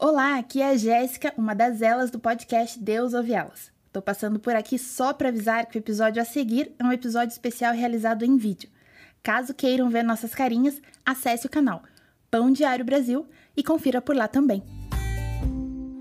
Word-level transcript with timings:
Olá, 0.00 0.38
aqui 0.38 0.62
é 0.62 0.68
a 0.68 0.76
Jéssica, 0.76 1.34
uma 1.36 1.56
das 1.56 1.82
elas 1.82 2.08
do 2.08 2.20
podcast 2.20 2.78
Deus 2.78 3.14
Ouve 3.14 3.34
Elas. 3.34 3.72
Tô 3.92 4.00
passando 4.00 4.38
por 4.38 4.54
aqui 4.54 4.78
só 4.78 5.12
para 5.12 5.28
avisar 5.28 5.66
que 5.66 5.76
o 5.76 5.80
episódio 5.80 6.22
a 6.22 6.24
seguir 6.24 6.72
é 6.78 6.84
um 6.84 6.92
episódio 6.92 7.32
especial 7.32 7.74
realizado 7.74 8.24
em 8.24 8.36
vídeo. 8.36 8.70
Caso 9.24 9.52
queiram 9.52 9.90
ver 9.90 10.04
nossas 10.04 10.36
carinhas, 10.36 10.80
acesse 11.04 11.48
o 11.48 11.50
canal 11.50 11.82
Pão 12.30 12.52
Diário 12.52 12.84
Brasil 12.84 13.26
e 13.56 13.64
confira 13.64 14.00
por 14.00 14.14
lá 14.14 14.28
também. 14.28 14.62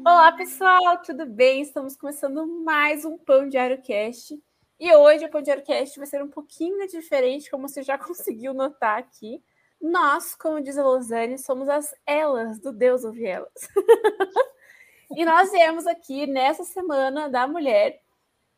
Olá, 0.05 0.31
pessoal, 0.31 1.01
tudo 1.01 1.25
bem? 1.25 1.63
Estamos 1.63 1.95
começando 1.95 2.45
mais 2.63 3.03
um 3.03 3.17
Pão 3.17 3.49
Diário 3.49 3.81
Cast. 3.81 4.39
E 4.79 4.95
hoje 4.95 5.25
o 5.25 5.31
Pão 5.31 5.41
Diário 5.41 5.63
Cast 5.63 5.97
vai 5.97 6.05
ser 6.05 6.21
um 6.21 6.29
pouquinho 6.29 6.85
diferente, 6.87 7.49
como 7.49 7.67
você 7.67 7.81
já 7.81 7.97
conseguiu 7.97 8.53
notar 8.53 8.99
aqui. 8.99 9.41
Nós, 9.81 10.35
como 10.35 10.61
diz 10.61 10.77
a 10.77 10.83
Losane, 10.83 11.37
somos 11.37 11.69
as 11.69 11.93
elas 12.05 12.59
do 12.59 12.71
Deus 12.71 13.03
Ouve 13.03 13.25
Elas. 13.25 13.69
e 15.15 15.23
nós 15.23 15.51
viemos 15.51 15.85
aqui 15.85 16.25
nessa 16.25 16.63
semana 16.63 17.29
da 17.29 17.47
mulher 17.47 18.01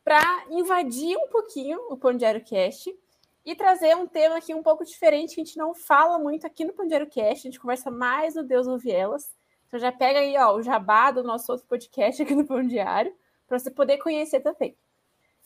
para 0.04 0.46
invadir 0.50 1.18
um 1.18 1.28
pouquinho 1.28 1.80
o 1.90 1.98
Pão 1.98 2.14
Diário 2.14 2.44
Cast 2.44 2.94
e 3.46 3.56
trazer 3.56 3.96
um 3.96 4.08
tema 4.08 4.38
aqui 4.38 4.54
um 4.54 4.64
pouco 4.64 4.86
diferente 4.86 5.36
que 5.36 5.42
a 5.42 5.44
gente 5.44 5.58
não 5.58 5.74
fala 5.74 6.18
muito 6.18 6.48
aqui 6.48 6.64
no 6.64 6.74
Pão 6.74 6.88
Diário 6.88 7.08
Cast, 7.08 7.48
a 7.48 7.52
gente 7.52 7.60
conversa 7.60 7.92
mais 7.92 8.36
no 8.36 8.44
Deus 8.44 8.68
Ouve 8.68 8.92
Elas. 8.92 9.32
Então 9.68 9.80
já 9.80 9.92
pega 9.92 10.20
aí 10.20 10.36
ó, 10.38 10.56
o 10.56 10.64
jabá 10.64 11.12
do 11.12 11.24
nosso 11.24 11.52
outro 11.52 11.68
podcast 11.68 12.22
aqui 12.22 12.34
no 12.34 12.46
Pão 12.46 12.66
Diário, 12.66 13.14
para 13.48 13.60
você 13.60 13.70
poder 13.70 13.98
conhecer 13.98 14.40
também. 14.40 14.76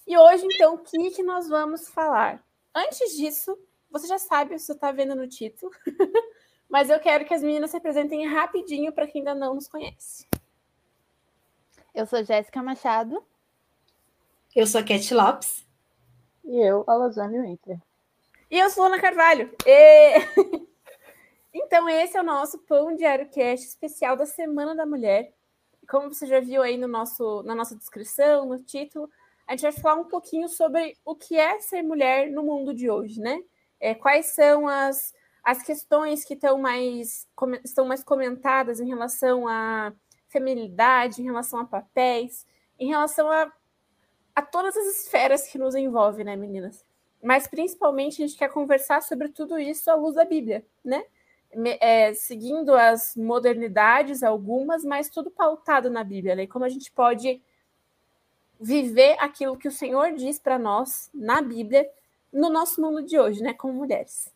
E 0.06 0.18
hoje, 0.18 0.46
então, 0.46 0.76
o 0.76 0.80
que, 0.80 1.12
que 1.12 1.24
nós 1.24 1.48
vamos 1.48 1.88
falar? 1.88 2.44
Antes 2.76 3.16
disso, 3.16 3.58
você 3.94 4.08
já 4.08 4.18
sabe, 4.18 4.58
você 4.58 4.72
está 4.72 4.92
vendo 4.92 5.16
no 5.16 5.28
título, 5.28 5.72
mas 6.68 6.90
eu 6.90 7.00
quero 7.00 7.26
que 7.26 7.34
as 7.34 7.44
meninas 7.44 7.70
se 7.70 7.78
apresentem 7.78 8.28
rapidinho 8.28 8.92
para 8.92 9.06
quem 9.06 9.22
ainda 9.22 9.36
não 9.36 9.54
nos 9.54 9.68
conhece. 9.68 10.28
Eu 11.94 12.08
sou 12.08 12.24
Jéssica 12.24 12.64
Machado. 12.64 13.24
Eu 14.56 14.66
sou 14.66 14.82
a 14.82 14.84
Cat 14.84 15.14
Lopes. 15.14 15.64
E 16.44 16.60
eu, 16.60 16.84
a 16.88 16.96
Lozane 16.96 17.40
Winter. 17.40 17.80
E 18.50 18.58
eu 18.58 18.68
sou 18.72 18.86
Ana 18.86 19.00
Carvalho. 19.00 19.56
E... 19.64 20.16
então, 21.54 21.88
esse 21.88 22.18
é 22.18 22.22
o 22.22 22.26
nosso 22.26 22.58
Pão 22.60 22.96
Diário 22.96 23.30
Cast 23.30 23.68
especial 23.68 24.18
da 24.18 24.26
Semana 24.26 24.74
da 24.74 24.88
Mulher. 24.88 25.32
Como 25.88 26.12
você 26.12 26.26
já 26.26 26.40
viu 26.40 26.64
aí 26.64 26.78
no 26.78 26.88
nosso, 26.88 27.44
na 27.44 27.54
nossa 27.54 27.76
descrição, 27.76 28.48
no 28.48 28.58
título, 28.58 29.08
a 29.48 29.52
gente 29.52 29.62
vai 29.62 29.72
falar 29.72 30.02
um 30.02 30.08
pouquinho 30.08 30.50
sobre 30.50 30.98
o 31.06 31.16
que 31.16 31.38
é 31.38 31.60
ser 31.60 31.84
mulher 31.84 32.32
no 32.32 32.42
mundo 32.42 32.74
de 32.74 32.90
hoje, 32.90 33.20
né? 33.22 33.40
É, 33.84 33.94
quais 33.94 34.28
são 34.28 34.66
as, 34.66 35.14
as 35.44 35.62
questões 35.62 36.24
que 36.24 36.36
estão 36.36 36.58
mais, 36.58 37.28
com, 37.36 37.54
estão 37.56 37.84
mais 37.86 38.02
comentadas 38.02 38.80
em 38.80 38.88
relação 38.88 39.46
à 39.46 39.92
feminilidade, 40.30 41.22
em 41.22 41.26
relação 41.26 41.60
a 41.60 41.66
papéis, 41.66 42.48
em 42.80 42.88
relação 42.88 43.30
a, 43.30 43.52
a 44.34 44.42
todas 44.42 44.78
as 44.78 44.88
esferas 44.96 45.50
que 45.50 45.58
nos 45.58 45.76
envolvem, 45.76 46.24
né, 46.24 46.34
meninas? 46.38 46.86
Mas 47.22 47.46
principalmente 47.46 48.24
a 48.24 48.26
gente 48.26 48.40
quer 48.40 48.50
conversar 48.50 49.04
sobre 49.04 49.28
tudo 49.28 49.60
isso 49.60 49.92
à 49.92 49.96
luz 49.96 50.16
da 50.16 50.24
Bíblia, 50.24 50.66
né? 50.82 51.04
É, 51.82 52.14
seguindo 52.14 52.74
as 52.74 53.14
modernidades, 53.18 54.24
algumas, 54.24 54.86
mas 54.86 55.10
tudo 55.10 55.30
pautado 55.30 55.90
na 55.90 56.06
Bíblia, 56.06 56.38
né? 56.38 56.48
Como 56.48 56.64
a 56.64 56.70
gente 56.70 56.90
pode 56.90 57.42
viver 58.58 59.18
aquilo 59.20 59.58
que 59.58 59.68
o 59.68 59.72
Senhor 59.72 60.14
diz 60.14 60.40
para 60.40 60.58
nós 60.58 61.10
na 61.14 61.42
Bíblia 61.42 61.86
no 62.34 62.50
nosso 62.50 62.82
mundo 62.82 63.04
de 63.04 63.20
hoje, 63.20 63.42
né, 63.42 63.54
como 63.54 63.74
mulheres. 63.74 64.32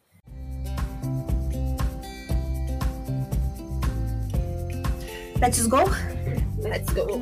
Let's 5.41 5.67
go? 5.67 5.77
Let's 6.61 6.93
go. 6.93 7.21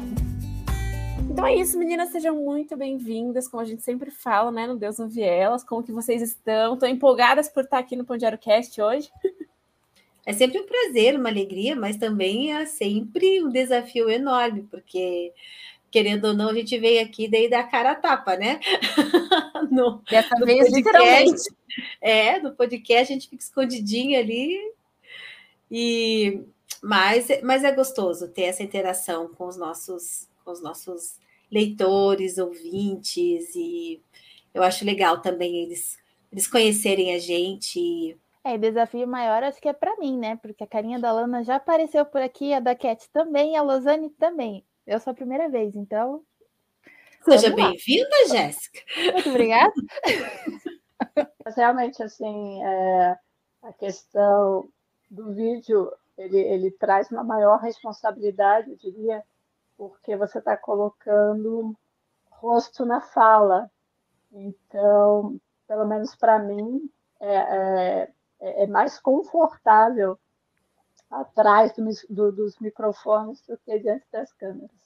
Então 1.29 1.45
é 1.45 1.55
isso, 1.55 1.77
meninas, 1.77 2.09
sejam 2.09 2.35
muito 2.35 2.77
bem-vindas, 2.77 3.47
como 3.47 3.61
a 3.61 3.65
gente 3.65 3.81
sempre 3.81 4.11
fala, 4.11 4.51
né, 4.51 4.67
no 4.67 4.77
Deus 4.77 4.99
Ouve 4.99 5.21
Elas, 5.21 5.63
como 5.63 5.83
que 5.83 5.91
vocês 5.91 6.21
estão? 6.21 6.75
Estão 6.75 6.87
empolgadas 6.87 7.49
por 7.49 7.63
estar 7.63 7.79
aqui 7.79 7.95
no 7.95 8.05
Pão 8.05 8.17
Diário 8.17 8.37
Cast 8.37 8.81
hoje? 8.81 9.09
É 10.25 10.33
sempre 10.33 10.59
um 10.59 10.65
prazer, 10.65 11.19
uma 11.19 11.29
alegria, 11.29 11.75
mas 11.75 11.97
também 11.97 12.53
é 12.53 12.65
sempre 12.65 13.43
um 13.43 13.49
desafio 13.49 14.09
enorme, 14.09 14.67
porque 14.71 15.31
querendo 15.95 16.25
ou 16.25 16.33
não, 16.33 16.49
a 16.49 16.53
gente 16.53 16.77
veio 16.77 17.01
aqui 17.01 17.25
daí 17.25 17.49
da 17.49 17.63
cara 17.63 17.91
a 17.91 17.95
tapa, 17.95 18.35
né? 18.35 18.59
no, 19.71 20.01
Dessa 20.11 20.37
no 20.37 20.45
vez, 20.45 20.69
podcast, 20.69 20.75
literalmente. 20.75 21.43
É, 22.01 22.39
no 22.41 22.51
podcast 22.53 23.13
a 23.13 23.15
gente 23.15 23.29
fica 23.29 23.41
escondidinho 23.41 24.19
ali. 24.19 24.59
E 25.71 26.43
mas, 26.83 27.29
mas 27.41 27.63
é 27.63 27.71
gostoso 27.71 28.27
ter 28.27 28.43
essa 28.43 28.61
interação 28.61 29.29
com 29.29 29.47
os 29.47 29.55
nossos, 29.55 30.27
com 30.43 30.51
os 30.51 30.61
nossos 30.61 31.17
leitores, 31.49 32.37
ouvintes, 32.37 33.55
e 33.55 34.01
eu 34.53 34.61
acho 34.61 34.83
legal 34.83 35.21
também 35.21 35.63
eles, 35.63 35.97
eles 36.29 36.45
conhecerem 36.45 37.15
a 37.15 37.19
gente. 37.19 38.17
É, 38.43 38.57
desafio 38.57 39.07
maior 39.07 39.43
acho 39.43 39.61
que 39.61 39.69
é 39.69 39.73
para 39.73 39.95
mim, 39.95 40.17
né? 40.17 40.35
Porque 40.35 40.61
a 40.61 40.67
carinha 40.67 40.99
da 40.99 41.13
Lana 41.13 41.41
já 41.41 41.55
apareceu 41.55 42.05
por 42.05 42.21
aqui, 42.21 42.53
a 42.53 42.59
da 42.59 42.75
Cat 42.75 43.09
também, 43.13 43.55
a 43.55 43.61
Losane 43.61 44.09
também. 44.09 44.61
Eu 44.85 44.99
sou 44.99 45.11
a 45.11 45.15
primeira 45.15 45.49
vez, 45.49 45.75
então. 45.75 46.23
Seja 47.23 47.53
bem-vinda, 47.55 48.27
Jéssica. 48.29 48.79
Muito 49.13 49.29
obrigada. 49.29 49.73
Mas 51.43 51.55
realmente, 51.55 52.03
assim, 52.03 52.63
é, 52.63 53.17
a 53.63 53.73
questão 53.73 54.69
do 55.09 55.33
vídeo, 55.33 55.91
ele, 56.15 56.37
ele 56.37 56.71
traz 56.71 57.09
uma 57.09 57.23
maior 57.23 57.59
responsabilidade, 57.59 58.69
eu 58.69 58.77
diria, 58.77 59.23
porque 59.75 60.15
você 60.15 60.37
está 60.37 60.55
colocando 60.55 61.75
rosto 62.29 62.85
na 62.85 63.01
fala. 63.01 63.71
Então, 64.31 65.39
pelo 65.67 65.85
menos 65.85 66.15
para 66.15 66.37
mim, 66.37 66.89
é, 67.19 67.35
é, 67.35 68.13
é, 68.39 68.67
mais 68.67 68.99
confortável 68.99 70.19
atrás 71.21 71.73
do, 71.73 71.83
do, 72.09 72.31
dos 72.31 72.59
microfones 72.59 73.41
do 73.47 73.57
que 73.57 73.79
diante 73.79 74.05
das 74.11 74.31
câmeras. 74.33 74.85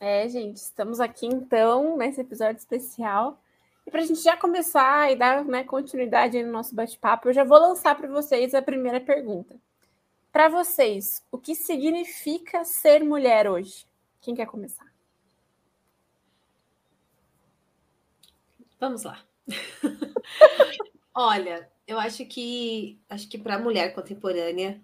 É, 0.00 0.28
gente, 0.28 0.56
estamos 0.56 1.00
aqui 1.00 1.26
então 1.26 1.96
nesse 1.96 2.20
episódio 2.20 2.58
especial. 2.58 3.40
E 3.86 3.90
para 3.90 4.02
a 4.02 4.04
gente 4.04 4.20
já 4.20 4.36
começar 4.36 5.10
e 5.10 5.16
dar 5.16 5.44
né, 5.44 5.64
continuidade 5.64 6.42
no 6.42 6.52
nosso 6.52 6.74
bate-papo, 6.74 7.28
eu 7.28 7.32
já 7.32 7.42
vou 7.42 7.58
lançar 7.58 7.96
para 7.96 8.08
vocês 8.08 8.54
a 8.54 8.62
primeira 8.62 9.00
pergunta. 9.00 9.56
Para 10.30 10.48
vocês, 10.48 11.24
o 11.32 11.38
que 11.38 11.54
significa 11.54 12.64
ser 12.64 13.02
mulher 13.02 13.48
hoje? 13.48 13.86
Quem 14.20 14.34
quer 14.34 14.46
começar? 14.46 14.86
Vamos 18.78 19.02
lá. 19.02 19.18
Olha, 21.14 21.68
eu 21.88 21.98
acho 21.98 22.26
que 22.26 23.00
acho 23.08 23.26
que 23.26 23.38
para 23.38 23.56
a 23.56 23.58
mulher 23.58 23.94
contemporânea 23.94 24.78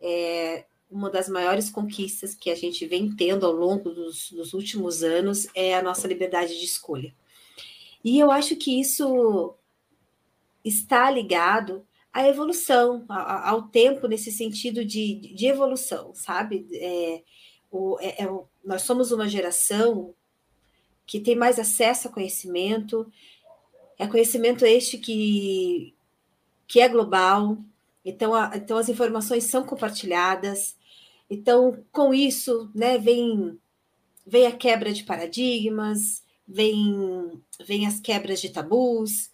é 0.00 0.64
uma 0.90 1.10
das 1.10 1.28
maiores 1.28 1.68
conquistas 1.68 2.34
que 2.34 2.48
a 2.50 2.54
gente 2.54 2.86
vem 2.86 3.14
tendo 3.14 3.44
ao 3.44 3.52
longo 3.52 3.90
dos, 3.90 4.32
dos 4.32 4.54
últimos 4.54 5.02
anos 5.02 5.46
é 5.54 5.76
a 5.76 5.82
nossa 5.82 6.08
liberdade 6.08 6.58
de 6.58 6.64
escolha. 6.64 7.14
E 8.02 8.18
eu 8.18 8.30
acho 8.30 8.56
que 8.56 8.80
isso 8.80 9.54
está 10.64 11.10
ligado 11.10 11.86
à 12.10 12.26
evolução, 12.26 13.04
ao 13.08 13.64
tempo 13.64 14.08
nesse 14.08 14.32
sentido 14.32 14.82
de, 14.82 15.34
de 15.34 15.46
evolução, 15.46 16.14
sabe? 16.14 16.66
É, 16.72 17.22
o, 17.70 17.98
é, 18.00 18.24
é, 18.24 18.28
nós 18.64 18.82
somos 18.82 19.12
uma 19.12 19.28
geração 19.28 20.14
que 21.06 21.20
tem 21.20 21.36
mais 21.36 21.58
acesso 21.58 22.08
a 22.08 22.10
conhecimento, 22.10 23.06
é 23.98 24.06
conhecimento 24.06 24.64
este 24.64 24.96
que, 24.96 25.94
que 26.68 26.80
é 26.80 26.88
global, 26.88 27.58
então, 28.04 28.34
a, 28.34 28.52
então 28.54 28.76
as 28.76 28.88
informações 28.88 29.44
são 29.44 29.64
compartilhadas. 29.64 30.76
Então, 31.28 31.84
com 31.90 32.14
isso, 32.14 32.70
né, 32.74 32.98
vem, 32.98 33.58
vem 34.26 34.46
a 34.46 34.52
quebra 34.52 34.92
de 34.92 35.02
paradigmas, 35.04 36.22
vem, 36.46 37.42
vem 37.64 37.86
as 37.86 37.98
quebras 38.00 38.40
de 38.40 38.50
tabus. 38.50 39.30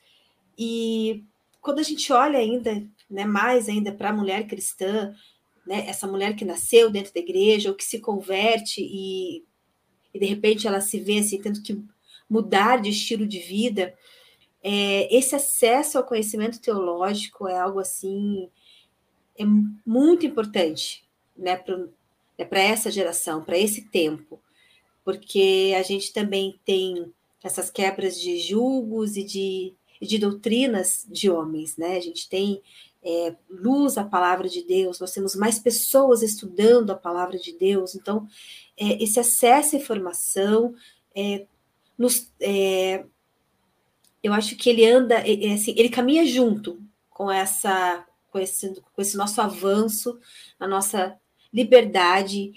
E 0.57 1.25
quando 1.61 1.81
a 1.81 1.83
gente 1.83 2.13
olha 2.13 2.39
ainda, 2.39 2.85
né, 3.11 3.25
mais 3.25 3.69
ainda 3.69 3.93
para 3.93 4.11
a 4.11 4.17
mulher 4.17 4.47
cristã, 4.47 5.15
né, 5.67 5.87
essa 5.89 6.07
mulher 6.07 6.35
que 6.37 6.45
nasceu 6.45 6.91
dentro 6.91 7.13
da 7.13 7.21
igreja 7.21 7.69
ou 7.69 7.75
que 7.75 7.85
se 7.85 7.99
converte 8.01 8.81
e, 8.81 9.45
e 10.13 10.19
de 10.19 10.27
repente 10.27 10.67
ela 10.67 10.81
se 10.81 10.99
vê 11.01 11.19
assim, 11.19 11.41
tendo 11.41 11.63
que 11.63 11.83
mudar 12.29 12.81
de 12.81 12.91
estilo 12.91 13.27
de 13.27 13.39
vida, 13.39 13.95
é, 14.67 15.15
esse 15.15 15.37
acesso 15.37 15.99
ao 15.99 16.05
conhecimento 16.05 16.59
teológico 16.59 17.47
é 17.47 17.59
algo 17.59 17.79
assim 17.79 18.49
é 19.39 19.45
muito 19.85 20.25
importante 20.25 21.05
né, 21.37 21.57
para 21.57 21.77
né, 21.77 22.71
essa 22.71 22.91
geração, 22.91 23.45
para 23.45 23.59
esse 23.59 23.83
tempo, 23.83 24.41
porque 25.05 25.75
a 25.77 25.83
gente 25.83 26.13
também 26.13 26.59
tem 26.65 27.13
essas 27.43 27.71
quebras 27.71 28.19
de 28.19 28.39
julgos 28.39 29.17
e 29.17 29.25
de, 29.25 29.75
de 30.01 30.19
doutrinas 30.19 31.05
de 31.11 31.29
homens, 31.29 31.77
né? 31.77 31.97
A 31.97 32.01
gente 32.01 32.29
tem 32.29 32.63
é, 33.03 33.35
luz 33.51 33.99
à 33.99 34.05
palavra 34.05 34.49
de 34.49 34.63
Deus, 34.63 34.99
nós 34.99 35.13
temos 35.13 35.35
mais 35.35 35.59
pessoas 35.59 36.23
estudando 36.23 36.91
a 36.91 36.97
palavra 36.97 37.39
de 37.39 37.53
Deus, 37.53 37.95
então 37.95 38.27
é, 38.79 39.03
esse 39.03 39.21
acesso 39.21 39.77
à 39.77 39.79
informação 39.79 40.75
é, 41.15 41.45
nos, 41.99 42.33
é, 42.41 43.05
eu 44.25 44.33
acho 44.33 44.57
que 44.57 44.71
ele 44.71 44.87
anda, 44.87 45.17
é, 45.17 45.51
é, 45.51 45.53
assim, 45.53 45.75
ele 45.77 45.91
caminha 45.91 46.25
junto 46.25 46.81
com 47.11 47.31
essa, 47.31 48.07
com 48.33 48.39
esse, 48.39 48.75
com 48.81 49.03
esse 49.03 49.19
nosso 49.19 49.39
avanço, 49.43 50.19
na 50.59 50.67
nossa 50.67 51.15
liberdade 51.53 52.53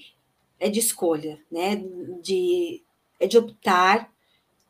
é 0.57 0.69
de 0.69 0.79
escolha, 0.79 1.37
né? 1.51 1.75
De, 2.23 2.81
é 3.19 3.27
de 3.27 3.37
optar. 3.37 4.09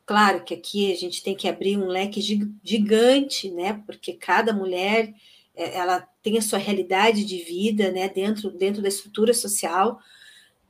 Claro 0.04 0.42
que 0.42 0.52
aqui 0.52 0.92
a 0.92 0.96
gente 0.96 1.22
tem 1.22 1.36
que 1.36 1.46
abrir 1.46 1.78
um 1.78 1.86
leque 1.86 2.20
gigante, 2.64 3.48
né? 3.48 3.80
Porque 3.86 4.14
cada 4.14 4.52
mulher 4.52 5.14
ela 5.54 6.00
tem 6.20 6.36
a 6.36 6.42
sua 6.42 6.58
realidade 6.58 7.24
de 7.24 7.38
vida, 7.38 7.92
né? 7.92 8.08
Dentro, 8.08 8.50
dentro 8.50 8.82
da 8.82 8.88
estrutura 8.88 9.32
social, 9.32 10.00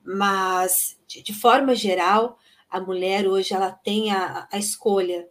mas 0.04 0.98
de, 1.06 1.22
de 1.22 1.32
forma 1.32 1.75
geral 1.75 2.38
a 2.69 2.78
mulher 2.78 3.26
hoje 3.26 3.54
ela 3.54 3.70
tem 3.70 4.12
a, 4.12 4.46
a 4.52 4.58
escolha, 4.58 5.26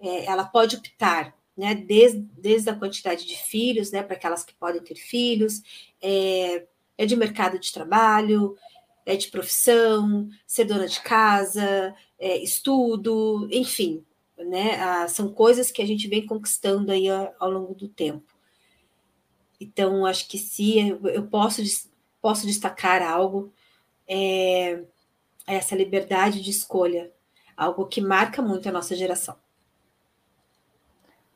é, 0.00 0.24
ela 0.24 0.44
pode 0.44 0.76
optar, 0.76 1.34
né, 1.56 1.74
desde, 1.74 2.20
desde 2.38 2.70
a 2.70 2.74
quantidade 2.74 3.26
de 3.26 3.36
filhos, 3.36 3.90
né, 3.92 4.02
para 4.02 4.16
aquelas 4.16 4.44
que 4.44 4.54
podem 4.54 4.82
ter 4.82 4.96
filhos, 4.96 5.62
é, 6.00 6.66
é 6.96 7.06
de 7.06 7.16
mercado 7.16 7.58
de 7.58 7.72
trabalho, 7.72 8.56
é 9.04 9.16
de 9.16 9.28
profissão, 9.28 10.28
ser 10.46 10.64
dona 10.64 10.86
de 10.86 11.00
casa, 11.00 11.94
é, 12.18 12.38
estudo, 12.38 13.48
enfim, 13.50 14.04
né, 14.38 14.80
ah, 14.80 15.08
são 15.08 15.32
coisas 15.32 15.70
que 15.70 15.82
a 15.82 15.86
gente 15.86 16.08
vem 16.08 16.24
conquistando 16.26 16.90
aí 16.92 17.08
ao, 17.08 17.34
ao 17.38 17.50
longo 17.50 17.74
do 17.74 17.88
tempo. 17.88 18.32
Então, 19.60 20.06
acho 20.06 20.26
que 20.26 20.38
se 20.38 20.78
eu 21.12 21.26
posso, 21.26 21.60
posso 22.22 22.46
destacar 22.46 23.02
algo, 23.02 23.52
é, 24.08 24.82
essa 25.46 25.76
liberdade 25.76 26.40
de 26.40 26.50
escolha, 26.50 27.12
algo 27.54 27.86
que 27.86 28.00
marca 28.00 28.40
muito 28.40 28.66
a 28.68 28.72
nossa 28.72 28.96
geração. 28.96 29.36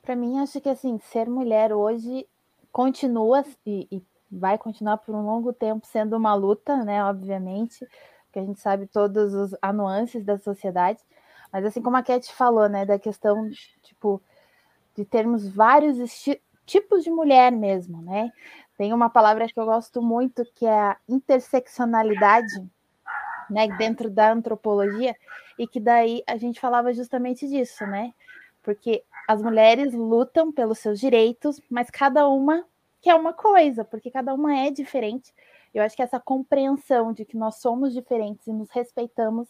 Para 0.05 0.15
mim, 0.15 0.39
acho 0.39 0.61
que 0.61 0.69
assim, 0.69 0.99
ser 0.99 1.31
mulher 1.31 1.73
hoje 1.73 2.29
continua 2.71 3.43
e, 3.65 3.89
e, 3.91 4.03
vai 4.31 4.59
continuar 4.59 4.99
por 4.99 5.15
um 5.15 5.25
longo 5.25 5.51
tempo 5.51 5.87
sendo 5.87 6.15
uma 6.17 6.35
luta, 6.35 6.85
né? 6.85 7.03
Obviamente, 7.05 7.87
porque 8.27 8.39
a 8.39 8.45
gente 8.45 8.61
sabe 8.61 8.87
todas 8.87 9.55
as 9.63 9.75
nuances 9.75 10.23
da 10.23 10.39
sociedade. 10.39 11.01
Mas 11.51 11.65
assim 11.65 11.81
como 11.81 11.97
a 11.97 12.03
Cat 12.03 12.31
falou, 12.35 12.69
né, 12.69 12.85
da 12.85 12.99
questão 12.99 13.49
tipo 13.83 14.21
de 14.95 15.07
termos 15.07 15.49
vários 15.49 15.97
tipos 16.67 17.03
de 17.03 17.11
mulher 17.11 17.51
mesmo, 17.51 18.03
né? 18.03 18.31
Tem 18.77 18.93
uma 18.93 19.09
palavra 19.09 19.47
que 19.47 19.59
eu 19.59 19.65
gosto 19.65 20.03
muito 20.03 20.45
que 20.55 20.67
é 20.67 20.81
a 20.81 20.97
interseccionalidade, 21.09 22.69
né, 23.49 23.69
dentro 23.79 24.11
da 24.11 24.33
antropologia, 24.33 25.17
e 25.59 25.67
que 25.67 25.81
daí 25.81 26.23
a 26.27 26.37
gente 26.37 26.61
falava 26.61 26.93
justamente 26.93 27.49
disso, 27.49 27.87
né? 27.87 28.13
Porque 28.63 29.05
as 29.27 29.43
mulheres 29.43 29.93
lutam 29.93 30.53
pelos 30.53 30.79
seus 30.79 31.01
direitos, 31.01 31.61
mas 31.71 31.91
cada 31.91 32.29
uma 32.29 32.65
quer 33.01 33.15
uma 33.15 33.33
coisa, 33.33 33.85
porque 33.85 34.11
cada 34.11 34.33
uma 34.35 34.57
é 34.57 34.71
diferente. 34.71 35.35
Eu 35.73 35.83
acho 35.83 35.97
que 35.97 36.03
essa 36.03 36.21
compreensão 36.21 37.13
de 37.13 37.25
que 37.25 37.37
nós 37.37 37.57
somos 37.57 37.93
diferentes 37.93 38.47
e 38.47 38.53
nos 38.53 38.71
respeitamos 38.71 39.49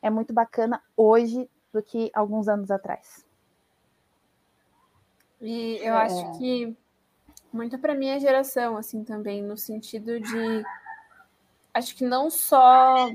é 0.00 0.10
muito 0.10 0.32
bacana 0.32 0.82
hoje 0.96 1.48
do 1.72 1.82
que 1.82 2.10
alguns 2.12 2.48
anos 2.48 2.70
atrás. 2.70 3.24
E 5.40 5.78
eu 5.80 5.94
é. 5.94 6.02
acho 6.02 6.38
que 6.38 6.76
muito 7.52 7.78
para 7.78 7.94
minha 7.94 8.18
geração, 8.18 8.76
assim, 8.76 9.04
também, 9.04 9.42
no 9.42 9.56
sentido 9.56 10.18
de. 10.20 10.64
Acho 11.74 11.96
que 11.96 12.04
não 12.04 12.30
só 12.30 13.10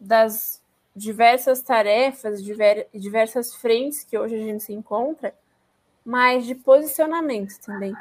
das 0.00 0.62
diversas 0.98 1.62
tarefas, 1.62 2.42
diver, 2.42 2.88
diversas 2.92 3.54
frentes 3.54 4.02
que 4.02 4.18
hoje 4.18 4.34
a 4.34 4.38
gente 4.38 4.64
se 4.64 4.72
encontra, 4.72 5.32
mas 6.04 6.44
de 6.44 6.54
posicionamento 6.56 7.58
também. 7.60 7.94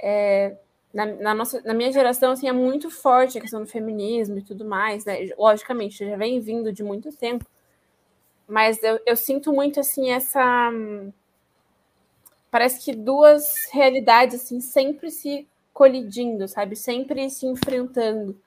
É, 0.00 0.56
na, 0.94 1.06
na, 1.06 1.34
nossa, 1.34 1.60
na 1.62 1.74
minha 1.74 1.90
geração, 1.90 2.32
assim, 2.32 2.48
é 2.48 2.52
muito 2.52 2.88
forte 2.88 3.36
a 3.36 3.40
questão 3.40 3.60
do 3.60 3.66
feminismo 3.66 4.38
e 4.38 4.42
tudo 4.42 4.64
mais, 4.64 5.04
né? 5.04 5.28
Logicamente, 5.36 6.08
já 6.08 6.16
vem 6.16 6.40
vindo 6.40 6.72
de 6.72 6.84
muito 6.84 7.12
tempo, 7.12 7.44
mas 8.46 8.82
eu, 8.82 9.00
eu 9.04 9.16
sinto 9.16 9.52
muito, 9.52 9.80
assim, 9.80 10.10
essa... 10.12 10.70
Parece 12.50 12.84
que 12.84 12.94
duas 12.94 13.54
realidades, 13.72 14.42
assim, 14.42 14.60
sempre 14.60 15.10
se 15.10 15.48
colidindo, 15.72 16.46
sabe? 16.46 16.76
Sempre 16.76 17.28
se 17.30 17.46
enfrentando. 17.46 18.40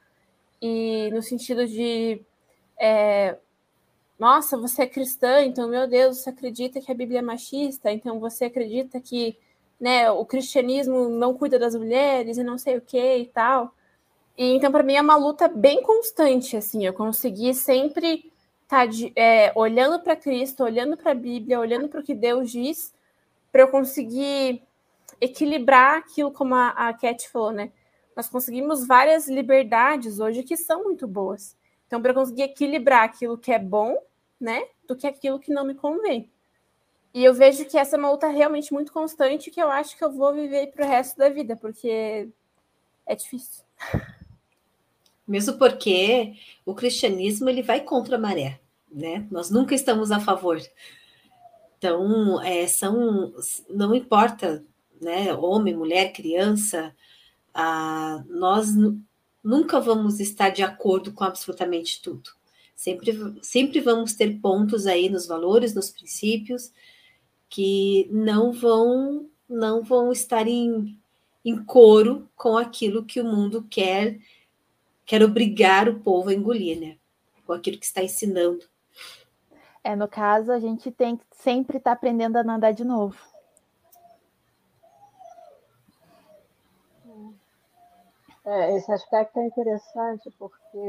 E 0.62 1.10
no 1.12 1.22
sentido 1.22 1.66
de 1.66 2.22
é, 2.80 3.38
nossa, 4.24 4.58
você 4.58 4.84
é 4.84 4.88
cristã, 4.88 5.42
então, 5.44 5.68
meu 5.68 5.86
Deus, 5.86 6.20
você 6.20 6.30
acredita 6.30 6.80
que 6.80 6.90
a 6.90 6.96
Bíblia 6.96 7.20
é 7.20 7.22
machista, 7.22 7.92
então 7.92 8.22
você 8.22 8.46
acredita 8.46 9.02
que 9.02 9.38
né, 9.78 10.10
o 10.10 10.26
cristianismo 10.26 11.10
não 11.10 11.34
cuida 11.34 11.60
das 11.60 11.76
mulheres 11.76 12.38
e 12.38 12.44
não 12.44 12.58
sei 12.58 12.78
o 12.78 12.82
que 12.82 13.18
e 13.18 13.26
tal. 13.26 13.76
E, 14.38 14.56
então, 14.56 14.72
para 14.72 14.82
mim, 14.82 14.94
é 14.94 15.02
uma 15.02 15.18
luta 15.18 15.50
bem 15.50 15.84
constante, 15.84 16.56
assim, 16.56 16.86
eu 16.86 16.94
consegui 16.94 17.54
sempre 17.54 18.32
estar 18.64 18.88
tá 18.88 18.94
é, 19.14 19.52
olhando 19.58 20.00
para 20.00 20.16
Cristo, 20.16 20.64
olhando 20.64 20.96
para 20.96 21.12
a 21.12 21.16
Bíblia, 21.16 21.60
olhando 21.60 21.90
para 21.90 22.00
o 22.00 22.04
que 22.04 22.16
Deus 22.16 22.50
diz, 22.50 22.94
para 23.52 23.64
eu 23.64 23.68
conseguir 23.68 24.64
equilibrar 25.20 25.98
aquilo, 25.98 26.32
como 26.32 26.56
a, 26.56 26.70
a 26.70 26.94
Cat 26.94 27.30
falou, 27.30 27.52
né? 27.52 27.74
Nós 28.16 28.30
conseguimos 28.30 28.88
várias 28.88 29.28
liberdades 29.28 30.18
hoje 30.18 30.44
que 30.44 30.56
são 30.56 30.82
muito 30.86 31.06
boas. 31.06 31.58
Então, 31.88 32.02
para 32.02 32.14
conseguir 32.14 32.44
equilibrar 32.44 33.04
aquilo 33.04 33.38
que 33.38 33.52
é 33.52 33.60
bom, 33.60 33.98
né, 34.44 34.68
do 34.86 34.96
que 34.96 35.08
aquilo 35.08 35.40
que 35.40 35.54
não 35.54 35.66
me 35.66 35.74
convém. 35.74 36.30
E 37.14 37.24
eu 37.24 37.34
vejo 37.34 37.64
que 37.66 37.78
essa 37.78 37.96
é 37.96 38.00
uma 38.00 38.12
luta 38.12 38.28
realmente 38.28 38.74
muito 38.74 38.92
constante 38.92 39.50
que 39.50 39.62
eu 39.62 39.72
acho 39.72 39.96
que 39.98 40.04
eu 40.04 40.12
vou 40.12 40.34
viver 40.34 40.68
para 40.68 40.86
o 40.86 40.90
resto 40.90 41.18
da 41.18 41.30
vida, 41.30 41.56
porque 41.56 42.28
é 43.06 43.16
difícil. 43.16 43.64
Mesmo 45.26 45.58
porque 45.58 46.34
o 46.66 46.76
cristianismo 46.76 47.50
ele 47.50 47.62
vai 47.62 47.80
contra 47.80 48.18
a 48.18 48.20
maré, 48.20 48.60
né? 48.92 49.26
Nós 49.32 49.50
nunca 49.50 49.74
estamos 49.74 50.12
a 50.12 50.20
favor. 50.20 50.60
Então, 51.78 52.42
é, 52.42 52.68
são, 52.68 53.34
não 53.70 53.96
importa, 53.96 54.66
né? 55.00 55.34
Homem, 55.34 55.74
mulher, 55.74 56.12
criança, 56.12 56.94
ah, 57.54 58.22
nós 58.28 58.68
nunca 59.42 59.80
vamos 59.80 60.20
estar 60.20 60.50
de 60.50 60.64
acordo 60.64 61.14
com 61.14 61.24
absolutamente 61.24 62.02
tudo. 62.02 62.32
Sempre, 62.76 63.40
sempre 63.42 63.80
vamos 63.80 64.14
ter 64.14 64.40
pontos 64.40 64.86
aí 64.86 65.10
nos 65.10 65.26
valores, 65.26 65.74
nos 65.74 65.90
princípios, 65.90 66.72
que 67.50 68.08
não 68.12 68.52
vão 68.52 69.30
não 69.48 69.84
vão 69.84 70.12
estar 70.12 70.48
em, 70.48 71.00
em 71.46 71.64
coro 71.64 72.28
com 72.36 72.58
aquilo 72.58 73.06
que 73.06 73.22
o 73.22 73.26
mundo 73.26 73.66
quer 73.70 74.18
quer 75.06 75.22
obrigar 75.22 75.88
o 75.88 76.00
povo 76.00 76.30
a 76.30 76.34
engolir, 76.34 76.80
né? 76.80 76.98
Com 77.46 77.54
aquilo 77.54 77.78
que 77.78 77.86
está 77.86 78.02
ensinando. 78.02 78.66
É, 79.84 79.96
no 79.96 80.08
caso, 80.08 80.52
a 80.52 80.60
gente 80.60 80.90
tem 80.92 81.18
que 81.18 81.26
sempre 81.32 81.78
estar 81.78 81.92
tá 81.92 81.96
aprendendo 81.96 82.38
a 82.38 82.44
nadar 82.44 82.74
de 82.74 82.86
novo. 82.86 83.18
É, 88.46 88.76
esse 88.76 88.92
aspecto 88.92 89.40
é 89.40 89.46
interessante 89.46 90.30
porque 90.38 90.80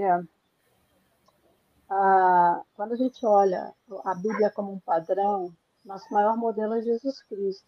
quando 2.75 2.93
a 2.93 2.97
gente 2.97 3.25
olha 3.25 3.73
a 4.05 4.15
Bíblia 4.15 4.51
como 4.51 4.73
um 4.73 4.79
padrão, 4.79 5.53
nosso 5.85 6.13
maior 6.13 6.37
modelo 6.37 6.75
é 6.75 6.83
Jesus 6.83 7.23
Cristo. 7.23 7.67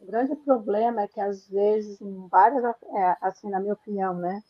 O 0.00 0.06
grande 0.06 0.36
problema 0.36 1.02
é 1.02 1.08
que, 1.08 1.20
às 1.20 1.48
vezes, 1.48 2.00
em 2.00 2.28
várias, 2.28 2.62
é, 2.64 3.16
assim, 3.22 3.48
na 3.48 3.58
minha 3.58 3.72
opinião, 3.72 4.14
né, 4.14 4.42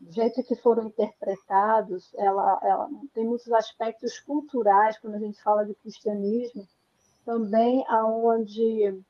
do 0.00 0.12
jeito 0.12 0.42
que 0.44 0.54
foram 0.54 0.84
interpretados, 0.84 2.14
ela, 2.14 2.58
ela 2.62 2.88
tem 3.12 3.26
muitos 3.26 3.52
aspectos 3.52 4.18
culturais, 4.20 4.98
quando 4.98 5.16
a 5.16 5.18
gente 5.18 5.42
fala 5.42 5.66
de 5.66 5.74
cristianismo, 5.74 6.66
também 7.24 7.84
aonde 7.88 9.02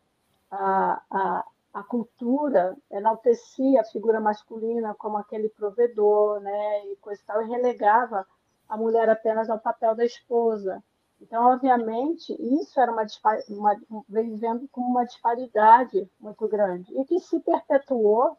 a, 0.51 1.03
a, 1.11 1.45
a 1.75 1.83
cultura 1.83 2.77
enaltecia 2.91 3.83
a 3.83 3.85
figura 3.85 4.21
masculina 4.21 4.95
como 4.95 5.19
aquele 5.19 5.49
provedor, 5.51 6.41
né, 6.41 6.87
e 6.87 6.97
coisa 6.97 7.21
e 7.21 7.25
tal, 7.25 7.43
e 7.43 7.49
relegava 7.49 8.27
a 8.71 8.77
mulher 8.77 9.11
apenas 9.11 9.51
ao 9.51 9.59
papel 9.59 9.95
da 9.95 10.05
esposa. 10.05 10.83
Então, 11.21 11.53
obviamente, 11.53 12.35
isso 12.41 12.81
era 12.81 12.91
uma, 12.91 13.05
uma 13.49 13.77
vivendo 14.09 14.67
como 14.73 14.87
uma 14.87 15.05
disparidade 15.05 16.09
muito 16.19 16.49
grande 16.49 16.91
e 16.99 17.05
que 17.05 17.19
se 17.21 17.41
perpetuou 17.41 18.39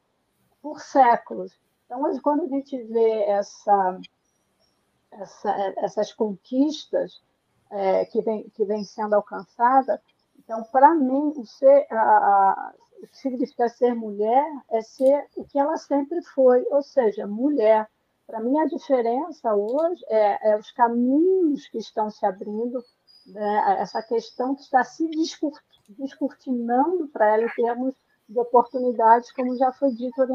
por 0.61 0.79
séculos. 0.79 1.55
Então, 1.85 2.01
quando 2.21 2.43
a 2.45 2.47
gente 2.47 2.81
vê 2.83 3.23
essa, 3.25 3.99
essa, 5.11 5.73
essas 5.77 6.13
conquistas 6.13 7.21
é, 7.69 8.05
que, 8.05 8.21
vem, 8.21 8.49
que 8.49 8.63
vem 8.65 8.83
sendo 8.83 9.13
alcançadas, 9.13 9.99
então, 10.39 10.63
para 10.63 10.95
mim, 10.95 11.33
ser, 11.45 11.85
a, 11.91 12.73
o 13.03 13.07
que 13.07 13.17
significa 13.17 13.69
ser 13.69 13.93
mulher 13.93 14.45
é 14.69 14.81
ser 14.81 15.27
o 15.35 15.43
que 15.43 15.59
ela 15.59 15.77
sempre 15.77 16.21
foi, 16.23 16.65
ou 16.71 16.81
seja, 16.81 17.27
mulher. 17.27 17.87
Para 18.31 18.39
mim, 18.39 18.57
a 18.59 18.65
diferença 18.65 19.53
hoje 19.53 20.01
é, 20.07 20.51
é, 20.51 20.57
os 20.57 20.71
caminhos 20.71 21.67
que 21.67 21.77
estão 21.79 22.09
se 22.09 22.25
abrindo, 22.25 22.81
né? 23.27 23.75
essa 23.79 24.01
questão 24.01 24.55
que 24.55 24.61
está 24.61 24.85
se 24.85 25.05
descortinando 25.89 27.09
para 27.09 27.27
ela 27.27 27.43
em 27.43 27.49
termos 27.49 27.93
de 28.29 28.39
oportunidades, 28.39 29.33
como 29.33 29.57
já 29.57 29.73
foi 29.73 29.91
dito 29.91 30.25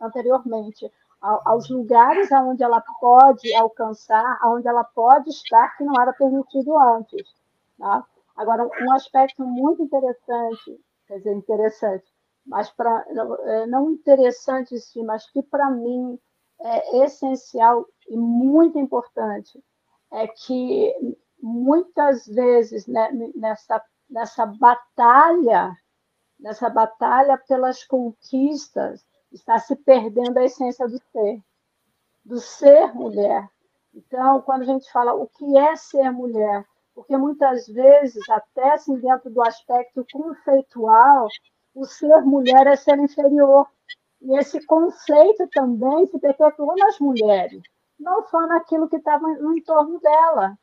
anteriormente, 0.00 0.90
aos 1.20 1.68
lugares 1.68 2.32
aonde 2.32 2.64
ela 2.64 2.80
pode 2.98 3.54
alcançar, 3.54 4.38
aonde 4.40 4.66
ela 4.66 4.82
pode 4.82 5.28
estar, 5.28 5.76
que 5.76 5.84
não 5.84 6.00
era 6.00 6.14
permitido 6.14 6.74
antes. 6.78 7.34
Tá? 7.78 8.02
Agora, 8.34 8.66
um 8.80 8.92
aspecto 8.92 9.44
muito 9.44 9.82
interessante, 9.82 10.80
quer 11.06 11.18
dizer, 11.18 11.34
interessante, 11.34 12.06
mas 12.46 12.70
para 12.70 13.04
é, 13.10 13.66
não 13.66 13.90
interessante 13.90 14.80
sim, 14.80 15.04
mas 15.04 15.30
que 15.30 15.42
para 15.42 15.70
mim 15.70 16.18
é 16.62 17.04
essencial 17.04 17.86
e 18.08 18.16
muito 18.16 18.78
importante, 18.78 19.62
é 20.10 20.26
que 20.28 21.16
muitas 21.40 22.26
vezes 22.26 22.86
né, 22.86 23.10
nessa, 23.34 23.82
nessa 24.08 24.46
batalha, 24.46 25.76
nessa 26.38 26.68
batalha 26.68 27.36
pelas 27.36 27.84
conquistas, 27.84 29.04
está 29.32 29.58
se 29.58 29.74
perdendo 29.74 30.38
a 30.38 30.44
essência 30.44 30.86
do 30.86 31.00
ser, 31.10 31.42
do 32.24 32.38
ser 32.38 32.94
mulher. 32.94 33.48
Então, 33.94 34.40
quando 34.42 34.62
a 34.62 34.66
gente 34.66 34.90
fala 34.90 35.14
o 35.14 35.26
que 35.26 35.56
é 35.56 35.74
ser 35.76 36.10
mulher, 36.10 36.64
porque 36.94 37.16
muitas 37.16 37.66
vezes, 37.66 38.28
até 38.28 38.74
assim, 38.74 38.98
dentro 38.98 39.30
do 39.30 39.42
aspecto 39.42 40.06
conceitual, 40.12 41.28
o 41.74 41.84
ser 41.86 42.20
mulher 42.22 42.66
é 42.66 42.76
ser 42.76 42.98
inferior. 42.98 43.66
E 44.22 44.38
esse 44.38 44.64
conceito 44.66 45.48
também 45.48 46.06
se 46.06 46.18
perpetuou 46.18 46.76
nas 46.76 46.98
mulheres, 47.00 47.60
não 47.98 48.22
só 48.28 48.46
naquilo 48.46 48.88
que 48.88 48.96
estava 48.96 49.26
no 49.26 49.56
entorno 49.56 49.98
dela. 50.00 50.56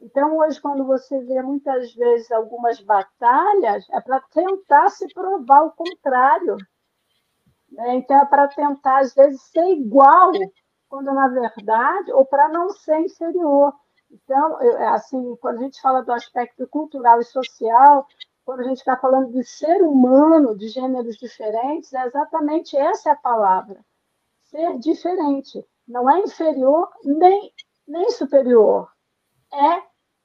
Então, 0.00 0.36
hoje, 0.38 0.60
quando 0.60 0.84
você 0.84 1.20
vê 1.20 1.40
muitas 1.42 1.94
vezes 1.94 2.32
algumas 2.32 2.80
batalhas, 2.80 3.88
é 3.90 4.00
para 4.00 4.20
tentar 4.32 4.88
se 4.88 5.06
provar 5.12 5.62
o 5.62 5.72
contrário. 5.72 6.56
Né? 7.70 7.96
Então, 7.96 8.16
é 8.16 8.24
para 8.24 8.48
tentar, 8.48 9.00
às 9.00 9.14
vezes, 9.14 9.42
ser 9.42 9.64
igual, 9.66 10.32
quando 10.88 11.12
na 11.12 11.28
verdade, 11.28 12.12
ou 12.12 12.24
para 12.24 12.48
não 12.48 12.70
ser 12.70 12.98
inferior. 13.00 13.72
Então, 14.10 14.60
é, 14.60 14.88
assim, 14.88 15.36
quando 15.36 15.58
a 15.58 15.62
gente 15.62 15.80
fala 15.80 16.02
do 16.02 16.12
aspecto 16.12 16.66
cultural 16.66 17.20
e 17.20 17.24
social, 17.24 18.06
quando 18.44 18.60
a 18.60 18.64
gente 18.64 18.78
está 18.78 18.96
falando 18.96 19.32
de 19.32 19.44
ser 19.44 19.82
humano, 19.82 20.56
de 20.56 20.68
gêneros 20.68 21.16
diferentes, 21.16 21.92
é 21.92 22.06
exatamente 22.06 22.76
essa 22.76 23.10
é 23.10 23.12
a 23.12 23.16
palavra. 23.16 23.84
Ser 24.44 24.78
diferente. 24.78 25.64
Não 25.86 26.08
é 26.10 26.20
inferior 26.20 26.90
nem, 27.04 27.52
nem 27.86 28.10
superior. 28.10 28.90
É 29.52 29.82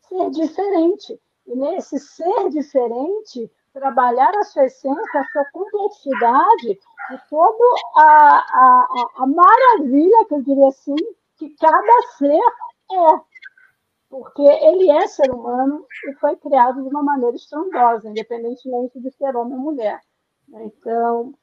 ser 0.08 0.30
diferente. 0.32 1.20
E 1.46 1.56
nesse 1.56 2.00
ser 2.00 2.50
diferente, 2.50 3.50
trabalhar 3.74 4.36
a 4.36 4.44
sua 4.44 4.66
essência, 4.66 5.22
a 5.22 5.26
sua 5.26 5.46
complexidade 5.52 6.72
e 7.12 7.18
toda 7.30 7.64
a, 7.96 8.38
a, 8.38 9.08
a 9.18 9.28
maravilha, 9.28 10.26
que 10.26 10.34
eu 10.34 10.42
diria 10.42 10.68
assim, 10.68 10.96
que 11.38 11.50
cada 11.52 12.02
ser 12.18 12.42
é 12.92 13.20
porque 14.10 14.42
ele 14.42 14.90
é 14.90 15.08
ser 15.08 15.32
humano 15.32 15.86
e 16.08 16.14
foi 16.16 16.36
criado 16.38 16.82
de 16.82 16.90
uma 16.90 17.04
maneira 17.04 17.36
estrondosa, 17.36 18.10
independentemente 18.10 19.00
de 19.00 19.12
ser 19.12 19.36
homem 19.36 19.58
ou 19.58 19.60
mulher. 19.60 20.02
Então, 20.50 21.34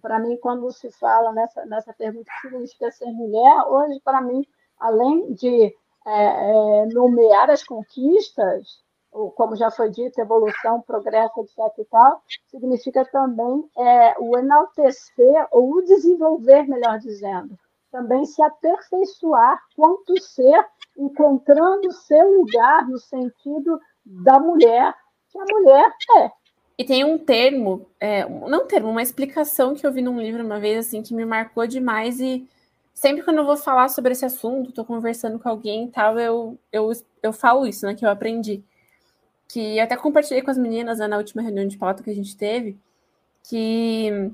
para 0.00 0.18
mim, 0.18 0.36
quando 0.36 0.70
se 0.70 0.90
fala 0.92 1.32
nessa, 1.32 1.66
nessa 1.66 1.92
pergunta 1.92 2.30
que 2.30 2.48
significa 2.48 2.90
ser 2.92 3.06
mulher, 3.06 3.64
hoje, 3.66 4.00
para 4.04 4.20
mim, 4.20 4.46
além 4.78 5.32
de 5.32 5.74
é, 6.06 6.82
é, 6.84 6.86
nomear 6.86 7.50
as 7.50 7.64
conquistas, 7.64 8.84
ou 9.10 9.32
como 9.32 9.56
já 9.56 9.70
foi 9.70 9.90
dito, 9.90 10.20
evolução, 10.20 10.82
progresso, 10.82 11.40
etc. 11.40 11.58
e 11.78 11.84
tal, 11.86 12.22
significa 12.46 13.04
também 13.06 13.68
é, 13.76 14.14
o 14.20 14.38
enaltecer 14.38 15.48
ou 15.50 15.76
o 15.76 15.82
desenvolver, 15.82 16.68
melhor 16.68 16.98
dizendo, 16.98 17.58
também 17.96 18.26
se 18.26 18.42
aperfeiçoar 18.42 19.58
quanto 19.74 20.20
ser, 20.20 20.66
encontrando 20.98 21.90
seu 21.92 22.40
lugar 22.40 22.86
no 22.86 22.98
sentido 22.98 23.80
da 24.04 24.38
mulher, 24.38 24.94
que 25.30 25.38
a 25.38 25.44
mulher 25.50 25.90
é. 26.18 26.30
E 26.78 26.84
tem 26.84 27.04
um 27.04 27.16
termo, 27.16 27.86
é, 27.98 28.28
não 28.28 28.64
um 28.64 28.66
termo, 28.66 28.90
uma 28.90 29.02
explicação 29.02 29.74
que 29.74 29.86
eu 29.86 29.92
vi 29.92 30.02
num 30.02 30.20
livro 30.20 30.44
uma 30.44 30.60
vez, 30.60 30.86
assim, 30.86 31.02
que 31.02 31.14
me 31.14 31.24
marcou 31.24 31.66
demais 31.66 32.20
e 32.20 32.46
sempre 32.92 33.22
quando 33.22 33.38
eu 33.38 33.46
vou 33.46 33.56
falar 33.56 33.88
sobre 33.88 34.12
esse 34.12 34.26
assunto, 34.26 34.68
estou 34.68 34.84
conversando 34.84 35.38
com 35.38 35.48
alguém 35.48 35.86
e 35.86 35.90
tal, 35.90 36.18
eu, 36.18 36.58
eu, 36.70 36.92
eu 37.22 37.32
falo 37.32 37.66
isso, 37.66 37.86
né, 37.86 37.94
que 37.94 38.04
eu 38.04 38.10
aprendi. 38.10 38.62
Que 39.48 39.80
até 39.80 39.96
compartilhei 39.96 40.42
com 40.42 40.50
as 40.50 40.58
meninas 40.58 40.98
né, 40.98 41.08
na 41.08 41.16
última 41.16 41.40
reunião 41.40 41.66
de 41.66 41.78
pauta 41.78 42.02
que 42.02 42.10
a 42.10 42.14
gente 42.14 42.36
teve, 42.36 42.78
que 43.48 44.30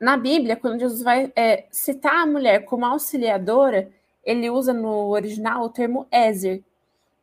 na 0.00 0.16
Bíblia, 0.16 0.56
quando 0.56 0.80
Jesus 0.80 1.02
vai 1.02 1.32
é, 1.34 1.66
citar 1.70 2.22
a 2.22 2.26
mulher 2.26 2.64
como 2.64 2.84
auxiliadora, 2.84 3.90
ele 4.22 4.50
usa 4.50 4.72
no 4.72 5.08
original 5.08 5.64
o 5.64 5.70
termo 5.70 6.06
Ezer. 6.12 6.62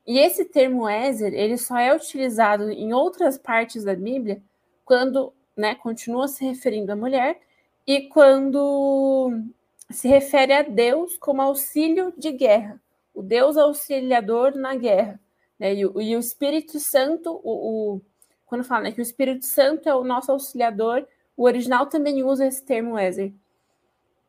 E 0.05 0.17
esse 0.19 0.45
termo 0.45 0.89
Ezer, 0.89 1.33
ele 1.33 1.57
só 1.57 1.77
é 1.77 1.95
utilizado 1.95 2.69
em 2.69 2.93
outras 2.93 3.37
partes 3.37 3.83
da 3.83 3.95
Bíblia 3.95 4.41
quando, 4.83 5.31
né, 5.55 5.75
continua 5.75 6.27
se 6.27 6.43
referindo 6.43 6.91
à 6.91 6.95
mulher 6.95 7.39
e 7.85 8.07
quando 8.09 9.31
se 9.89 10.07
refere 10.07 10.53
a 10.53 10.61
Deus 10.63 11.17
como 11.17 11.41
auxílio 11.41 12.13
de 12.17 12.31
guerra, 12.31 12.81
o 13.13 13.21
Deus 13.21 13.55
auxiliador 13.55 14.55
na 14.55 14.75
guerra. 14.75 15.19
Né? 15.59 15.75
E, 15.75 15.85
o, 15.85 16.01
e 16.01 16.15
o 16.15 16.19
Espírito 16.19 16.79
Santo, 16.79 17.39
o, 17.43 17.95
o, 17.95 18.01
quando 18.45 18.63
fala 18.63 18.83
né, 18.85 18.91
que 18.91 18.99
o 18.99 19.03
Espírito 19.03 19.45
Santo 19.45 19.87
é 19.87 19.93
o 19.93 20.03
nosso 20.03 20.31
auxiliador 20.31 21.05
o 21.35 21.43
original 21.43 21.87
também 21.87 22.23
usa 22.23 22.45
esse 22.45 22.63
termo 22.63 22.95
Weser. 22.95 23.33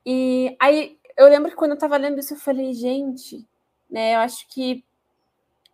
E 0.06 0.56
aí 0.60 0.98
eu 1.16 1.28
lembro 1.28 1.50
que 1.50 1.56
quando 1.56 1.72
eu 1.72 1.76
estava 1.76 1.96
lendo 1.96 2.18
isso, 2.18 2.34
eu 2.34 2.38
falei, 2.38 2.72
gente, 2.74 3.46
né, 3.88 4.14
eu 4.14 4.20
acho 4.20 4.46
que 4.48 4.84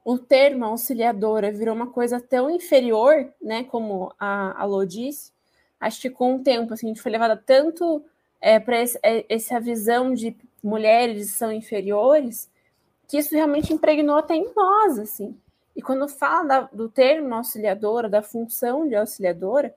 o 0.05 0.19
termo 0.19 0.65
auxiliadora 0.65 1.53
virou 1.53 1.75
uma 1.75 1.89
coisa 1.89 2.21
tão 2.21 2.51
inferior, 2.51 3.33
né, 3.41 3.65
como 3.65 4.13
a, 4.19 4.61
a 4.61 4.65
Lô 4.65 4.85
disse, 4.85 5.33
acho 5.79 6.01
que 6.01 6.11
com 6.11 6.37
o 6.37 6.43
tempo, 6.43 6.75
assim, 6.75 6.87
a 6.87 6.89
gente 6.89 7.03
foi 7.03 7.13
levada 7.13 7.37
tanto 7.37 8.05
é, 8.41 8.59
para 8.59 8.77
é, 9.03 9.25
essa 9.29 9.61
visão 9.61 10.15
de 10.15 10.37
mulheres 10.63 11.33
são 11.33 11.53
inferiores, 11.53 12.51
que 13.07 13.19
isso 13.19 13.35
realmente 13.35 13.73
impregnou 13.73 14.17
até 14.17 14.35
em 14.35 14.53
nós, 14.55 14.99
assim. 14.99 15.37
E 15.75 15.83
quando 15.83 16.09
fala 16.09 16.43
da, 16.45 16.61
do 16.73 16.89
termo 16.89 17.35
auxiliadora, 17.35 18.09
da 18.09 18.23
função 18.23 18.89
de 18.89 18.95
auxiliadora, 18.95 19.75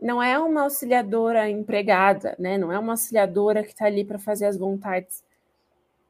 não 0.00 0.22
é 0.22 0.38
uma 0.38 0.62
auxiliadora 0.62 1.48
empregada, 1.48 2.36
né? 2.38 2.58
Não 2.58 2.72
é 2.72 2.78
uma 2.78 2.92
auxiliadora 2.92 3.62
que 3.62 3.70
está 3.70 3.86
ali 3.86 4.04
para 4.04 4.18
fazer 4.18 4.46
as 4.46 4.56
vontades. 4.56 5.24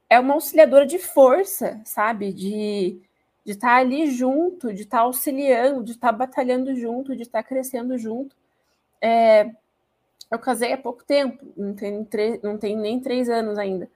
É 0.09 0.19
uma 0.21 0.35
auxiliadora 0.35 0.87
de 0.87 0.99
força, 0.99 1.81
sabe? 1.85 2.33
De 2.33 3.01
de 3.47 3.53
estar 3.53 3.69
tá 3.69 3.77
ali 3.77 4.11
junto, 4.11 4.75
de 4.75 4.83
estar 4.83 4.99
tá 4.99 5.03
auxiliando, 5.05 5.85
de 5.85 5.93
estar 5.93 6.09
tá 6.09 6.13
batalhando 6.13 6.75
junto, 6.75 7.15
de 7.15 7.23
estar 7.23 7.45
tá 7.45 7.49
crescendo 7.49 7.97
junto. 7.97 8.35
É, 9.01 9.53
eu 10.29 10.39
casei 10.41 10.73
há 10.73 10.79
pouco 10.79 11.05
tempo, 11.05 11.47
não 11.57 11.73
tem, 11.73 12.09
não 12.43 12.59
tem 12.59 12.77
nem 12.77 12.99
três 12.99 13.29
anos 13.31 13.57
ainda. 13.57 13.89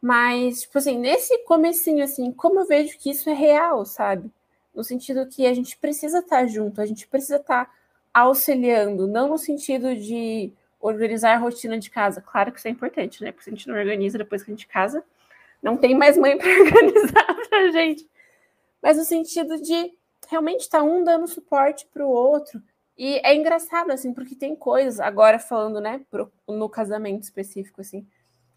Mas, 0.00 0.62
tipo 0.62 0.78
assim, 0.78 0.98
nesse 0.98 1.36
comecinho, 1.44 2.02
assim, 2.02 2.32
como 2.32 2.60
eu 2.60 2.66
vejo 2.66 2.96
que 2.98 3.10
isso 3.10 3.28
é 3.28 3.34
real, 3.34 3.84
sabe? 3.84 4.30
No 4.74 4.82
sentido 4.82 5.26
que 5.26 5.46
a 5.46 5.52
gente 5.52 5.76
precisa 5.76 6.20
estar 6.20 6.38
tá 6.38 6.46
junto, 6.46 6.80
a 6.80 6.86
gente 6.86 7.06
precisa 7.06 7.36
estar 7.36 7.66
tá 7.66 7.72
auxiliando, 8.12 9.06
não 9.06 9.28
no 9.28 9.38
sentido 9.38 9.94
de 9.94 10.52
organizar 10.80 11.34
a 11.34 11.38
rotina 11.38 11.78
de 11.78 11.90
casa. 11.90 12.20
Claro 12.20 12.50
que 12.50 12.58
isso 12.58 12.68
é 12.68 12.70
importante, 12.70 13.22
né? 13.22 13.32
Porque 13.32 13.44
se 13.44 13.50
a 13.50 13.52
gente 13.52 13.68
não 13.68 13.76
organiza 13.76 14.18
depois 14.18 14.42
que 14.42 14.50
a 14.50 14.54
gente 14.54 14.66
casa, 14.66 15.04
não 15.62 15.76
tem 15.76 15.94
mais 15.94 16.16
mãe 16.16 16.36
para 16.38 16.48
organizar 16.48 17.36
para 17.48 17.70
gente. 17.70 18.08
Mas 18.82 18.96
no 18.96 19.04
sentido 19.04 19.60
de 19.60 19.92
realmente 20.28 20.60
estar 20.60 20.78
tá 20.78 20.84
um 20.84 21.04
dando 21.04 21.26
suporte 21.26 21.86
para 21.92 22.04
o 22.04 22.10
outro. 22.10 22.62
E 22.96 23.20
é 23.24 23.34
engraçado, 23.34 23.90
assim, 23.90 24.12
porque 24.12 24.34
tem 24.34 24.54
coisas, 24.54 25.00
agora 25.00 25.38
falando, 25.38 25.80
né, 25.80 26.02
pro, 26.10 26.30
no 26.46 26.68
casamento 26.68 27.22
específico, 27.22 27.80
assim, 27.80 28.06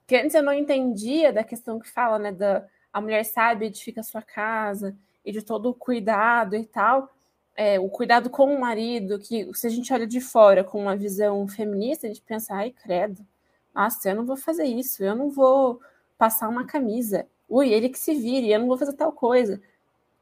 que 0.05 0.15
antes 0.15 0.35
eu 0.35 0.43
não 0.43 0.53
entendia 0.53 1.31
da 1.31 1.43
questão 1.43 1.79
que 1.79 1.89
fala, 1.89 2.19
né, 2.19 2.31
da 2.31 2.65
a 2.91 3.01
mulher 3.01 3.23
sabe 3.23 3.65
edifica 3.65 4.01
a 4.01 4.03
sua 4.03 4.21
casa 4.21 4.95
e 5.25 5.31
de 5.31 5.41
todo 5.41 5.69
o 5.69 5.73
cuidado 5.73 6.55
e 6.55 6.63
tal 6.63 7.09
é, 7.55 7.79
o 7.79 7.89
cuidado 7.89 8.29
com 8.29 8.53
o 8.53 8.59
marido, 8.59 9.19
que 9.19 9.49
se 9.53 9.67
a 9.67 9.69
gente 9.69 9.93
olha 9.93 10.07
de 10.07 10.19
fora 10.19 10.63
com 10.63 10.81
uma 10.81 10.95
visão 10.95 11.47
feminista, 11.47 12.07
a 12.07 12.09
gente 12.09 12.21
pensa, 12.21 12.53
ai, 12.55 12.71
credo, 12.71 13.25
nossa, 13.73 14.09
eu 14.09 14.15
não 14.15 14.25
vou 14.25 14.37
fazer 14.37 14.65
isso, 14.65 15.03
eu 15.03 15.15
não 15.15 15.29
vou 15.29 15.81
passar 16.17 16.47
uma 16.47 16.65
camisa, 16.65 17.27
ui, 17.49 17.71
ele 17.71 17.89
que 17.89 17.99
se 17.99 18.13
vire, 18.15 18.51
eu 18.51 18.59
não 18.59 18.67
vou 18.67 18.77
fazer 18.77 18.93
tal 18.93 19.11
coisa. 19.11 19.61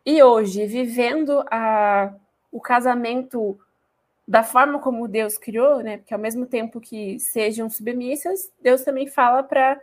E 0.05 0.21
hoje, 0.23 0.65
vivendo 0.65 1.43
a, 1.51 2.13
o 2.51 2.59
casamento 2.59 3.59
da 4.27 4.43
forma 4.43 4.79
como 4.79 5.07
Deus 5.07 5.37
criou, 5.37 5.81
né? 5.81 5.97
Porque 5.97 6.13
ao 6.13 6.19
mesmo 6.19 6.45
tempo 6.45 6.79
que 6.79 7.19
sejam 7.19 7.69
submissas, 7.69 8.51
Deus 8.61 8.83
também 8.83 9.07
fala 9.07 9.43
para 9.43 9.79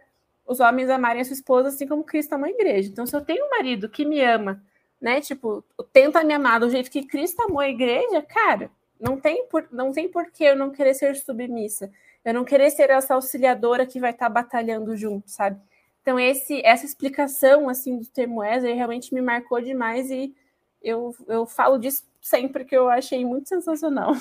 os 0.47 0.61
homens 0.61 0.89
amarem 0.89 1.21
a 1.21 1.25
sua 1.25 1.35
esposa 1.35 1.69
assim 1.69 1.87
como 1.87 2.03
Cristo 2.03 2.33
ama 2.33 2.47
a 2.47 2.51
igreja. 2.51 2.89
Então, 2.89 3.07
se 3.07 3.15
eu 3.15 3.21
tenho 3.21 3.45
um 3.45 3.51
marido 3.51 3.89
que 3.89 4.05
me 4.05 4.21
ama, 4.23 4.63
né? 5.01 5.21
Tipo, 5.21 5.65
tenta 5.93 6.25
me 6.25 6.35
amar 6.35 6.61
do 6.61 6.71
jeito 6.71 6.91
que 6.91 7.07
Cristo 7.07 7.41
amou 7.43 7.61
a 7.61 7.69
igreja, 7.69 8.23
cara, 8.23 8.71
não 9.01 9.19
tem 9.19 9.47
por, 9.47 9.69
não 9.71 9.93
tem 9.93 10.09
por 10.09 10.31
que 10.31 10.45
eu 10.45 10.57
não 10.57 10.71
querer 10.71 10.95
ser 10.95 11.15
submissa. 11.17 11.91
Eu 12.25 12.35
não 12.35 12.45
querer 12.45 12.71
ser 12.71 12.91
essa 12.91 13.15
auxiliadora 13.15 13.87
que 13.87 14.01
vai 14.01 14.11
estar 14.11 14.27
tá 14.27 14.31
batalhando 14.31 14.97
junto, 14.97 15.31
sabe? 15.31 15.61
Então, 16.03 16.19
esse, 16.19 16.61
essa 16.65 16.85
explicação 16.85 17.69
assim 17.69 17.99
do 17.99 18.07
termo 18.07 18.41
Wesley 18.41 18.75
realmente 18.75 19.15
me 19.15 19.21
marcou 19.21 19.61
demais 19.61 20.11
e 20.11 20.35
eu, 20.83 21.15
eu 21.27 21.47
falo 21.47 21.79
disso 21.79 22.05
sempre 22.21 22.65
que 22.65 22.77
eu 22.77 22.89
achei 22.89 23.25
muito 23.25 23.49
sensacional. 23.49 24.15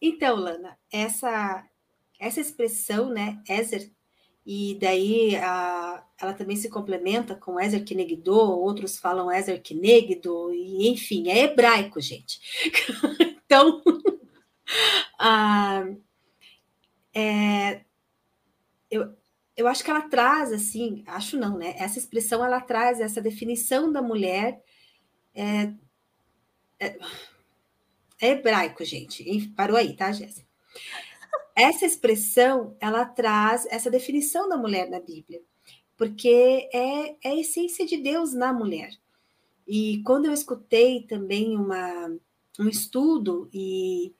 Então, 0.00 0.36
Lana, 0.36 0.78
essa, 0.90 1.62
essa 2.18 2.40
expressão, 2.40 3.10
né, 3.10 3.38
Ezer, 3.48 3.90
e 4.44 4.76
daí 4.80 5.36
a, 5.36 6.04
ela 6.18 6.32
também 6.32 6.56
se 6.56 6.68
complementa 6.68 7.34
com 7.34 7.60
Ezer 7.60 7.84
Kenegdo, 7.84 8.34
outros 8.34 8.98
falam 8.98 9.30
Ezer 9.30 9.60
Kenegdo, 9.62 10.52
e 10.52 10.88
enfim, 10.88 11.28
é 11.28 11.44
hebraico, 11.44 12.00
gente. 12.00 12.40
então, 13.44 13.82
a, 15.18 15.84
é, 17.14 17.82
eu, 18.90 19.14
eu 19.56 19.66
acho 19.68 19.84
que 19.84 19.90
ela 19.90 20.02
traz, 20.08 20.52
assim, 20.52 21.04
acho 21.06 21.36
não, 21.36 21.58
né? 21.58 21.74
Essa 21.76 21.98
expressão 21.98 22.44
ela 22.44 22.60
traz 22.60 23.00
essa 23.00 23.20
definição 23.20 23.92
da 23.92 24.00
mulher. 24.00 24.62
É, 25.34 25.72
é, 26.78 26.98
é 28.20 28.28
hebraico, 28.30 28.84
gente. 28.84 29.48
Parou 29.56 29.76
aí, 29.76 29.94
tá, 29.94 30.12
Jéssica? 30.12 30.48
Essa 31.56 31.86
expressão 31.86 32.76
ela 32.80 33.04
traz 33.04 33.66
essa 33.70 33.90
definição 33.90 34.48
da 34.48 34.56
mulher 34.56 34.88
na 34.88 35.00
Bíblia, 35.00 35.42
porque 35.96 36.68
é, 36.72 37.16
é 37.22 37.30
a 37.30 37.36
essência 37.36 37.86
de 37.86 37.96
Deus 37.96 38.32
na 38.32 38.52
mulher. 38.52 38.90
E 39.66 40.02
quando 40.04 40.26
eu 40.26 40.32
escutei 40.32 41.02
também 41.02 41.56
uma, 41.56 42.16
um 42.58 42.68
estudo 42.68 43.48
e, 43.52 44.14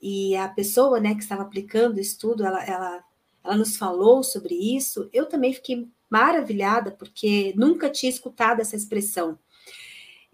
e 0.00 0.36
a 0.36 0.48
pessoa 0.48 1.00
né, 1.00 1.14
que 1.14 1.22
estava 1.22 1.42
aplicando 1.42 1.96
o 1.96 2.00
estudo, 2.00 2.44
ela, 2.44 2.64
ela 2.64 3.04
ela 3.46 3.56
nos 3.56 3.76
falou 3.76 4.22
sobre 4.22 4.54
isso, 4.54 5.08
eu 5.12 5.26
também 5.26 5.52
fiquei 5.52 5.88
maravilhada, 6.10 6.90
porque 6.90 7.54
nunca 7.56 7.88
tinha 7.88 8.10
escutado 8.10 8.60
essa 8.60 8.76
expressão. 8.76 9.38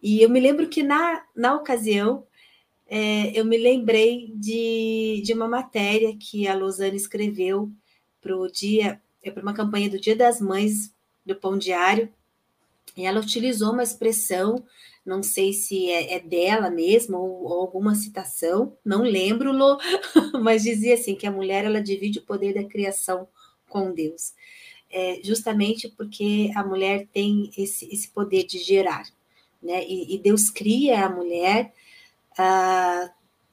E 0.02 0.22
eu 0.22 0.30
me 0.30 0.40
lembro 0.40 0.68
que 0.68 0.82
na, 0.82 1.22
na 1.36 1.54
ocasião, 1.54 2.26
é, 2.94 3.32
eu 3.32 3.42
me 3.42 3.56
lembrei 3.56 4.30
de, 4.36 5.22
de 5.24 5.32
uma 5.32 5.48
matéria 5.48 6.14
que 6.14 6.46
a 6.46 6.54
Lozane 6.54 6.94
escreveu 6.94 7.72
para 8.20 8.36
o 8.36 8.46
dia, 8.52 9.00
é 9.22 9.30
para 9.30 9.42
uma 9.42 9.54
campanha 9.54 9.88
do 9.88 9.98
Dia 9.98 10.14
das 10.14 10.42
Mães 10.42 10.94
do 11.24 11.34
Pão 11.34 11.56
Diário, 11.56 12.12
e 12.94 13.06
ela 13.06 13.18
utilizou 13.18 13.72
uma 13.72 13.82
expressão 13.82 14.62
não 15.06 15.22
sei 15.22 15.54
se 15.54 15.90
é, 15.90 16.16
é 16.16 16.20
dela 16.20 16.70
mesmo 16.70 17.16
ou, 17.16 17.44
ou, 17.44 17.60
alguma 17.62 17.94
citação, 17.94 18.76
não 18.84 19.02
lembro, 19.02 19.52
Lô, 19.52 19.78
mas 20.42 20.62
dizia 20.62 20.92
assim 20.92 21.14
que 21.14 21.26
a 21.26 21.32
mulher 21.32 21.64
ela 21.64 21.80
divide 21.80 22.18
o 22.18 22.26
poder 22.26 22.52
da 22.52 22.62
criação 22.62 23.26
com 23.70 23.90
Deus, 23.90 24.34
é, 24.90 25.18
justamente 25.24 25.88
porque 25.88 26.50
a 26.54 26.62
mulher 26.62 27.08
tem 27.10 27.50
esse, 27.56 27.88
esse 27.90 28.08
poder 28.08 28.44
de 28.44 28.58
gerar, 28.58 29.04
né? 29.62 29.82
E, 29.88 30.14
e 30.14 30.18
Deus 30.18 30.50
cria 30.50 31.06
a 31.06 31.08
mulher 31.08 31.72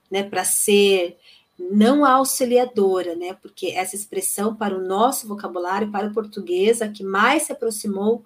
né, 0.09 0.23
para 0.23 0.43
ser 0.43 1.17
não 1.57 2.05
auxiliadora, 2.05 3.15
né? 3.15 3.33
Porque 3.41 3.67
essa 3.67 3.95
expressão 3.95 4.55
para 4.55 4.77
o 4.77 4.81
nosso 4.81 5.27
vocabulário, 5.27 5.91
para 5.91 6.07
o 6.07 6.13
português, 6.13 6.81
a 6.81 6.87
que 6.87 7.03
mais 7.03 7.43
se 7.43 7.51
aproximou 7.51 8.23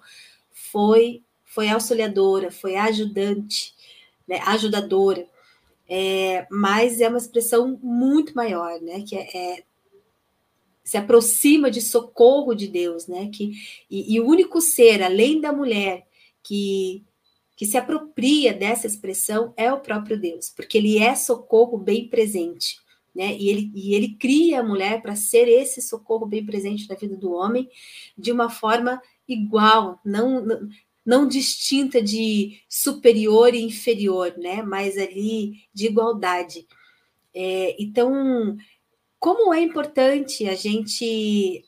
foi 0.52 1.22
foi 1.54 1.68
auxiliadora, 1.68 2.50
foi 2.50 2.74
ajudante, 2.74 3.74
né, 4.26 4.40
ajudadora, 4.44 5.24
é, 5.88 6.48
mas 6.50 7.00
é 7.00 7.08
uma 7.08 7.18
expressão 7.18 7.78
muito 7.80 8.34
maior, 8.34 8.80
né, 8.80 9.02
que 9.02 9.14
é, 9.14 9.36
é, 9.36 9.62
se 10.82 10.96
aproxima 10.96 11.70
de 11.70 11.80
socorro 11.80 12.54
de 12.54 12.66
Deus, 12.66 13.06
né, 13.06 13.30
que, 13.32 13.52
e, 13.88 14.14
e 14.14 14.20
o 14.20 14.26
único 14.26 14.60
ser, 14.60 15.00
além 15.00 15.40
da 15.40 15.52
mulher, 15.52 16.04
que, 16.42 17.04
que 17.56 17.66
se 17.66 17.76
apropria 17.76 18.52
dessa 18.52 18.86
expressão 18.86 19.52
é 19.56 19.72
o 19.72 19.80
próprio 19.80 20.18
Deus, 20.18 20.50
porque 20.50 20.78
ele 20.78 20.98
é 20.98 21.14
socorro 21.14 21.78
bem 21.78 22.08
presente. 22.08 22.78
Né? 23.14 23.36
E, 23.36 23.48
ele, 23.48 23.70
e 23.74 23.94
ele 23.94 24.16
cria 24.16 24.60
a 24.60 24.64
mulher 24.64 25.00
para 25.00 25.14
ser 25.14 25.46
esse 25.46 25.80
socorro 25.80 26.26
bem 26.26 26.44
presente 26.44 26.88
na 26.88 26.96
vida 26.96 27.16
do 27.16 27.32
homem 27.32 27.68
de 28.18 28.32
uma 28.32 28.50
forma 28.50 29.00
igual, 29.28 30.00
não, 30.04 30.44
não 31.06 31.28
distinta 31.28 32.02
de 32.02 32.60
superior 32.68 33.54
e 33.54 33.62
inferior, 33.62 34.34
né? 34.36 34.62
Mas 34.62 34.98
ali 34.98 35.64
de 35.72 35.86
igualdade. 35.86 36.66
É, 37.32 37.76
então, 37.78 38.56
como 39.18 39.54
é 39.54 39.60
importante 39.60 40.48
a 40.48 40.54
gente 40.54 41.64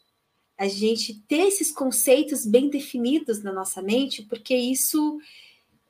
a 0.59 0.69
gente 0.69 1.21
ter 1.29 1.49
esses 1.49 1.71
conceitos 1.71 2.47
bem 2.47 2.71
definidos 2.71 3.43
na 3.43 3.53
nossa 3.53 3.83
mente, 3.83 4.23
porque 4.23 4.57
isso 4.57 5.19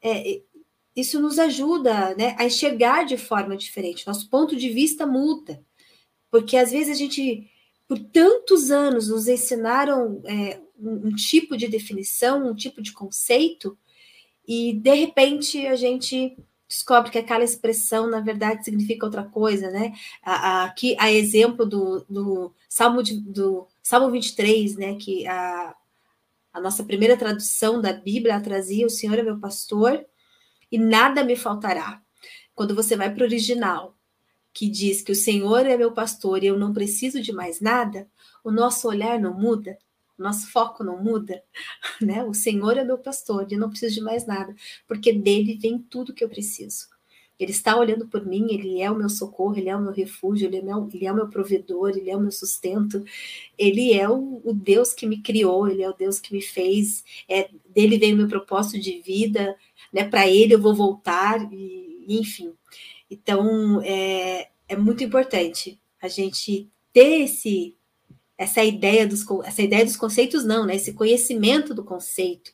é, 0.06 0.42
isso 0.94 1.20
nos 1.20 1.38
ajuda 1.38 2.14
né, 2.14 2.34
a 2.38 2.44
enxergar 2.44 3.04
de 3.04 3.16
forma 3.16 3.56
diferente. 3.56 4.06
Nosso 4.06 4.30
ponto 4.30 4.56
de 4.56 4.68
vista 4.68 5.06
muda, 5.06 5.62
porque 6.30 6.56
às 6.56 6.70
vezes 6.70 6.90
a 6.90 6.98
gente, 6.98 7.50
por 7.86 7.98
tantos 7.98 8.70
anos, 8.70 9.08
nos 9.08 9.28
ensinaram 9.28 10.22
é, 10.24 10.60
um, 10.78 11.08
um 11.08 11.14
tipo 11.14 11.56
de 11.56 11.68
definição, 11.68 12.46
um 12.46 12.54
tipo 12.54 12.80
de 12.80 12.92
conceito, 12.92 13.76
e 14.46 14.74
de 14.74 14.94
repente 14.94 15.66
a 15.66 15.74
gente 15.74 16.36
descobre 16.68 17.10
que 17.10 17.18
aquela 17.18 17.44
expressão, 17.44 18.08
na 18.08 18.20
verdade, 18.20 18.64
significa 18.64 19.06
outra 19.06 19.24
coisa, 19.24 19.70
né? 19.70 19.92
Aqui, 20.22 20.96
a 20.98 21.12
exemplo 21.12 21.64
do, 21.64 22.04
do, 22.08 22.52
Salmo, 22.68 23.02
de, 23.02 23.20
do 23.20 23.66
Salmo 23.82 24.10
23, 24.10 24.76
né? 24.76 24.94
Que 24.96 25.26
a, 25.26 25.74
a 26.56 26.60
nossa 26.60 26.82
primeira 26.82 27.18
tradução 27.18 27.82
da 27.82 27.92
Bíblia 27.92 28.40
trazia: 28.40 28.86
O 28.86 28.90
Senhor 28.90 29.18
é 29.18 29.22
meu 29.22 29.38
pastor 29.38 30.02
e 30.72 30.78
nada 30.78 31.22
me 31.22 31.36
faltará. 31.36 32.02
Quando 32.54 32.74
você 32.74 32.96
vai 32.96 33.14
para 33.14 33.22
o 33.22 33.26
original, 33.26 33.94
que 34.54 34.66
diz 34.66 35.02
que 35.02 35.12
o 35.12 35.14
Senhor 35.14 35.66
é 35.66 35.76
meu 35.76 35.92
pastor 35.92 36.42
e 36.42 36.46
eu 36.46 36.58
não 36.58 36.72
preciso 36.72 37.20
de 37.20 37.30
mais 37.30 37.60
nada, 37.60 38.08
o 38.42 38.50
nosso 38.50 38.88
olhar 38.88 39.20
não 39.20 39.34
muda, 39.38 39.76
nosso 40.16 40.50
foco 40.50 40.82
não 40.82 40.96
muda, 41.04 41.42
né? 42.00 42.24
O 42.24 42.32
Senhor 42.32 42.78
é 42.78 42.84
meu 42.84 42.96
pastor, 42.96 43.46
eu 43.50 43.58
não 43.58 43.68
preciso 43.68 43.96
de 43.96 44.00
mais 44.00 44.26
nada, 44.26 44.54
porque 44.88 45.12
dele 45.12 45.58
vem 45.60 45.78
tudo 45.78 46.14
que 46.14 46.24
eu 46.24 46.28
preciso. 46.30 46.88
Ele 47.38 47.50
está 47.50 47.76
olhando 47.76 48.06
por 48.06 48.24
mim, 48.24 48.46
ele 48.50 48.80
é 48.80 48.90
o 48.90 48.94
meu 48.94 49.08
socorro, 49.08 49.56
ele 49.56 49.68
é 49.68 49.76
o 49.76 49.80
meu 49.80 49.92
refúgio, 49.92 50.46
ele 50.46 50.56
é, 50.56 50.62
meu, 50.62 50.88
ele 50.92 51.06
é 51.06 51.12
o 51.12 51.14
meu 51.14 51.28
provedor, 51.28 51.90
ele 51.90 52.10
é 52.10 52.16
o 52.16 52.20
meu 52.20 52.32
sustento, 52.32 53.04
ele 53.58 53.92
é 53.92 54.08
o, 54.08 54.40
o, 54.44 54.54
Deus 54.54 54.94
que 54.94 55.06
me 55.06 55.20
criou, 55.20 55.68
ele 55.68 55.82
é 55.82 55.88
o 55.88 55.94
Deus 55.94 56.18
que 56.18 56.32
me 56.32 56.40
fez, 56.40 57.04
é, 57.28 57.50
dele 57.68 57.98
vem 57.98 58.14
o 58.14 58.16
meu 58.16 58.28
propósito 58.28 58.80
de 58.80 59.00
vida, 59.00 59.54
né? 59.92 60.04
Para 60.04 60.26
ele 60.26 60.54
eu 60.54 60.60
vou 60.62 60.74
voltar, 60.74 61.52
e, 61.52 62.06
enfim. 62.08 62.52
Então 63.10 63.82
é, 63.82 64.48
é 64.68 64.76
muito 64.76 65.04
importante 65.04 65.78
a 66.00 66.08
gente 66.08 66.68
ter 66.92 67.22
esse 67.22 67.74
essa 68.38 68.62
ideia 68.62 69.06
dos 69.06 69.24
essa 69.44 69.62
ideia 69.62 69.84
dos 69.84 69.96
conceitos 69.96 70.44
não, 70.44 70.66
né? 70.66 70.76
Esse 70.76 70.92
conhecimento 70.92 71.74
do 71.74 71.84
conceito, 71.84 72.52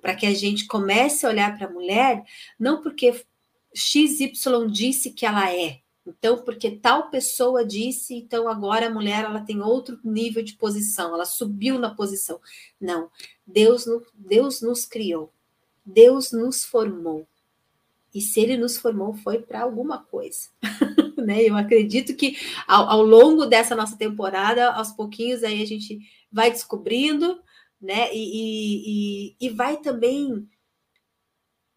para 0.00 0.14
que 0.14 0.26
a 0.26 0.34
gente 0.34 0.66
comece 0.66 1.24
a 1.24 1.30
olhar 1.30 1.56
para 1.56 1.66
a 1.66 1.70
mulher 1.70 2.22
não 2.58 2.82
porque 2.82 3.24
XY 3.74 4.32
disse 4.70 5.10
que 5.10 5.26
ela 5.26 5.52
é, 5.52 5.80
então 6.06 6.38
porque 6.38 6.70
tal 6.70 7.10
pessoa 7.10 7.64
disse, 7.64 8.14
então 8.14 8.48
agora 8.48 8.86
a 8.86 8.90
mulher 8.90 9.24
ela 9.24 9.40
tem 9.40 9.60
outro 9.60 9.98
nível 10.04 10.42
de 10.42 10.54
posição, 10.54 11.14
ela 11.14 11.24
subiu 11.24 11.78
na 11.78 11.94
posição. 11.94 12.40
Não, 12.80 13.10
Deus, 13.46 13.84
Deus 14.14 14.60
nos 14.60 14.84
criou, 14.84 15.32
Deus 15.84 16.32
nos 16.32 16.64
formou. 16.64 17.26
E 18.14 18.20
se 18.20 18.40
ele 18.40 18.56
nos 18.56 18.76
formou 18.76 19.14
foi 19.14 19.40
para 19.40 19.62
alguma 19.62 19.98
coisa. 19.98 20.48
né? 21.24 21.42
Eu 21.42 21.56
acredito 21.56 22.14
que 22.14 22.36
ao, 22.66 22.88
ao, 22.88 23.02
longo 23.02 23.46
dessa 23.46 23.74
nossa 23.74 23.96
temporada, 23.96 24.70
aos 24.72 24.92
pouquinhos 24.92 25.42
aí 25.42 25.60
a 25.62 25.66
gente 25.66 25.98
vai 26.30 26.50
descobrindo, 26.50 27.40
né? 27.80 28.14
E, 28.14 29.30
e, 29.30 29.36
e 29.40 29.48
vai 29.50 29.78
também 29.78 30.48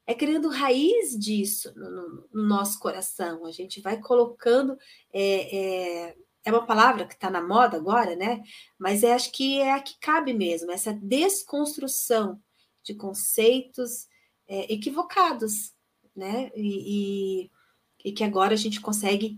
é 0.08 0.16
criando 0.16 0.48
raiz 0.48 1.20
disso 1.20 1.74
no, 1.76 1.92
no, 1.92 2.28
no, 2.34 2.44
nosso 2.48 2.80
coração. 2.80 3.46
A 3.46 3.52
gente 3.52 3.82
vai 3.82 4.00
colocando 4.00 4.78
é, 5.14 5.58
é, 6.08 6.16
é 6.46 6.52
uma 6.52 6.66
palavra 6.66 7.06
que 7.06 7.14
está 7.14 7.30
na 7.30 7.42
moda 7.42 7.76
agora, 7.76 8.16
né? 8.16 8.42
Mas 8.80 9.04
é, 9.04 9.14
acho 9.14 9.30
que 9.34 9.60
é 9.60 9.74
a 9.74 9.82
que 9.82 10.00
cabe 10.00 10.34
mesmo, 10.34 10.72
essa 10.72 10.94
desconstrução 10.94 12.42
de 12.82 12.96
conceitos 12.96 14.08
é, 14.48 14.74
equivocados, 14.74 15.74
né? 16.16 16.50
E, 16.56 17.44
e, 17.44 17.52
e 18.06 18.12
que 18.14 18.24
agora 18.24 18.54
a 18.54 18.58
gente 18.58 18.80
consegue 18.80 19.38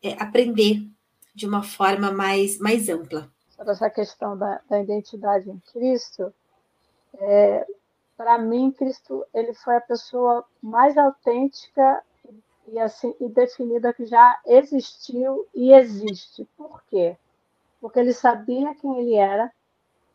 é, 0.00 0.12
aprender 0.12 0.88
de 1.34 1.44
uma 1.44 1.64
forma 1.64 2.12
mais, 2.12 2.56
mais 2.58 2.88
ampla. 2.88 3.28
Sobre 3.56 3.72
essa 3.72 3.90
questão 3.90 4.38
da, 4.38 4.60
da 4.70 4.80
identidade 4.80 5.50
em 5.50 5.58
Cristo, 5.72 6.32
é, 7.14 7.66
para 8.16 8.38
mim, 8.38 8.70
Cristo 8.70 9.24
ele 9.32 9.54
foi 9.54 9.76
a 9.76 9.80
pessoa 9.80 10.44
mais 10.62 10.96
autêntica 10.96 12.02
e, 12.68 12.78
assim, 12.78 13.14
e 13.20 13.28
definida 13.28 13.92
que 13.92 14.06
já 14.06 14.38
existiu 14.46 15.46
e 15.54 15.72
existe. 15.72 16.46
Por 16.56 16.82
quê? 16.84 17.16
Porque 17.80 17.98
ele 17.98 18.12
sabia 18.12 18.74
quem 18.74 18.98
ele 18.98 19.14
era, 19.16 19.52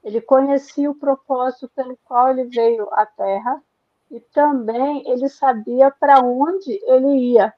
ele 0.03 0.21
conhecia 0.21 0.89
o 0.89 0.95
propósito 0.95 1.69
pelo 1.75 1.97
qual 2.05 2.29
ele 2.29 2.45
veio 2.45 2.87
à 2.93 3.05
Terra 3.05 3.61
e 4.09 4.19
também 4.19 5.03
ele 5.09 5.27
sabia 5.27 5.91
para 5.91 6.21
onde 6.21 6.79
ele 6.85 7.33
ia, 7.33 7.53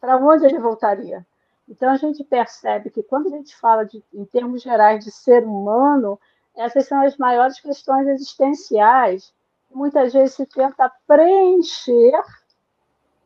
para 0.00 0.16
onde 0.16 0.44
ele 0.44 0.58
voltaria. 0.58 1.24
Então 1.68 1.90
a 1.90 1.96
gente 1.96 2.24
percebe 2.24 2.90
que 2.90 3.02
quando 3.02 3.26
a 3.26 3.36
gente 3.36 3.54
fala 3.56 3.84
de, 3.84 4.02
em 4.12 4.24
termos 4.24 4.62
gerais 4.62 5.04
de 5.04 5.10
ser 5.10 5.44
humano, 5.44 6.18
essas 6.56 6.86
são 6.86 7.00
as 7.02 7.16
maiores 7.16 7.60
questões 7.60 8.06
existenciais 8.08 9.32
muitas 9.76 10.12
vezes 10.12 10.34
se 10.34 10.46
tenta 10.46 10.90
preencher 11.06 12.22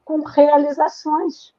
com 0.04 0.20
realizações. 0.22 1.54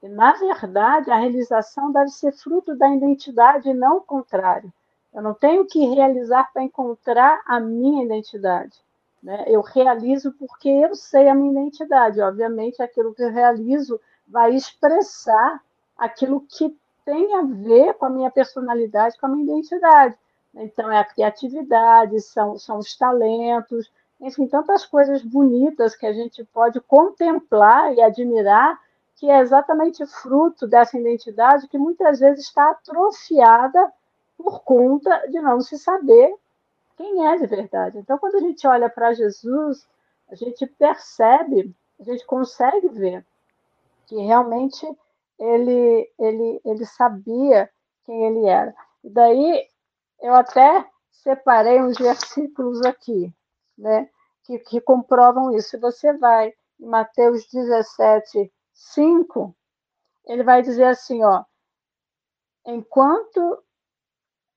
E, 0.00 0.08
na 0.08 0.32
verdade, 0.34 1.10
a 1.10 1.16
realização 1.16 1.90
deve 1.90 2.10
ser 2.10 2.32
fruto 2.32 2.76
da 2.76 2.88
identidade 2.94 3.68
e 3.68 3.74
não 3.74 3.96
o 3.96 4.00
contrário. 4.02 4.72
Eu 5.12 5.22
não 5.22 5.34
tenho 5.34 5.66
que 5.66 5.84
realizar 5.86 6.52
para 6.52 6.62
encontrar 6.62 7.40
a 7.46 7.58
minha 7.58 8.04
identidade. 8.04 8.78
Né? 9.20 9.44
Eu 9.48 9.60
realizo 9.60 10.32
porque 10.32 10.68
eu 10.68 10.94
sei 10.94 11.28
a 11.28 11.34
minha 11.34 11.50
identidade. 11.62 12.20
Obviamente, 12.20 12.80
aquilo 12.80 13.14
que 13.14 13.22
eu 13.22 13.32
realizo 13.32 14.00
vai 14.26 14.54
expressar 14.54 15.60
aquilo 15.98 16.42
que 16.42 16.76
tem 17.04 17.34
a 17.34 17.42
ver 17.42 17.94
com 17.94 18.06
a 18.06 18.10
minha 18.10 18.30
personalidade, 18.30 19.18
com 19.18 19.26
a 19.26 19.28
minha 19.28 19.44
identidade. 19.44 20.16
Então, 20.56 20.90
é 20.90 20.98
a 20.98 21.04
criatividade, 21.04 22.20
são, 22.20 22.56
são 22.58 22.78
os 22.78 22.96
talentos, 22.96 23.90
enfim, 24.20 24.46
tantas 24.46 24.86
coisas 24.86 25.22
bonitas 25.22 25.96
que 25.96 26.06
a 26.06 26.12
gente 26.12 26.44
pode 26.44 26.80
contemplar 26.80 27.92
e 27.94 28.00
admirar, 28.00 28.80
que 29.16 29.30
é 29.30 29.40
exatamente 29.40 30.04
fruto 30.06 30.66
dessa 30.66 30.98
identidade 30.98 31.68
que 31.68 31.78
muitas 31.78 32.20
vezes 32.20 32.46
está 32.46 32.70
atrofiada 32.70 33.92
por 34.36 34.62
conta 34.62 35.26
de 35.28 35.40
não 35.40 35.60
se 35.60 35.78
saber 35.78 36.34
quem 36.96 37.26
é 37.26 37.36
de 37.36 37.46
verdade. 37.46 37.98
Então, 37.98 38.18
quando 38.18 38.36
a 38.36 38.40
gente 38.40 38.66
olha 38.66 38.88
para 38.88 39.14
Jesus, 39.14 39.86
a 40.28 40.34
gente 40.34 40.66
percebe, 40.66 41.74
a 42.00 42.04
gente 42.04 42.24
consegue 42.26 42.88
ver 42.88 43.24
que 44.06 44.16
realmente 44.16 44.86
ele, 45.38 46.10
ele, 46.18 46.60
ele 46.64 46.86
sabia 46.86 47.70
quem 48.04 48.26
ele 48.26 48.46
era. 48.46 48.74
E 49.02 49.10
daí 49.10 49.68
eu 50.20 50.34
até 50.34 50.86
separei 51.10 51.80
uns 51.82 51.96
versículos 51.96 52.82
aqui, 52.82 53.32
né, 53.76 54.08
que, 54.44 54.58
que 54.58 54.80
comprovam 54.80 55.54
isso. 55.56 55.78
Você 55.80 56.12
vai 56.16 56.52
em 56.80 56.86
Mateus 56.86 57.46
17, 57.50 58.52
5, 58.72 59.54
ele 60.26 60.42
vai 60.42 60.62
dizer 60.62 60.84
assim, 60.84 61.22
ó, 61.22 61.44
enquanto 62.66 63.62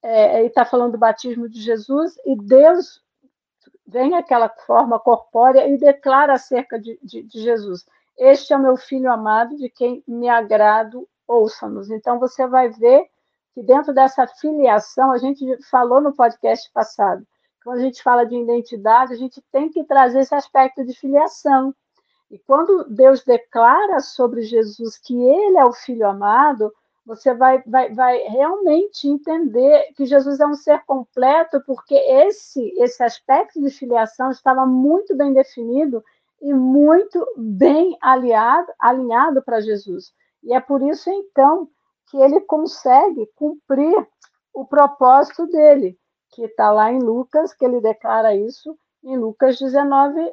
é, 0.03 0.39
ele 0.39 0.47
está 0.47 0.65
falando 0.65 0.93
do 0.93 0.97
batismo 0.97 1.49
de 1.49 1.61
Jesus 1.61 2.15
e 2.25 2.35
Deus 2.35 3.03
vem 3.85 4.15
aquela 4.15 4.49
forma 4.49 4.99
corpórea 4.99 5.67
e 5.67 5.77
declara 5.77 6.33
acerca 6.33 6.79
de, 6.79 6.99
de, 7.01 7.23
de 7.23 7.41
Jesus. 7.41 7.85
Este 8.17 8.51
é 8.51 8.57
o 8.57 8.61
meu 8.61 8.75
filho 8.75 9.11
amado, 9.11 9.55
de 9.55 9.69
quem 9.69 10.03
me 10.07 10.27
agrado, 10.27 11.07
ouça-nos. 11.27 11.89
Então, 11.89 12.19
você 12.19 12.47
vai 12.47 12.69
ver 12.69 13.09
que 13.57 13.63
dentro 13.63 13.91
dessa 13.91 14.27
filiação, 14.27 15.11
a 15.11 15.17
gente 15.17 15.43
falou 15.63 15.99
no 15.99 16.13
podcast 16.13 16.71
passado, 16.71 17.25
quando 17.63 17.79
a 17.79 17.81
gente 17.81 18.03
fala 18.03 18.23
de 18.23 18.35
identidade, 18.35 19.13
a 19.13 19.17
gente 19.17 19.41
tem 19.51 19.67
que 19.67 19.83
trazer 19.83 20.19
esse 20.19 20.35
aspecto 20.35 20.85
de 20.85 20.93
filiação. 20.93 21.73
E 22.29 22.37
quando 22.37 22.85
Deus 22.87 23.23
declara 23.23 23.99
sobre 23.99 24.43
Jesus 24.43 24.99
que 24.99 25.19
ele 25.19 25.57
é 25.57 25.65
o 25.65 25.73
filho 25.73 26.07
amado, 26.07 26.71
você 27.03 27.33
vai, 27.33 27.63
vai, 27.65 27.91
vai 27.95 28.19
realmente 28.27 29.07
entender 29.07 29.91
que 29.95 30.05
Jesus 30.05 30.39
é 30.39 30.45
um 30.45 30.53
ser 30.53 30.85
completo, 30.85 31.59
porque 31.65 31.95
esse, 31.95 32.71
esse 32.77 33.01
aspecto 33.03 33.59
de 33.59 33.71
filiação 33.71 34.29
estava 34.29 34.67
muito 34.67 35.15
bem 35.17 35.33
definido 35.33 36.03
e 36.39 36.53
muito 36.53 37.25
bem 37.35 37.97
aliado, 38.03 38.71
alinhado 38.77 39.41
para 39.41 39.61
Jesus. 39.61 40.13
E 40.43 40.53
é 40.53 40.59
por 40.59 40.83
isso, 40.83 41.09
então, 41.09 41.67
que 42.09 42.17
ele 42.17 42.41
consegue 42.41 43.29
cumprir 43.35 44.07
o 44.53 44.65
propósito 44.65 45.45
dele, 45.47 45.97
que 46.29 46.43
está 46.43 46.71
lá 46.71 46.91
em 46.91 46.99
Lucas, 46.99 47.53
que 47.53 47.65
ele 47.65 47.81
declara 47.81 48.35
isso, 48.35 48.77
em 49.03 49.17
Lucas 49.17 49.59
19, 49.59 50.31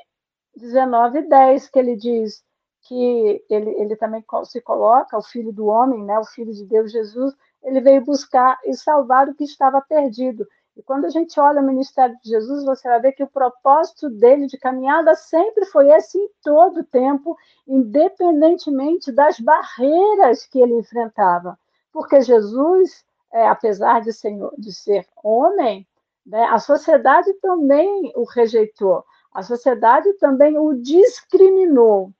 19 0.57 1.23
10, 1.23 1.69
que 1.69 1.79
ele 1.79 1.97
diz 1.97 2.43
que 2.83 3.45
ele, 3.49 3.71
ele 3.71 3.97
também 3.97 4.25
se 4.45 4.61
coloca, 4.61 5.17
o 5.17 5.23
Filho 5.23 5.53
do 5.53 5.67
Homem, 5.67 6.05
né, 6.05 6.19
o 6.19 6.25
Filho 6.25 6.53
de 6.53 6.65
Deus 6.67 6.93
Jesus, 6.93 7.35
ele 7.63 7.81
veio 7.81 8.05
buscar 8.05 8.59
e 8.65 8.75
salvar 8.75 9.29
o 9.29 9.35
que 9.35 9.45
estava 9.45 9.81
perdido. 9.81 10.47
E 10.77 10.83
quando 10.83 11.05
a 11.07 11.09
gente 11.09 11.39
olha 11.39 11.63
o 11.63 11.65
ministério 11.65 12.17
de 12.23 12.31
Jesus, 12.31 12.65
você 12.65 12.89
vai 12.89 13.01
ver 13.01 13.13
que 13.13 13.23
o 13.23 13.31
propósito 13.31 14.11
dele 14.11 14.47
de 14.47 14.59
caminhada 14.59 15.15
sempre 15.15 15.65
foi 15.67 15.89
esse 15.91 16.19
em 16.19 16.29
todo 16.43 16.81
o 16.81 16.85
tempo, 16.85 17.37
independentemente 17.67 19.13
das 19.13 19.39
barreiras 19.39 20.45
que 20.47 20.61
ele 20.61 20.75
enfrentava. 20.75 21.59
Porque 21.95 22.21
Jesus, 22.23 23.05
é, 23.33 23.47
apesar 23.47 24.01
de 24.01 24.13
ser, 24.13 24.37
de 24.59 24.73
ser 24.73 25.07
homem, 25.23 25.87
né, 26.27 26.43
a 26.47 26.59
sociedade 26.59 27.33
também 27.35 28.13
o 28.17 28.25
rejeitou, 28.25 29.05
a 29.33 29.45
sociedade 29.45 30.13
também 30.15 30.59
o 30.59 30.75
discriminou, 30.75 32.13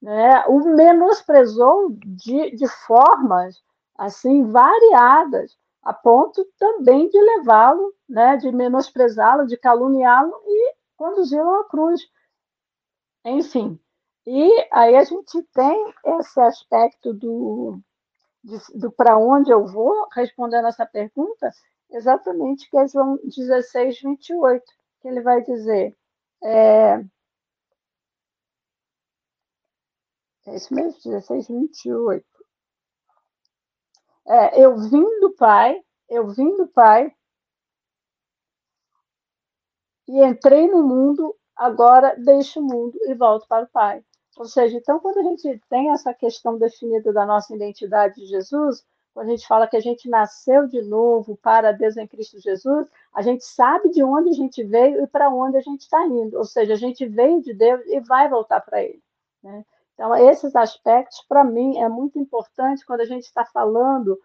né, 0.00 0.42
o 0.46 0.60
menosprezou 0.74 1.90
de, 1.90 2.52
de 2.52 2.66
formas 2.86 3.62
assim 3.94 4.50
variadas 4.50 5.58
a 5.82 5.92
ponto 5.92 6.46
também 6.58 7.10
de 7.10 7.20
levá-lo, 7.20 7.94
né, 8.08 8.38
de 8.38 8.50
menosprezá-lo, 8.50 9.46
de 9.46 9.58
caluniá-lo 9.58 10.34
e 10.46 10.74
conduzi-lo 10.96 11.56
à 11.56 11.68
cruz. 11.68 12.00
Enfim, 13.22 13.78
e 14.26 14.50
aí 14.72 14.96
a 14.96 15.04
gente 15.04 15.42
tem 15.52 15.94
esse 16.04 16.40
aspecto 16.40 17.12
do, 17.12 17.82
do 18.74 18.90
para 18.92 19.18
onde 19.18 19.50
eu 19.50 19.66
vou, 19.66 20.08
respondendo 20.12 20.66
essa 20.66 20.86
pergunta, 20.86 21.50
exatamente 21.90 22.68
que 22.70 22.78
é 22.78 22.86
João 22.88 23.18
16, 23.24 24.00
28, 24.00 24.64
que 25.00 25.08
ele 25.08 25.20
vai 25.20 25.42
dizer. 25.42 25.96
É, 26.42 27.04
é 30.46 30.56
isso 30.56 30.74
mesmo, 30.74 31.00
16, 31.04 31.48
28. 31.48 32.26
É, 34.26 34.62
eu 34.62 34.76
vim 34.76 35.20
do 35.20 35.34
Pai, 35.34 35.82
eu 36.08 36.28
vim 36.28 36.56
do 36.56 36.68
Pai 36.68 37.14
e 40.06 40.24
entrei 40.24 40.66
no 40.68 40.82
mundo, 40.82 41.36
agora 41.56 42.14
deixo 42.16 42.60
o 42.60 42.62
mundo 42.62 42.98
e 43.06 43.14
volto 43.14 43.46
para 43.46 43.64
o 43.64 43.68
Pai. 43.68 44.04
Ou 44.38 44.44
seja, 44.44 44.76
então, 44.76 45.00
quando 45.00 45.18
a 45.18 45.22
gente 45.24 45.60
tem 45.68 45.90
essa 45.90 46.14
questão 46.14 46.56
definida 46.56 47.12
da 47.12 47.26
nossa 47.26 47.52
identidade 47.52 48.14
de 48.14 48.26
Jesus, 48.26 48.86
quando 49.12 49.26
a 49.26 49.30
gente 49.32 49.48
fala 49.48 49.66
que 49.66 49.76
a 49.76 49.80
gente 49.80 50.08
nasceu 50.08 50.68
de 50.68 50.80
novo 50.80 51.36
para 51.42 51.72
Deus 51.72 51.96
em 51.96 52.06
Cristo 52.06 52.40
Jesus, 52.40 52.86
a 53.12 53.20
gente 53.20 53.44
sabe 53.44 53.90
de 53.90 54.00
onde 54.00 54.28
a 54.28 54.32
gente 54.32 54.62
veio 54.62 55.02
e 55.02 55.08
para 55.08 55.28
onde 55.28 55.56
a 55.56 55.60
gente 55.60 55.80
está 55.80 56.06
indo. 56.06 56.38
Ou 56.38 56.44
seja, 56.44 56.74
a 56.74 56.76
gente 56.76 57.04
veio 57.04 57.42
de 57.42 57.52
Deus 57.52 57.84
e 57.86 57.98
vai 57.98 58.28
voltar 58.28 58.60
para 58.60 58.80
Ele. 58.80 59.02
Né? 59.42 59.64
Então, 59.94 60.14
esses 60.14 60.54
aspectos, 60.54 61.20
para 61.28 61.42
mim, 61.42 61.78
é 61.78 61.88
muito 61.88 62.16
importante 62.16 62.86
quando 62.86 63.00
a 63.00 63.06
gente 63.06 63.24
está 63.24 63.44
falando 63.44 64.16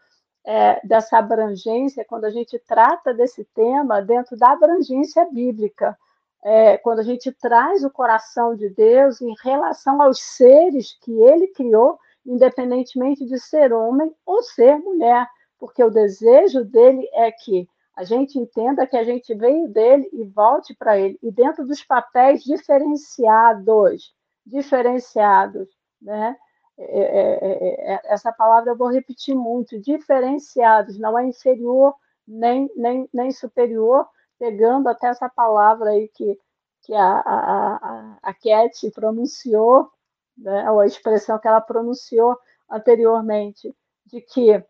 é, 0.46 0.80
dessa 0.86 1.18
abrangência, 1.18 2.06
quando 2.06 2.26
a 2.26 2.30
gente 2.30 2.60
trata 2.60 3.16
desse 3.16 3.44
tema 3.46 4.00
dentro 4.00 4.38
da 4.38 4.52
abrangência 4.52 5.26
bíblica, 5.26 5.98
é, 6.44 6.78
quando 6.78 7.00
a 7.00 7.04
gente 7.04 7.32
traz 7.32 7.84
o 7.84 7.90
coração 7.90 8.56
de 8.56 8.70
Deus 8.70 9.22
em 9.22 9.34
relação 9.42 10.02
aos 10.02 10.20
seres 10.22 10.98
que 11.02 11.12
ele 11.12 11.48
criou, 11.48 11.98
independentemente 12.26 13.26
de 13.26 13.40
ser 13.40 13.72
homem 13.72 14.14
ou 14.26 14.42
ser 14.44 14.78
mulher, 14.80 15.28
porque 15.58 15.84
o 15.84 15.90
desejo 15.90 16.64
dele 16.64 17.08
é 17.14 17.32
que 17.32 17.68
a 17.96 18.04
gente 18.04 18.38
entenda 18.38 18.88
que 18.88 18.98
a 18.98 19.04
gente 19.04 19.34
veio 19.36 19.68
dele 19.68 20.10
e 20.12 20.26
volte 20.26 20.76
para 20.76 20.98
ele, 20.98 21.18
e 21.22 21.32
dentro 21.32 21.66
dos 21.66 21.84
papéis 21.84 22.44
diferenciados 22.44 24.14
diferenciados, 24.46 25.70
né? 26.02 26.36
É 26.78 26.84
é, 26.86 27.40
é, 27.42 27.94
é, 27.94 28.02
essa 28.06 28.32
palavra 28.32 28.72
eu 28.72 28.76
vou 28.76 28.90
repetir 28.90 29.36
muito, 29.36 29.80
diferenciados, 29.80 30.98
não 30.98 31.18
é 31.18 31.26
inferior 31.26 31.94
nem, 32.28 32.70
nem, 32.76 33.08
nem 33.14 33.32
superior, 33.32 34.08
pegando 34.44 34.90
até 34.90 35.08
essa 35.08 35.30
palavra 35.30 35.92
aí 35.92 36.10
que, 36.10 36.38
que 36.82 36.94
a, 36.94 37.20
a, 37.26 38.18
a, 38.22 38.34
Cat 38.34 38.92
pronunciou, 38.92 39.90
né, 40.38 40.70
ou 40.70 40.82
a 40.82 40.86
expressão 40.86 41.40
que 41.40 41.48
ela 41.48 41.62
pronunciou 41.62 42.38
anteriormente, 42.70 43.74
de 44.06 44.20
que 44.20 44.62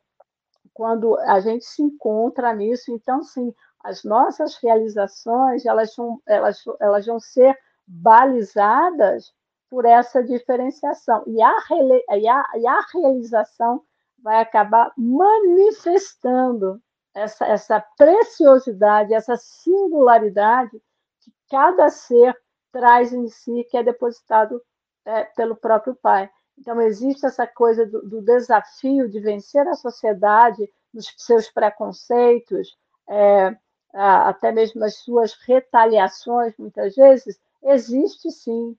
quando 0.76 1.18
a 1.22 1.40
gente 1.40 1.66
se 1.66 1.82
encontra 1.82 2.54
nisso, 2.54 2.92
então 2.92 3.24
sim, 3.24 3.52
as 3.80 4.04
nossas 4.04 4.58
realizações 4.58 5.66
elas 5.66 5.96
vão, 5.96 6.22
elas, 6.28 6.64
elas 6.80 7.08
vão 7.08 7.20
ser 7.20 7.58
balizadas 7.88 9.34
por 9.72 9.86
essa 9.86 10.24
diferenciação. 10.24 11.24
E 11.26 11.42
a, 11.42 11.52
e 12.12 12.28
a, 12.28 12.44
e 12.58 12.68
a 12.68 12.80
realização 12.94 13.82
vai 14.22 14.40
acabar 14.40 14.94
manifestando 14.96 16.80
essa, 17.14 17.46
essa 17.46 17.80
preciosidade, 17.98 19.14
essa 19.14 19.38
singularidade 19.38 20.82
que 21.22 21.32
cada 21.50 21.90
ser 21.90 22.36
traz 22.72 23.14
em 23.14 23.28
si, 23.28 23.66
que 23.70 23.78
é 23.78 23.84
depositado 23.84 24.62
é, 25.06 25.24
pelo 25.26 25.56
próprio 25.56 25.96
Pai. 25.96 26.30
Então, 26.58 26.82
existe 26.82 27.26
essa 27.26 27.48
coisa 27.48 27.86
do, 27.86 28.02
do, 28.08 28.22
desafio 28.22 29.10
de 29.10 29.20
vencer 29.20 29.68
a 29.68 29.76
sociedade 29.76 30.70
nos 30.94 31.14
seus 31.18 31.50
preconceitos, 31.50 32.76
é, 33.10 33.56
até 33.94 34.52
mesmo 34.52 34.84
as 34.84 34.98
suas 34.98 35.34
retaliações, 35.46 36.54
muitas 36.58 36.96
vezes, 36.96 37.40
existe 37.64 38.32
sim, 38.32 38.76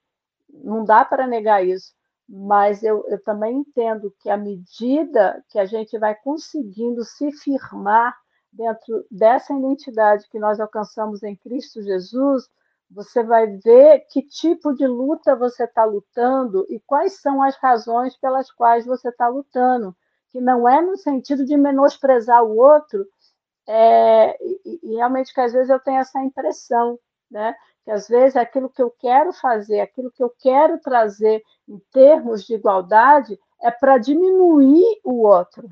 não 0.49 0.85
dá 0.85 1.05
para 1.05 1.27
negar 1.27 1.65
isso. 1.65 1.93
Mas 2.29 2.83
eu, 2.83 3.05
eu 3.09 3.23
também 3.23 3.59
entendo 3.59 4.15
que 4.21 4.31
à 4.31 4.37
medida 4.37 5.45
que 5.51 5.59
a 5.59 5.67
gente 5.67 5.99
vai 5.99 6.15
conseguindo 6.15 7.05
se 7.05 7.31
firmar 7.33 8.17
dentro 8.55 9.05
dessa 9.11 9.53
identidade 9.53 10.29
que 10.31 10.39
nós 10.39 10.61
alcançamos 10.61 11.23
em 11.23 11.37
Cristo 11.37 11.83
Jesus, 11.83 12.49
você 12.91 13.23
vai 13.23 13.47
ver 13.47 14.07
que 14.09 14.23
tipo 14.23 14.73
de 14.75 14.87
luta 14.87 15.35
você 15.35 15.65
está 15.65 15.85
lutando 15.85 16.65
e 16.69 16.81
quais 16.81 17.21
são 17.21 17.43
as 17.43 17.57
razões 17.57 18.17
pelas 18.17 18.51
quais 18.51 18.87
você 18.87 19.09
está 19.09 19.29
lutando. 19.29 19.95
Que 20.31 20.41
não 20.41 20.69
é 20.69 20.81
no 20.81 20.97
sentido 20.97 21.45
de 21.45 21.57
menosprezar 21.57 22.43
o 22.45 22.57
outro, 22.57 23.07
é, 23.67 24.37
e, 24.43 24.81
e, 24.83 24.97
realmente 24.97 25.33
que 25.33 25.41
às 25.41 25.53
vezes 25.53 25.71
eu 25.71 25.81
tenho 25.81 26.01
essa 26.01 26.23
impressão, 26.23 26.99
né? 27.31 27.55
que 27.85 27.91
às 27.91 28.09
vezes 28.09 28.37
aquilo 28.37 28.71
que 28.71 28.83
eu 28.83 28.91
quero 28.91 29.33
fazer, 29.33 29.81
aquilo 29.81 30.11
que 30.11 30.23
eu 30.23 30.33
quero 30.39 30.79
trazer 30.81 31.43
em 31.69 31.79
termos 31.93 32.45
de 32.45 32.55
igualdade, 32.55 33.39
é 33.63 33.71
para 33.71 33.99
diminuir 33.99 35.01
o 35.05 35.27
outro. 35.27 35.69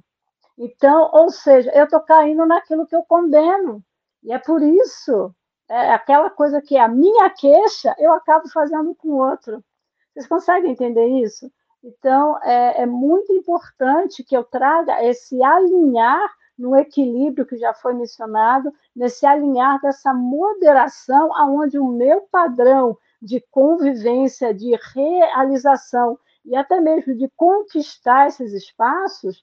Então, 0.59 1.11
ou 1.13 1.31
seja, 1.31 1.71
eu 1.73 1.85
estou 1.85 2.01
caindo 2.01 2.47
naquilo 2.47 2.87
que 2.87 2.95
eu 2.95 3.03
condeno. 3.03 3.83
E 4.23 4.33
é 4.33 4.39
por 4.39 4.63
isso, 4.63 5.35
é 5.69 5.93
aquela 5.93 6.31
coisa 6.31 6.61
que 6.61 6.77
é 6.77 6.81
a 6.81 6.89
minha 6.89 7.29
queixa, 7.31 7.95
eu 7.99 8.13
acabo 8.13 8.49
fazendo 8.49 8.95
com 8.95 9.09
o 9.09 9.19
outro. 9.19 9.65
Vocês 10.13 10.27
conseguem 10.27 10.73
entender 10.73 11.07
isso? 11.07 11.51
Então, 11.83 12.39
é, 12.43 12.83
é 12.83 12.87
muito 12.87 13.33
importante 13.33 14.23
que 14.23 14.37
eu 14.37 14.45
traga 14.45 15.03
esse 15.05 15.43
alinhar 15.43 16.31
no 16.57 16.77
equilíbrio 16.77 17.47
que 17.47 17.57
já 17.57 17.75
foi 17.75 17.95
mencionado, 17.95 18.73
nesse 18.95 19.27
alinhar 19.27 19.81
dessa 19.81 20.15
moderação, 20.15 21.35
aonde 21.35 21.79
o 21.79 21.89
meu 21.89 22.21
padrão 22.31 22.97
de 23.21 23.41
convivência, 23.51 24.55
de 24.55 24.79
realização 24.95 26.19
e 26.45 26.55
até 26.55 26.81
mesmo 26.81 27.15
de 27.17 27.29
conquistar 27.37 28.29
esses 28.29 28.53
espaços 28.53 29.43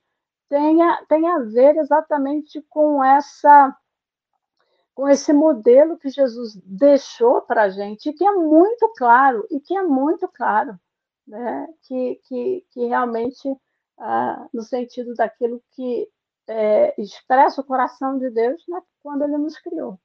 tenha, 0.50 1.06
tenha 1.08 1.36
a 1.36 1.44
ver 1.44 1.78
exatamente 1.78 2.62
com 2.64 3.04
essa 3.04 3.76
com 4.94 5.08
esse 5.08 5.32
modelo 5.32 5.98
que 5.98 6.10
Jesus 6.10 6.60
deixou 6.66 7.42
para 7.42 7.64
a 7.64 7.70
gente, 7.70 8.12
que 8.12 8.26
é 8.26 8.34
muito 8.34 8.92
claro, 8.98 9.48
e 9.50 9.58
que 9.62 9.74
é 9.74 9.82
muito 9.82 10.28
claro, 10.28 10.78
né? 11.26 11.70
que, 11.84 12.20
que, 12.28 12.66
que 12.70 12.86
realmente, 12.86 13.50
ah, 13.98 14.46
no 14.54 14.62
sentido 14.62 15.14
daquilo 15.16 15.64
que 15.72 16.06
é, 16.50 17.02
expressa 17.02 17.62
o 17.62 17.64
coração 17.64 18.18
de 18.18 18.30
Deus 18.30 18.62
né, 18.68 18.82
quando 19.02 19.24
ele 19.24 19.38
nos 19.38 19.58
criou. 19.60 19.98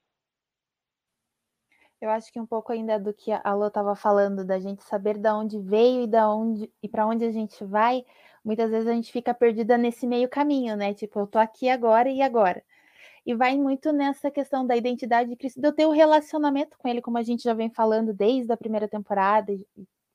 Eu 1.99 2.09
acho 2.09 2.31
que 2.31 2.39
um 2.39 2.45
pouco 2.45 2.71
ainda 2.71 2.97
do 2.97 3.13
que 3.13 3.33
a 3.33 3.53
Lô 3.53 3.67
estava 3.67 3.95
falando, 3.95 4.45
da 4.45 4.59
gente 4.59 4.83
saber 4.83 5.17
de 5.17 5.29
onde 5.29 5.59
veio 5.59 6.03
e 6.03 6.07
da 6.07 6.29
onde 6.29 6.71
e 6.81 6.87
para 6.87 7.05
onde 7.05 7.25
a 7.25 7.31
gente 7.31 7.65
vai, 7.65 8.05
muitas 8.45 8.69
vezes 8.69 8.87
a 8.87 8.93
gente 8.93 9.11
fica 9.11 9.33
perdida 9.33 9.77
nesse 9.77 10.05
meio 10.05 10.29
caminho, 10.29 10.77
né? 10.77 10.93
Tipo, 10.93 11.19
eu 11.19 11.27
tô 11.27 11.39
aqui 11.39 11.67
agora 11.67 12.09
e 12.09 12.21
agora. 12.21 12.63
E 13.25 13.33
vai 13.33 13.57
muito 13.57 13.91
nessa 13.91 14.29
questão 14.29 14.65
da 14.67 14.75
identidade 14.77 15.29
de 15.31 15.35
Cristo, 15.35 15.59
de 15.59 15.67
eu 15.67 15.73
ter 15.73 15.85
o 15.87 15.89
um 15.89 15.93
relacionamento 15.93 16.77
com 16.77 16.87
ele, 16.87 17.01
como 17.01 17.17
a 17.17 17.23
gente 17.23 17.43
já 17.43 17.55
vem 17.55 17.71
falando 17.71 18.13
desde 18.13 18.51
a 18.53 18.57
primeira 18.57 18.87
temporada, 18.87 19.51
e 19.51 19.65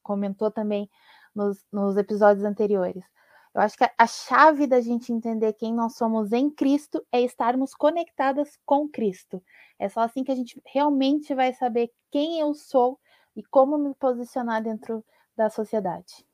comentou 0.03 0.51
também 0.51 0.89
nos, 1.35 1.65
nos 1.73 1.97
episódios 1.97 2.45
anteriores. 2.45 3.03
Eu 3.53 3.63
acho 3.63 3.77
que 3.77 3.83
a, 3.85 3.91
a 3.99 4.07
chave 4.07 4.67
da 4.67 4.81
gente 4.81 5.13
entender 5.13 5.53
quem 5.55 5.75
nós 5.75 5.97
somos 5.97 6.33
em 6.33 6.49
Cristo 6.49 7.05
é 7.11 7.21
estarmos 7.21 7.75
conectadas 7.75 8.57
com 8.65 8.89
Cristo. 8.89 9.43
É 9.77 9.89
só 9.89 10.01
assim 10.01 10.23
que 10.23 10.31
a 10.31 10.37
gente 10.37 10.61
realmente 10.65 11.35
vai 11.35 11.53
saber 11.53 11.91
quem 12.13 12.39
eu 12.39 12.55
sou 12.55 12.99
e 13.35 13.43
como 13.43 13.77
me 13.77 13.93
posicionar 13.95 14.63
dentro 14.63 15.05
da 15.37 15.51
sociedade. 15.51 16.25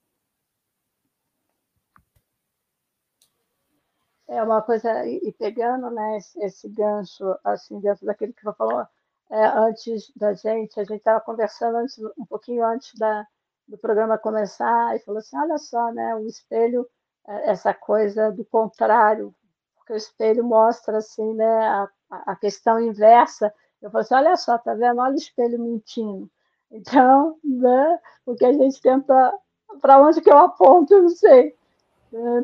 É 4.29 4.43
uma 4.43 4.61
coisa, 4.61 5.07
e 5.07 5.33
pegando 5.33 5.89
né, 5.91 6.19
esse, 6.39 6.69
gancho, 6.69 7.39
assim, 7.45 7.79
dentro 7.79 8.05
daquele 8.05 8.33
que 8.33 8.43
você 8.43 8.57
falou 8.57 8.85
é, 9.31 9.47
antes 9.47 10.13
da 10.17 10.33
gente, 10.33 10.79
a 10.81 10.85
gente 10.85 10.99
estava 10.99 11.21
conversando 11.21 11.77
antes, 11.79 11.99
um 12.19 12.27
pouquinho 12.27 12.65
antes 12.65 12.93
da, 12.99 13.27
do 13.69 13.79
programa 13.79 14.19
começar, 14.19 14.97
e 14.97 15.01
falou 15.01 15.19
assim: 15.19 15.37
olha 15.39 15.59
só, 15.59 15.93
né, 15.93 16.17
o 16.17 16.27
espelho, 16.27 16.89
é, 17.27 17.51
essa 17.51 17.73
coisa 17.73 18.33
do 18.33 18.45
contrário, 18.45 19.35
porque 19.77 19.93
o 19.93 19.97
espelho 19.97 20.45
mostra 20.45 20.99
assim, 20.99 21.35
né, 21.35 21.69
a, 21.69 21.89
a 22.11 22.37
questão 22.37 22.81
inversa. 22.81 23.53
Eu 23.81 23.91
falei 23.91 24.05
assim: 24.05 24.15
olha 24.15 24.37
só, 24.37 24.59
tá 24.59 24.75
vendo? 24.75 25.01
Olha 25.01 25.15
o 25.15 25.19
espelho 25.19 25.59
mentindo. 25.61 26.29
Então, 26.71 27.39
né, 27.45 28.01
porque 28.25 28.45
a 28.45 28.53
gente 28.53 28.81
tenta. 28.81 29.33
Para 29.81 30.01
onde 30.01 30.21
que 30.21 30.31
eu 30.31 30.39
aponto, 30.39 30.95
eu 30.95 31.03
não 31.03 31.09
sei 31.11 31.57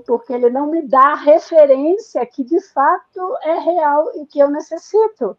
porque 0.06 0.32
ele 0.32 0.50
não 0.50 0.66
me 0.66 0.82
dá 0.82 1.12
a 1.12 1.16
referência 1.16 2.24
que 2.26 2.42
de 2.44 2.60
fato 2.60 3.36
é 3.42 3.58
real 3.58 4.10
e 4.16 4.26
que 4.26 4.38
eu 4.38 4.50
necessito. 4.50 5.36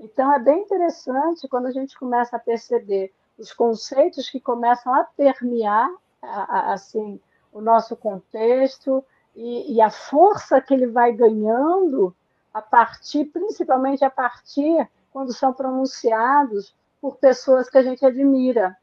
Então 0.00 0.32
é 0.32 0.38
bem 0.38 0.62
interessante 0.62 1.46
quando 1.46 1.66
a 1.66 1.70
gente 1.70 1.96
começa 1.98 2.36
a 2.36 2.40
perceber 2.40 3.12
os 3.38 3.52
conceitos 3.52 4.28
que 4.28 4.40
começam 4.40 4.92
a 4.94 5.04
permear 5.04 5.90
assim 6.20 7.20
o 7.52 7.60
nosso 7.60 7.96
contexto 7.96 9.04
e, 9.34 9.74
e 9.74 9.80
a 9.80 9.90
força 9.90 10.60
que 10.60 10.72
ele 10.72 10.86
vai 10.86 11.12
ganhando 11.12 12.14
a 12.52 12.60
partir, 12.60 13.26
principalmente 13.26 14.04
a 14.04 14.10
partir 14.10 14.88
quando 15.12 15.32
são 15.32 15.52
pronunciados 15.52 16.74
por 17.00 17.16
pessoas 17.16 17.68
que 17.68 17.78
a 17.78 17.82
gente 17.82 18.04
admira, 18.04 18.76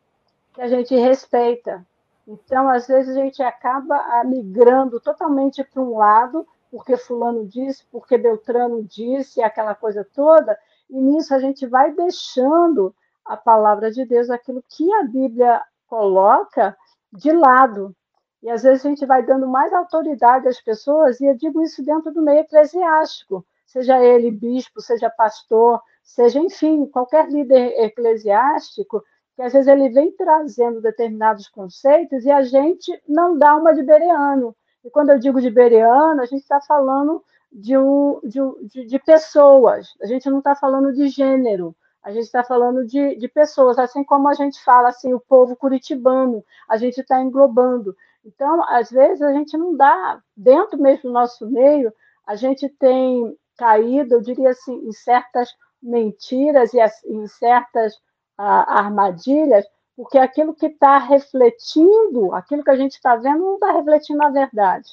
que 0.53 0.61
a 0.61 0.67
gente 0.67 0.95
respeita. 0.95 1.85
Então, 2.31 2.69
às 2.69 2.85
vezes, 2.85 3.17
a 3.17 3.19
gente 3.19 3.41
acaba 3.41 4.23
migrando 4.23 4.99
totalmente 4.99 5.63
para 5.63 5.81
um 5.81 5.97
lado, 5.97 6.47
porque 6.69 6.95
Fulano 6.95 7.47
disse, 7.47 7.83
porque 7.91 8.19
Beltrano 8.19 8.83
disse, 8.83 9.41
aquela 9.41 9.73
coisa 9.73 10.07
toda, 10.13 10.55
e 10.87 11.01
nisso 11.01 11.33
a 11.33 11.39
gente 11.39 11.65
vai 11.65 11.91
deixando 11.91 12.93
a 13.25 13.35
palavra 13.35 13.89
de 13.89 14.05
Deus, 14.05 14.29
aquilo 14.29 14.63
que 14.69 14.93
a 14.93 15.03
Bíblia 15.03 15.59
coloca, 15.87 16.77
de 17.11 17.31
lado. 17.31 17.95
E 18.43 18.49
às 18.51 18.61
vezes 18.61 18.85
a 18.85 18.89
gente 18.89 19.07
vai 19.07 19.23
dando 19.25 19.47
mais 19.47 19.73
autoridade 19.73 20.47
às 20.47 20.61
pessoas, 20.61 21.19
e 21.19 21.25
eu 21.25 21.35
digo 21.35 21.63
isso 21.63 21.83
dentro 21.83 22.13
do 22.13 22.21
meio 22.21 22.41
eclesiástico, 22.41 23.43
seja 23.65 23.99
ele 23.99 24.29
bispo, 24.29 24.81
seja 24.81 25.09
pastor, 25.09 25.81
seja, 26.03 26.39
enfim, 26.39 26.85
qualquer 26.85 27.27
líder 27.27 27.73
eclesiástico, 27.83 29.03
que 29.39 29.43
às 29.43 29.53
vezes 29.53 29.69
ele 29.69 29.87
vem 29.87 30.11
trazendo 30.11 30.81
determinados 30.81 31.47
conceitos 31.47 32.25
e 32.25 32.29
a 32.29 32.41
gente 32.41 32.91
não 33.07 33.37
dá 33.37 33.55
uma 33.55 33.73
de 33.73 33.81
Bereano. 33.81 34.53
E 34.83 34.89
quando 34.89 35.11
eu 35.11 35.17
digo 35.17 35.39
de 35.39 35.49
Bereano, 35.49 36.21
a 36.21 36.25
gente 36.25 36.41
está 36.41 36.59
falando 36.59 37.23
de, 37.49 37.77
um, 37.77 38.19
de, 38.21 38.39
de, 38.67 38.85
de, 38.85 38.99
pessoas, 38.99 39.95
a 40.01 40.07
gente 40.07 40.29
não 40.29 40.39
está 40.39 40.57
falando 40.57 40.91
de 40.91 41.07
gênero, 41.07 41.73
a 42.03 42.11
gente 42.11 42.25
está 42.25 42.43
falando 42.43 42.85
de, 42.85 43.15
de 43.15 43.29
pessoas, 43.29 43.79
assim 43.79 44.03
como 44.03 44.27
a 44.27 44.33
gente 44.33 44.61
fala 44.61 44.89
assim, 44.89 45.13
o 45.13 45.21
povo 45.21 45.55
curitibano, 45.55 46.43
a 46.67 46.75
gente 46.75 46.99
está 46.99 47.21
englobando. 47.21 47.95
Então, 48.25 48.61
às 48.67 48.91
vezes, 48.91 49.21
a 49.21 49.31
gente 49.31 49.57
não 49.57 49.73
dá, 49.73 50.21
dentro 50.35 50.77
mesmo 50.77 51.03
do 51.03 51.13
nosso 51.13 51.49
meio, 51.49 51.93
a 52.27 52.35
gente 52.35 52.67
tem 52.67 53.33
caído, 53.57 54.15
eu 54.15 54.21
diria 54.21 54.49
assim, 54.49 54.85
em 54.85 54.91
certas 54.91 55.49
mentiras 55.81 56.73
e 56.73 56.79
em 57.05 57.25
certas 57.25 57.97
armadilhas, 58.39 59.65
porque 59.95 60.17
aquilo 60.17 60.53
que 60.53 60.67
está 60.67 60.97
refletindo, 60.97 62.33
aquilo 62.33 62.63
que 62.63 62.69
a 62.69 62.75
gente 62.77 62.93
está 62.93 63.15
vendo, 63.15 63.39
não 63.39 63.55
está 63.55 63.71
refletindo 63.71 64.23
a 64.23 64.29
verdade, 64.29 64.89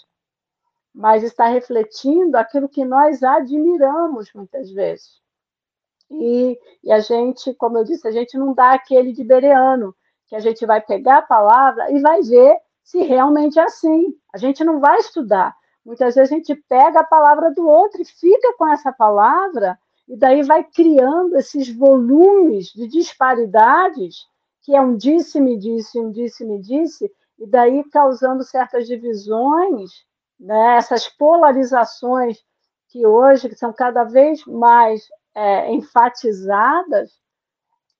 mas 0.92 1.22
está 1.22 1.46
refletindo 1.46 2.36
aquilo 2.36 2.68
que 2.68 2.84
nós 2.84 3.22
admiramos 3.22 4.32
muitas 4.34 4.70
vezes. 4.70 5.20
E, 6.10 6.58
e 6.82 6.92
a 6.92 7.00
gente, 7.00 7.54
como 7.54 7.78
eu 7.78 7.84
disse, 7.84 8.06
a 8.06 8.12
gente 8.12 8.36
não 8.36 8.52
dá 8.52 8.72
aquele 8.72 9.12
de 9.12 9.22
bereano, 9.22 9.94
que 10.26 10.34
a 10.34 10.40
gente 10.40 10.64
vai 10.66 10.80
pegar 10.80 11.18
a 11.18 11.22
palavra 11.22 11.90
e 11.92 12.00
vai 12.00 12.22
ver 12.22 12.56
se 12.82 13.02
realmente 13.02 13.58
é 13.58 13.62
assim. 13.62 14.14
A 14.32 14.38
gente 14.38 14.64
não 14.64 14.80
vai 14.80 14.98
estudar. 14.98 15.54
Muitas 15.84 16.16
vezes 16.16 16.32
a 16.32 16.34
gente 16.34 16.54
pega 16.68 17.00
a 17.00 17.04
palavra 17.04 17.52
do 17.52 17.68
outro 17.68 18.02
e 18.02 18.04
fica 18.04 18.54
com 18.56 18.66
essa 18.66 18.92
palavra, 18.92 19.78
e 20.08 20.16
daí 20.16 20.42
vai 20.42 20.62
criando 20.64 21.36
esses 21.36 21.68
volumes 21.68 22.66
de 22.72 22.86
disparidades, 22.88 24.26
que 24.62 24.74
é 24.74 24.80
um 24.80 24.96
disse-me 24.96 25.58
disse, 25.58 25.98
um 25.98 26.10
disse-me 26.10 26.60
disse, 26.60 27.10
e 27.38 27.46
daí 27.46 27.84
causando 27.90 28.42
certas 28.42 28.86
divisões, 28.86 29.90
né, 30.38 30.76
essas 30.76 31.08
polarizações 31.08 32.38
que 32.88 33.06
hoje 33.06 33.54
são 33.56 33.72
cada 33.72 34.04
vez 34.04 34.44
mais 34.46 35.08
é, 35.34 35.72
enfatizadas, 35.72 37.10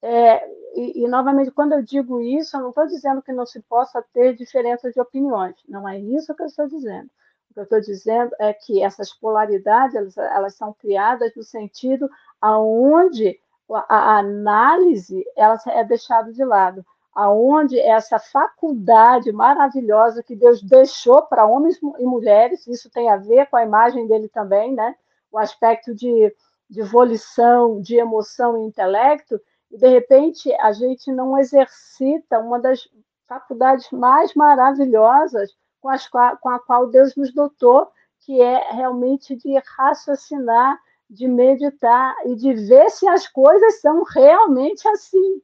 é, 0.03 0.47
e, 0.75 1.05
e, 1.05 1.09
novamente, 1.09 1.51
quando 1.51 1.73
eu 1.73 1.83
digo 1.83 2.21
isso, 2.21 2.57
eu 2.57 2.61
não 2.61 2.69
estou 2.69 2.87
dizendo 2.87 3.23
que 3.23 3.33
não 3.33 3.47
se 3.47 3.61
possa 3.63 4.05
ter 4.13 4.35
diferenças 4.37 4.93
de 4.93 5.01
opiniões, 5.01 5.57
não 5.69 5.89
é 5.89 5.99
isso 5.99 6.35
que 6.35 6.43
eu 6.43 6.47
estou 6.47 6.69
dizendo. 6.69 7.11
Que 7.57 7.61
eu 7.61 7.65
estou 7.65 7.81
dizendo 7.81 8.37
é 8.39 8.53
que 8.53 8.83
essas 8.83 9.15
polaridades 9.15 9.95
elas, 9.97 10.19
elas 10.19 10.55
são 10.55 10.75
criadas 10.75 11.33
no 11.35 11.43
sentido 11.43 12.07
aonde 12.39 13.41
a, 13.73 13.87
a 13.89 14.19
análise 14.19 15.25
ela 15.35 15.59
é 15.69 15.83
deixada 15.83 16.31
de 16.31 16.45
lado, 16.45 16.85
aonde 17.15 17.81
essa 17.81 18.19
faculdade 18.19 19.33
maravilhosa 19.33 20.23
que 20.23 20.37
Deus 20.37 20.63
deixou 20.63 21.23
para 21.23 21.47
homens 21.47 21.81
e 21.99 22.05
mulheres, 22.05 22.67
isso 22.67 22.91
tem 22.91 23.09
a 23.09 23.17
ver 23.17 23.47
com 23.47 23.57
a 23.57 23.65
imagem 23.65 24.07
dele 24.07 24.29
também, 24.29 24.75
né? 24.75 24.95
o 25.33 25.39
aspecto 25.39 25.95
de, 25.95 26.31
de 26.69 26.83
volição, 26.83 27.81
de 27.81 27.97
emoção 27.97 28.59
e 28.59 28.67
intelecto, 28.67 29.41
e 29.71 29.79
de 29.79 29.89
repente 29.89 30.53
a 30.57 30.73
gente 30.73 31.11
não 31.11 31.39
exercita 31.39 32.39
uma 32.39 32.61
das 32.61 32.87
faculdades 33.27 33.91
mais 33.91 34.35
maravilhosas 34.35 35.57
com, 35.87 35.91
as, 35.91 36.09
com 36.09 36.49
a 36.49 36.59
qual 36.59 36.89
Deus 36.89 37.15
nos 37.15 37.33
dotou, 37.33 37.89
que 38.21 38.41
é 38.41 38.73
realmente 38.73 39.37
de 39.37 39.57
raciocinar, 39.77 40.77
de 41.09 41.29
meditar 41.29 42.17
e 42.25 42.35
de 42.35 42.53
ver 42.55 42.91
se 42.91 43.07
as 43.07 43.29
coisas 43.29 43.81
são 43.81 44.03
realmente 44.03 44.87
assim. 44.89 45.41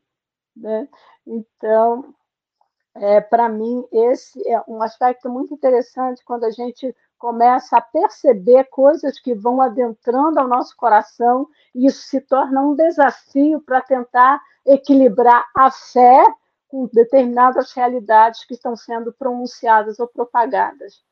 Né? 0.57 0.89
Então, 1.25 2.13
é, 2.97 3.21
para 3.21 3.49
mim, 3.49 3.87
esse 3.93 4.43
é 4.49 4.61
um 4.67 4.83
aspecto 4.83 5.31
muito 5.31 5.55
interessante 5.55 6.25
quando 6.25 6.43
a 6.43 6.51
gente 6.51 6.95
começa 7.17 7.77
a 7.77 7.81
perceber 7.81 8.65
coisas 8.65 9.21
que 9.21 9.33
vão 9.33 9.61
adentrando 9.61 10.41
ao 10.41 10.49
nosso 10.49 10.77
coração, 10.77 11.49
e 11.73 11.87
isso 11.87 12.03
se 12.03 12.21
torna 12.21 12.61
um 12.63 12.75
desafio 12.75 13.61
para 13.61 13.81
tentar 13.81 14.43
equilibrar 14.67 15.47
a 15.57 15.71
fé 15.71 16.25
com 16.73 16.89
determinadas 16.91 17.71
realidades 17.75 18.47
que 18.47 18.55
estão 18.55 18.75
sendo 18.75 19.13
pronunciadas 19.13 20.01
ou 20.01 20.09
propagadas. 20.09 21.03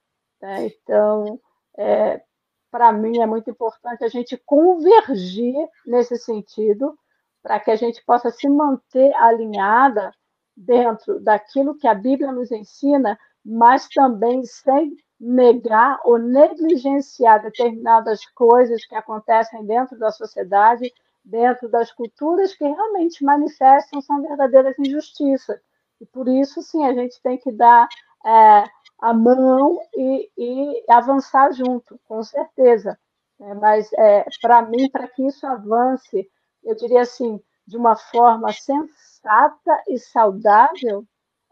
Né? 0.41 0.69
Então, 0.69 1.39
é, 1.77 2.23
para 2.71 2.91
mim, 2.91 3.21
é 3.21 3.27
muito 3.27 3.51
importante 3.51 4.03
a 4.03 4.09
gente 4.09 4.39
convergir 4.39 5.55
nesse 5.87 6.17
sentido, 6.17 6.99
para 7.43 7.61
que 7.61 7.71
a 7.71 7.77
gente 7.77 8.03
possa 8.07 8.31
se 8.31 8.49
manter 8.49 9.15
alinhada 9.17 10.15
dentro 10.57 11.21
daquilo 11.21 11.77
que 11.77 11.87
a 11.87 11.95
Bíblia 11.95 12.33
nos 12.33 12.51
ensina, 12.51 13.19
mas 13.45 13.87
também 13.89 14.43
sem 14.45 14.97
negar 15.21 16.01
ou 16.05 16.19
negligenciar 16.19 17.43
determinadas 17.43 18.25
coisas 18.31 18.87
que 18.87 18.95
acontecem 18.95 19.67
dentro 19.67 19.99
da 19.99 20.11
sociedade, 20.11 20.91
dentro 21.31 21.69
das 21.69 21.93
culturas 21.93 22.55
que 22.55 22.65
realmente 22.65 23.25
manifestam 23.25 24.03
são 24.03 24.21
verdadeiras 24.21 24.79
injustiças. 24.79 25.61
E 26.01 26.07
por 26.07 26.29
isso, 26.29 26.63
sim, 26.63 26.85
a 26.85 26.93
gente 26.93 27.21
tem 27.23 27.39
que 27.39 27.53
dar 27.53 27.89
é, 28.25 28.65
a 29.01 29.15
mão 29.15 29.81
e, 29.95 30.31
e, 30.37 30.85
avançar 30.89 31.53
junto, 31.53 31.99
com 32.07 32.23
certeza. 32.23 32.99
É, 33.41 33.55
mas, 33.55 33.91
é, 33.95 34.25
para 34.43 34.63
mim, 34.63 34.91
para 34.91 35.09
que 35.09 35.27
isso 35.27 35.47
avance, 35.47 36.29
eu 36.65 36.75
diria 36.75 37.03
assim, 37.03 37.41
de 37.67 37.77
uma 37.77 37.97
forma 37.97 38.53
sensata 38.53 39.83
e 39.89 39.99
saudável, 39.99 41.05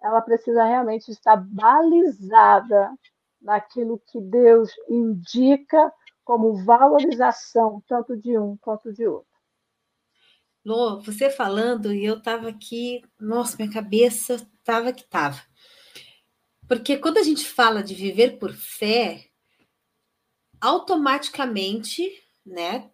ela 0.02 0.20
precisa 0.20 0.64
realmente 0.64 1.10
estar 1.10 1.36
balizada 1.36 2.92
naquilo 3.40 4.00
que 4.10 4.20
Deus 4.20 4.70
indica 4.88 5.92
como 6.24 6.62
valorização, 6.64 7.82
tanto 7.88 8.16
de 8.16 8.38
um 8.38 8.56
quanto 8.58 8.92
de 8.92 9.06
outro. 9.06 9.37
Lô, 10.68 11.00
você 11.00 11.30
falando, 11.30 11.94
e 11.94 12.04
eu 12.04 12.18
estava 12.18 12.50
aqui, 12.50 13.00
nossa, 13.18 13.56
minha 13.56 13.72
cabeça 13.72 14.34
estava 14.34 14.92
que 14.92 15.00
estava. 15.00 15.42
Porque 16.68 16.98
quando 16.98 17.16
a 17.16 17.22
gente 17.22 17.46
fala 17.46 17.82
de 17.82 17.94
viver 17.94 18.38
por 18.38 18.52
fé, 18.52 19.30
automaticamente, 20.60 22.22
né, 22.44 22.90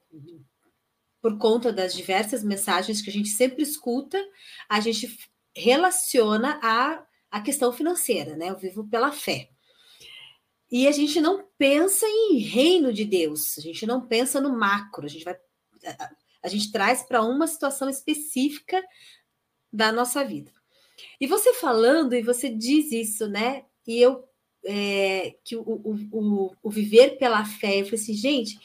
por 1.21 1.37
conta 1.37 1.73
das 1.73 1.93
diversas 1.93 2.45
mensagens 2.45 3.03
que 3.03 3.11
a 3.11 3.13
gente 3.13 3.31
sempre 3.31 3.65
escuta, 3.65 4.25
a 4.69 4.79
gente 4.79 5.19
relaciona 5.53 6.61
a, 6.63 7.05
a 7.29 7.41
questão 7.41 7.73
financeira, 7.73 8.37
né? 8.37 8.51
Eu 8.51 8.57
vivo 8.57 8.89
pela 8.89 9.11
fé. 9.11 9.51
E 10.71 10.87
a 10.87 10.93
gente 10.93 11.21
não 11.21 11.45
pensa 11.59 12.07
em 12.07 12.39
reino 12.39 12.93
de 12.93 13.05
Deus, 13.05 13.59
a 13.59 13.61
gente 13.61 13.85
não 13.85 14.07
pensa 14.07 14.41
no 14.41 14.57
macro, 14.57 15.07
a 15.07 15.09
gente 15.09 15.25
vai 15.25 15.37
a 16.45 16.49
gente 16.49 16.71
traz 16.71 17.03
para 17.03 17.23
uma 17.23 17.47
situação 17.47 17.89
específica 17.89 18.81
da 19.73 19.91
nossa 19.91 20.23
vida. 20.23 20.53
E 21.19 21.27
você 21.27 21.55
falando, 21.55 22.13
e 22.13 22.23
você 22.23 22.51
diz 22.51 22.93
isso, 22.93 23.27
né? 23.27 23.65
E 23.87 23.99
eu, 23.99 24.29
é, 24.65 25.35
que 25.43 25.57
o, 25.57 25.63
o, 25.63 25.99
o, 26.13 26.57
o, 26.63 26.71
viver 26.71 27.17
pela 27.17 27.45
fé, 27.47 27.81
eu 27.81 27.87
falei 27.87 28.01
assim, 28.01 28.15
gente, 28.15 28.59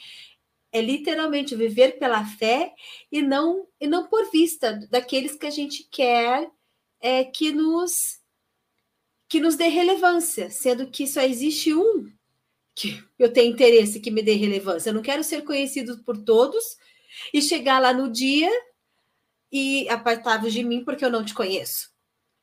é 0.70 0.82
literalmente 0.82 1.56
viver 1.56 1.98
pela 1.98 2.24
fé 2.24 2.74
e 3.10 3.22
não, 3.22 3.66
e 3.80 3.86
não 3.86 4.06
por 4.08 4.30
vista 4.30 4.78
daqueles 4.90 5.34
que 5.34 5.46
a 5.46 5.50
gente 5.50 5.88
quer 5.90 6.48
é, 7.00 7.24
que 7.24 7.50
nos 7.50 8.20
que 9.26 9.40
nos 9.40 9.54
dê 9.54 9.68
relevância, 9.68 10.50
sendo 10.50 10.90
que 10.90 11.06
só 11.06 11.22
existe 11.22 11.72
um 11.72 12.12
que 12.74 13.00
eu 13.16 13.32
tenho 13.32 13.52
interesse 13.52 14.00
que 14.00 14.10
me 14.10 14.22
dê 14.22 14.34
relevância. 14.34 14.90
Eu 14.90 14.94
não 14.94 15.02
quero 15.02 15.22
ser 15.22 15.44
conhecido 15.44 16.02
por 16.02 16.18
todos 16.18 16.64
e 17.32 17.42
chegar 17.42 17.78
lá 17.80 17.92
no 17.92 18.10
dia 18.10 18.50
e 19.52 19.88
apartar 19.88 20.38
de 20.38 20.62
mim 20.62 20.84
porque 20.84 21.04
eu 21.04 21.10
não 21.10 21.24
te 21.24 21.34
conheço. 21.34 21.90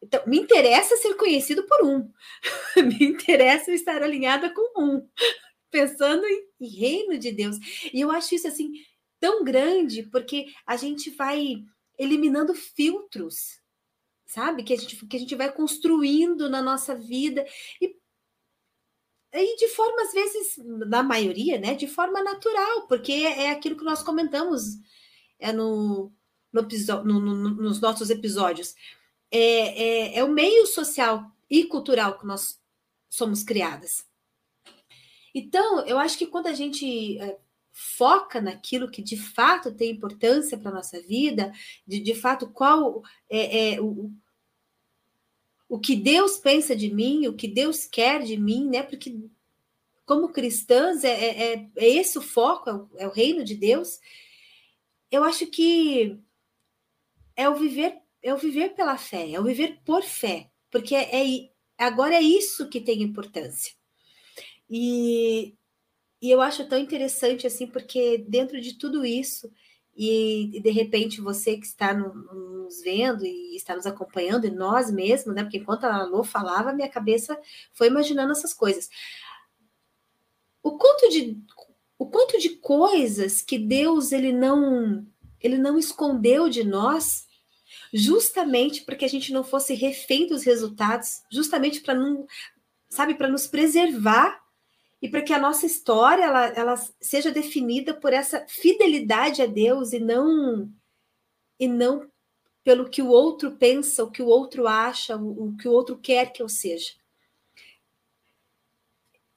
Então, 0.01 0.21
me 0.27 0.37
interessa 0.37 0.95
ser 0.97 1.15
conhecido 1.15 1.63
por 1.63 1.85
um. 1.85 2.11
me 2.77 3.05
interessa 3.05 3.71
estar 3.71 4.01
alinhada 4.03 4.53
com 4.53 4.81
um, 4.81 5.07
pensando 5.71 6.25
em, 6.25 6.47
em 6.61 6.67
reino 6.67 7.17
de 7.17 7.31
Deus. 7.31 7.57
E 7.93 7.99
eu 7.99 8.11
acho 8.11 8.35
isso 8.35 8.47
assim 8.47 8.71
tão 9.19 9.43
grande 9.43 10.03
porque 10.03 10.47
a 10.65 10.77
gente 10.77 11.09
vai 11.09 11.63
eliminando 11.97 12.53
filtros 12.53 13.59
sabe? 14.27 14.61
Que 14.61 14.73
a 14.73 14.77
gente, 14.77 15.05
que 15.07 15.15
a 15.15 15.19
gente 15.19 15.35
vai 15.35 15.51
construindo 15.51 16.49
na 16.49 16.61
nossa 16.61 16.93
vida 16.93 17.45
e, 17.81 17.95
e 19.43 19.55
de 19.57 19.67
forma, 19.69 20.01
às 20.01 20.13
vezes, 20.13 20.57
na 20.57 21.03
maioria, 21.03 21.59
né? 21.59 21.75
De 21.75 21.87
forma 21.87 22.21
natural, 22.21 22.87
porque 22.87 23.11
é, 23.11 23.51
aquilo 23.51 23.77
que 23.77 23.83
nós 23.83 24.03
comentamos 24.03 24.77
é 25.39 25.51
no, 25.51 26.11
no, 26.51 26.61
no, 27.03 27.19
no 27.19 27.49
nos 27.49 27.79
nossos 27.79 28.09
episódios. 28.09 28.75
É, 29.29 29.39
é, 29.39 30.17
é 30.19 30.23
o 30.23 30.31
meio 30.31 30.65
social 30.65 31.29
e 31.49 31.65
cultural 31.65 32.17
que 32.17 32.25
nós 32.25 32.59
somos 33.09 33.43
criadas. 33.43 34.05
Então, 35.33 35.85
eu 35.85 35.99
acho 35.99 36.17
que 36.17 36.25
quando 36.25 36.47
a 36.47 36.53
gente 36.53 37.19
é, 37.19 37.37
foca 37.71 38.41
naquilo 38.41 38.89
que 38.89 39.03
de 39.03 39.17
fato 39.17 39.71
tem 39.71 39.91
importância 39.91 40.57
para 40.57 40.71
a 40.71 40.75
nossa 40.75 40.99
vida, 41.01 41.51
de, 41.85 41.99
de 41.99 42.15
fato 42.15 42.49
qual 42.49 43.03
é, 43.29 43.73
é 43.73 43.81
o, 43.81 44.11
o 45.69 45.79
que 45.79 45.95
Deus 45.95 46.37
pensa 46.37 46.75
de 46.75 46.93
mim, 46.93 47.27
o 47.27 47.33
que 47.33 47.47
Deus 47.47 47.85
quer 47.85 48.23
de 48.23 48.37
mim, 48.37 48.69
né? 48.69 48.83
Porque 48.83 49.17
como 50.05 50.29
cristãs 50.29 51.03
é, 51.03 51.09
é, 51.09 51.53
é, 51.53 51.69
é 51.75 51.89
esse 51.89 52.17
o 52.17 52.21
foco, 52.21 52.69
é 52.69 52.73
o, 52.73 52.89
é 52.99 53.07
o 53.07 53.11
reino 53.11 53.43
de 53.43 53.55
Deus. 53.55 53.99
Eu 55.11 55.23
acho 55.23 55.45
que 55.47 56.17
é 57.35 57.49
o 57.49 57.55
viver, 57.55 57.99
é 58.23 58.33
o 58.33 58.37
viver 58.37 58.69
pela 58.69 58.97
fé, 58.97 59.31
é 59.31 59.39
o 59.39 59.43
viver 59.43 59.79
por 59.85 60.03
fé, 60.03 60.49
porque 60.71 60.95
é, 60.95 61.43
é 61.43 61.49
agora 61.77 62.15
é 62.15 62.21
isso 62.21 62.69
que 62.69 62.81
tem 62.81 63.03
importância. 63.03 63.75
E, 64.69 65.53
e 66.21 66.31
eu 66.31 66.41
acho 66.41 66.67
tão 66.67 66.79
interessante 66.79 67.45
assim, 67.45 67.67
porque 67.67 68.17
dentro 68.17 68.59
de 68.61 68.73
tudo 68.77 69.05
isso, 69.05 69.51
e, 69.97 70.55
e 70.55 70.61
de 70.61 70.69
repente 70.69 71.19
você 71.19 71.57
que 71.57 71.65
está 71.65 71.93
no, 71.93 72.13
nos 72.13 72.81
vendo 72.81 73.25
e 73.25 73.55
está 73.55 73.75
nos 73.75 73.87
acompanhando, 73.87 74.45
e 74.45 74.51
nós 74.51 74.91
mesmos, 74.91 75.33
né? 75.33 75.43
Porque 75.43 75.57
enquanto 75.57 75.85
a 75.85 76.03
Lô 76.03 76.23
falava, 76.23 76.73
minha 76.73 76.89
cabeça 76.89 77.37
foi 77.73 77.87
imaginando 77.87 78.31
essas 78.31 78.53
coisas. 78.53 78.89
O 80.61 80.77
quanto 80.77 81.09
de, 81.09 81.41
o 81.97 82.05
quanto 82.05 82.37
de 82.37 82.49
coisas 82.49 83.41
que 83.41 83.57
Deus 83.57 84.11
ele 84.11 84.31
não 84.31 85.05
ele 85.39 85.57
não 85.57 85.77
escondeu 85.77 86.49
de 86.49 86.63
nós, 86.63 87.27
justamente 87.93 88.83
para 88.83 88.95
que 88.95 89.05
a 89.05 89.09
gente 89.09 89.31
não 89.31 89.43
fosse 89.43 89.75
refém 89.75 90.27
dos 90.27 90.43
resultados, 90.43 91.21
justamente 91.31 91.81
para 91.81 91.93
não 91.93 92.25
sabe, 92.89 93.13
para 93.13 93.27
nos 93.27 93.47
preservar 93.47 94.41
e 95.01 95.07
para 95.07 95.21
que 95.21 95.33
a 95.33 95.39
nossa 95.39 95.65
história 95.65 96.23
ela, 96.23 96.47
ela 96.47 96.75
seja 96.99 97.31
definida 97.31 97.93
por 97.93 98.13
essa 98.13 98.45
fidelidade 98.47 99.41
a 99.41 99.45
Deus 99.45 99.93
e 99.93 99.99
não 99.99 100.71
e 101.59 101.67
não 101.67 102.09
pelo 102.63 102.89
que 102.89 103.01
o 103.01 103.07
outro 103.07 103.51
pensa, 103.55 104.03
o 104.03 104.11
que 104.11 104.21
o 104.21 104.27
outro 104.27 104.67
acha, 104.67 105.15
o, 105.15 105.47
o 105.47 105.57
que 105.57 105.67
o 105.67 105.71
outro 105.71 105.97
quer 105.97 106.33
que 106.33 106.41
eu 106.41 106.49
seja. 106.49 106.93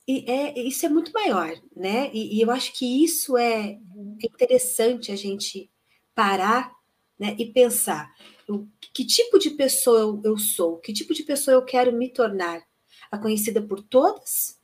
E 0.06 0.24
é, 0.28 0.58
isso 0.58 0.84
é 0.84 0.88
muito 0.88 1.12
maior, 1.12 1.54
né? 1.76 2.10
E, 2.12 2.36
e 2.36 2.40
eu 2.40 2.50
acho 2.50 2.72
que 2.72 3.04
isso 3.04 3.36
é 3.36 3.78
interessante 4.22 5.12
a 5.12 5.16
gente 5.16 5.70
parar 6.14 6.74
né, 7.18 7.36
e 7.38 7.46
pensar 7.46 8.12
eu, 8.48 8.66
que 8.92 9.04
tipo 9.04 9.38
de 9.38 9.50
pessoa 9.50 10.00
eu, 10.00 10.20
eu 10.24 10.38
sou, 10.38 10.78
que 10.78 10.92
tipo 10.92 11.14
de 11.14 11.22
pessoa 11.22 11.54
eu 11.54 11.64
quero 11.64 11.92
me 11.92 12.08
tornar. 12.08 12.62
A 13.10 13.18
conhecida 13.18 13.60
por 13.62 13.80
todas? 13.80 14.59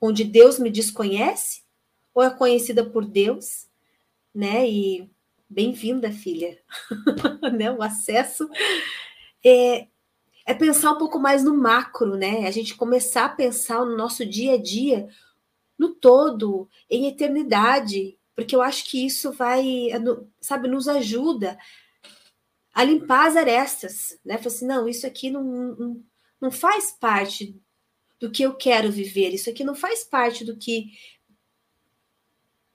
Onde 0.00 0.24
Deus 0.24 0.58
me 0.58 0.70
desconhece? 0.70 1.62
Ou 2.14 2.22
é 2.22 2.30
conhecida 2.30 2.84
por 2.84 3.04
Deus? 3.04 3.68
Né? 4.34 4.68
E 4.68 5.10
bem-vinda, 5.48 6.10
filha. 6.10 6.58
né? 7.52 7.70
O 7.70 7.82
acesso 7.82 8.48
é, 9.44 9.88
é 10.46 10.54
pensar 10.54 10.92
um 10.92 10.98
pouco 10.98 11.18
mais 11.18 11.44
no 11.44 11.54
macro, 11.54 12.16
né? 12.16 12.46
A 12.46 12.50
gente 12.50 12.74
começar 12.74 13.26
a 13.26 13.30
pensar 13.30 13.84
no 13.84 13.96
nosso 13.96 14.24
dia 14.24 14.54
a 14.54 14.62
dia, 14.62 15.08
no 15.78 15.94
todo, 15.94 16.68
em 16.88 17.06
eternidade, 17.06 18.18
porque 18.34 18.56
eu 18.56 18.62
acho 18.62 18.84
que 18.90 19.04
isso 19.04 19.32
vai, 19.32 19.88
sabe, 20.40 20.66
nos 20.66 20.88
ajuda 20.88 21.58
a 22.72 22.84
limpar 22.84 23.26
as 23.26 23.36
arestas, 23.36 24.18
né? 24.24 24.38
Falar 24.38 24.46
assim, 24.46 24.66
não, 24.66 24.88
isso 24.88 25.06
aqui 25.06 25.30
não, 25.30 25.44
não, 25.44 26.04
não 26.40 26.50
faz 26.50 26.90
parte 26.92 27.60
do 28.20 28.30
que 28.30 28.42
eu 28.42 28.54
quero 28.54 28.92
viver, 28.92 29.30
isso 29.30 29.48
aqui 29.48 29.64
não 29.64 29.74
faz 29.74 30.04
parte 30.04 30.44
do 30.44 30.56
que 30.56 30.92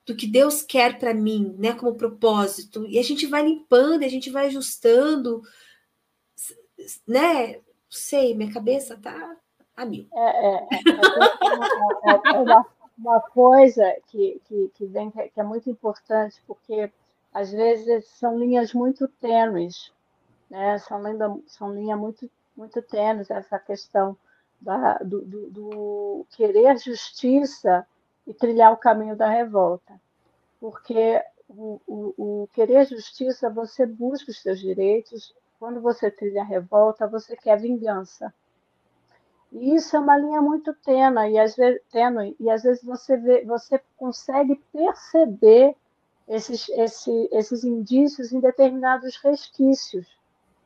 do 0.05 0.15
que 0.15 0.27
Deus 0.27 0.61
quer 0.61 0.99
para 0.99 1.15
mim, 1.15 1.55
né, 1.57 1.73
como 1.73 1.95
propósito. 1.95 2.85
E 2.85 2.99
a 2.99 3.03
gente 3.03 3.25
vai 3.25 3.43
limpando, 3.43 4.03
a 4.03 4.07
gente 4.07 4.29
vai 4.29 4.45
ajustando, 4.45 5.41
né? 7.07 7.59
Sei, 7.89 8.35
minha 8.35 8.53
cabeça 8.53 8.95
tá 8.97 9.35
a 9.75 9.83
mil. 9.83 10.07
É, 10.13 10.47
é, 10.47 10.67
é, 12.05 12.35
é 12.35 12.37
uma, 12.37 12.65
uma, 12.97 13.19
coisa 13.21 13.83
que, 14.07 14.39
que, 14.45 14.71
que, 14.75 14.85
vem, 14.85 15.09
que 15.09 15.39
é 15.39 15.43
muito 15.43 15.71
importante, 15.71 16.39
porque 16.45 16.91
às 17.33 17.51
vezes 17.51 18.05
são 18.09 18.37
linhas 18.37 18.73
muito 18.73 19.07
tênues, 19.07 19.91
né? 20.51 20.77
São, 20.79 21.01
linha, 21.01 21.41
são 21.47 21.73
linhas 21.73 21.99
muito, 21.99 22.29
muito 22.55 22.79
tênues 22.83 23.31
essa 23.31 23.57
questão 23.57 24.15
da, 24.59 24.97
do, 24.99 25.21
do, 25.21 25.49
do 25.49 26.25
querer 26.31 26.77
justiça 26.77 27.85
e 28.25 28.33
trilhar 28.33 28.73
o 28.73 28.77
caminho 28.77 29.15
da 29.15 29.29
revolta. 29.29 29.99
Porque 30.59 31.21
o, 31.47 31.79
o, 31.87 32.13
o, 32.17 32.49
querer 32.53 32.85
justiça, 32.85 33.49
você 33.49 33.85
busca 33.85 34.31
os 34.31 34.41
seus 34.41 34.59
direitos. 34.59 35.33
Quando 35.59 35.79
você 35.81 36.09
trilha 36.09 36.41
a 36.41 36.45
revolta, 36.45 37.07
você 37.07 37.35
quer 37.35 37.59
vingança. 37.59 38.33
E 39.51 39.75
isso 39.75 39.95
é 39.95 39.99
uma 39.99 40.17
linha 40.17 40.41
muito 40.41 40.73
tênue, 40.73 41.31
e 41.31 41.39
às 41.39 41.55
vezes, 41.55 41.81
tênue, 41.89 42.35
e 42.39 42.49
às 42.49 42.63
vezes 42.63 42.83
você, 42.83 43.15
vê, 43.15 43.45
você 43.45 43.79
consegue 43.95 44.61
perceber 44.73 45.75
esses, 46.27 46.67
esse, 46.69 47.29
esses 47.31 47.63
indícios 47.63 48.33
em 48.33 48.41
determinados 48.41 49.15
resquícios, 49.17 50.07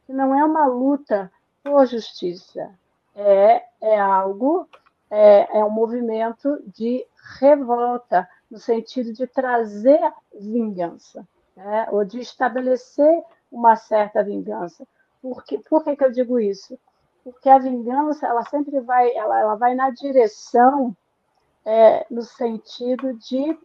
que 0.06 0.14
não 0.14 0.34
é 0.34 0.44
uma 0.44 0.66
luta 0.66 1.32
por 1.64 1.86
justiça, 1.86 2.74
é, 3.20 3.66
é 3.82 4.00
algo, 4.00 4.68
é, 5.10 5.60
é 5.60 5.66
um 5.66 5.70
movimento 5.70 6.62
de 6.68 7.06
revolta, 7.40 8.28
no 8.50 8.58
sentido 8.58 9.14
de 9.14 9.28
trazer 9.28 10.00
vingança, 10.40 11.28
né? 11.56 11.88
ou 11.92 12.06
de 12.06 12.20
estabelecer 12.20 13.24
uma 13.52 13.76
certa 13.76 14.24
vingança. 14.24 14.88
Por, 15.22 15.44
que, 15.44 15.58
por 15.60 15.84
que, 15.84 15.96
que 15.96 16.04
eu 16.04 16.12
digo 16.12 16.40
isso? 16.40 16.80
Porque 17.24 17.50
a 17.50 17.60
vingança 17.60 18.26
ela 18.26 18.44
sempre 18.46 18.80
vai, 18.80 19.14
ela, 19.14 19.40
ela 19.40 19.56
vai 19.56 19.76
na 19.76 19.90
direção, 19.90 20.96
é, 21.66 22.06
no 22.10 22.24
sentido 22.24 23.14
de, 23.16 23.60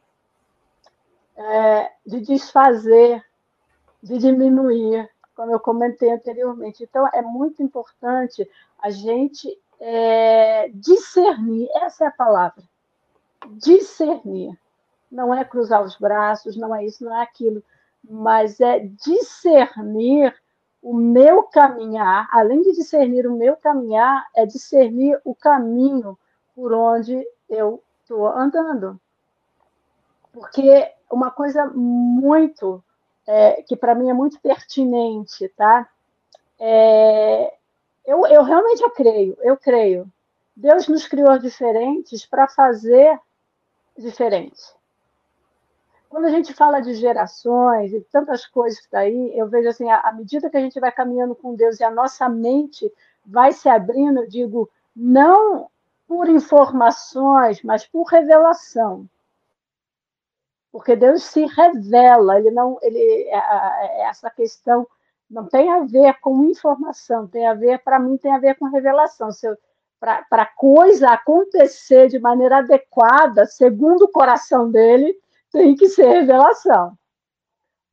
é, 1.36 1.92
de 2.04 2.20
desfazer, 2.20 3.24
de 4.02 4.18
diminuir, 4.18 5.08
como 5.34 5.52
eu 5.52 5.60
comentei 5.60 6.10
anteriormente. 6.12 6.82
Então, 6.84 7.08
é 7.12 7.22
muito 7.22 7.62
importante 7.62 8.48
a 8.78 8.90
gente 8.90 9.58
é, 9.80 10.68
discernir 10.74 11.68
essa 11.74 12.04
é 12.04 12.06
a 12.08 12.12
palavra 12.12 12.62
discernir. 13.50 14.58
Não 15.10 15.34
é 15.34 15.44
cruzar 15.44 15.82
os 15.82 15.96
braços, 15.96 16.56
não 16.56 16.74
é 16.74 16.84
isso, 16.84 17.04
não 17.04 17.16
é 17.16 17.22
aquilo, 17.22 17.62
mas 18.02 18.60
é 18.60 18.80
discernir 18.80 20.34
o 20.82 20.94
meu 20.94 21.44
caminhar, 21.44 22.28
além 22.30 22.60
de 22.62 22.72
discernir 22.72 23.26
o 23.26 23.36
meu 23.36 23.56
caminhar, 23.56 24.26
é 24.34 24.44
discernir 24.44 25.18
o 25.24 25.34
caminho 25.34 26.18
por 26.54 26.72
onde 26.72 27.26
eu 27.48 27.82
estou 28.02 28.26
andando. 28.28 29.00
Porque 30.32 30.90
uma 31.10 31.30
coisa 31.30 31.66
muito, 31.66 32.82
é, 33.26 33.62
que 33.62 33.76
para 33.76 33.94
mim 33.94 34.10
é 34.10 34.14
muito 34.14 34.40
pertinente, 34.40 35.48
tá? 35.50 35.88
É, 36.58 37.54
eu, 38.06 38.26
eu 38.26 38.42
realmente 38.42 38.82
eu 38.82 38.90
creio, 38.90 39.36
eu 39.42 39.56
creio. 39.56 40.06
Deus 40.56 40.86
nos 40.86 41.06
criou 41.08 41.38
diferentes 41.38 42.24
para 42.26 42.46
fazer 42.46 43.18
diferente. 43.96 44.62
Quando 46.08 46.26
a 46.26 46.30
gente 46.30 46.54
fala 46.54 46.80
de 46.80 46.94
gerações 46.94 47.92
e 47.92 48.00
tantas 48.00 48.46
coisas 48.46 48.78
que 48.78 48.86
está 48.86 49.00
aí, 49.00 49.36
eu 49.36 49.48
vejo 49.48 49.68
assim, 49.68 49.90
à 49.90 50.12
medida 50.12 50.48
que 50.48 50.56
a 50.56 50.60
gente 50.60 50.78
vai 50.78 50.92
caminhando 50.92 51.34
com 51.34 51.56
Deus 51.56 51.80
e 51.80 51.84
a 51.84 51.90
nossa 51.90 52.28
mente 52.28 52.92
vai 53.26 53.52
se 53.52 53.68
abrindo, 53.68 54.20
eu 54.20 54.28
digo, 54.28 54.70
não 54.94 55.68
por 56.06 56.28
informações, 56.28 57.62
mas 57.62 57.84
por 57.84 58.04
revelação. 58.04 59.08
Porque 60.74 60.96
Deus 60.96 61.22
se 61.22 61.46
revela, 61.46 62.36
ele 62.36 62.50
não, 62.50 62.76
ele 62.82 62.98
é, 63.28 63.36
é, 63.36 64.08
essa 64.08 64.28
questão 64.28 64.84
não 65.30 65.46
tem 65.46 65.70
a 65.70 65.84
ver 65.84 66.18
com 66.18 66.42
informação, 66.46 67.28
tem 67.28 67.46
a 67.46 67.54
ver, 67.54 67.78
para 67.84 68.00
mim, 68.00 68.16
tem 68.16 68.32
a 68.32 68.40
ver 68.40 68.56
com 68.56 68.64
revelação. 68.64 69.28
Para 70.00 70.26
a 70.32 70.46
coisa 70.46 71.10
acontecer 71.10 72.08
de 72.08 72.18
maneira 72.18 72.56
adequada, 72.58 73.46
segundo 73.46 74.06
o 74.06 74.10
coração 74.10 74.68
dele, 74.68 75.16
tem 75.52 75.76
que 75.76 75.88
ser 75.88 76.08
revelação. 76.08 76.98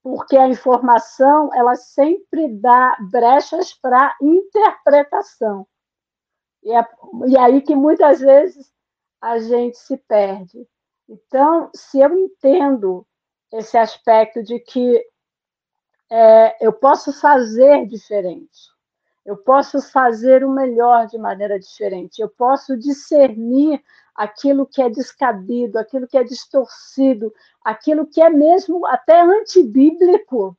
Porque 0.01 0.35
a 0.35 0.47
informação, 0.47 1.53
ela 1.53 1.75
sempre 1.75 2.47
dá 2.47 2.97
brechas 3.11 3.75
para 3.75 4.15
interpretação. 4.19 5.67
E 6.63 6.71
é, 6.71 6.83
e 7.27 7.37
é 7.37 7.41
aí 7.41 7.61
que 7.61 7.75
muitas 7.75 8.21
vezes 8.21 8.73
a 9.21 9.37
gente 9.37 9.77
se 9.77 9.97
perde. 9.97 10.67
Então, 11.11 11.69
se 11.75 11.99
eu 11.99 12.17
entendo 12.17 13.05
esse 13.51 13.77
aspecto 13.77 14.41
de 14.41 14.57
que 14.59 15.05
é, 16.09 16.65
eu 16.65 16.71
posso 16.71 17.11
fazer 17.11 17.85
diferente, 17.85 18.71
eu 19.25 19.35
posso 19.35 19.81
fazer 19.81 20.41
o 20.45 20.49
melhor 20.49 21.07
de 21.07 21.17
maneira 21.17 21.59
diferente, 21.59 22.21
eu 22.21 22.29
posso 22.29 22.77
discernir 22.77 23.83
aquilo 24.15 24.65
que 24.65 24.81
é 24.81 24.89
descabido, 24.89 25.77
aquilo 25.77 26.07
que 26.07 26.17
é 26.17 26.23
distorcido, 26.23 27.33
aquilo 27.61 28.07
que 28.07 28.21
é 28.21 28.29
mesmo 28.29 28.85
até 28.85 29.19
antibíblico, 29.19 30.57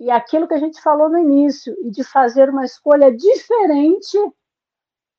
e 0.00 0.10
aquilo 0.10 0.48
que 0.48 0.54
a 0.54 0.58
gente 0.58 0.82
falou 0.82 1.08
no 1.08 1.18
início, 1.18 1.76
e 1.80 1.92
de 1.92 2.02
fazer 2.02 2.50
uma 2.50 2.64
escolha 2.64 3.14
diferente 3.14 4.18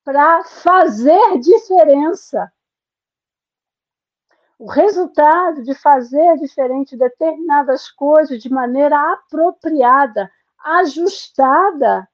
para 0.04 0.44
fazer 0.44 1.38
diferença. 1.38 2.52
O 4.58 4.66
resultado 4.66 5.62
de 5.62 5.74
fazer 5.74 6.36
diferente 6.38 6.96
determinadas 6.96 7.90
coisas 7.90 8.40
de 8.40 8.50
maneira 8.50 9.12
apropriada, 9.12 10.30
ajustada 10.64 12.08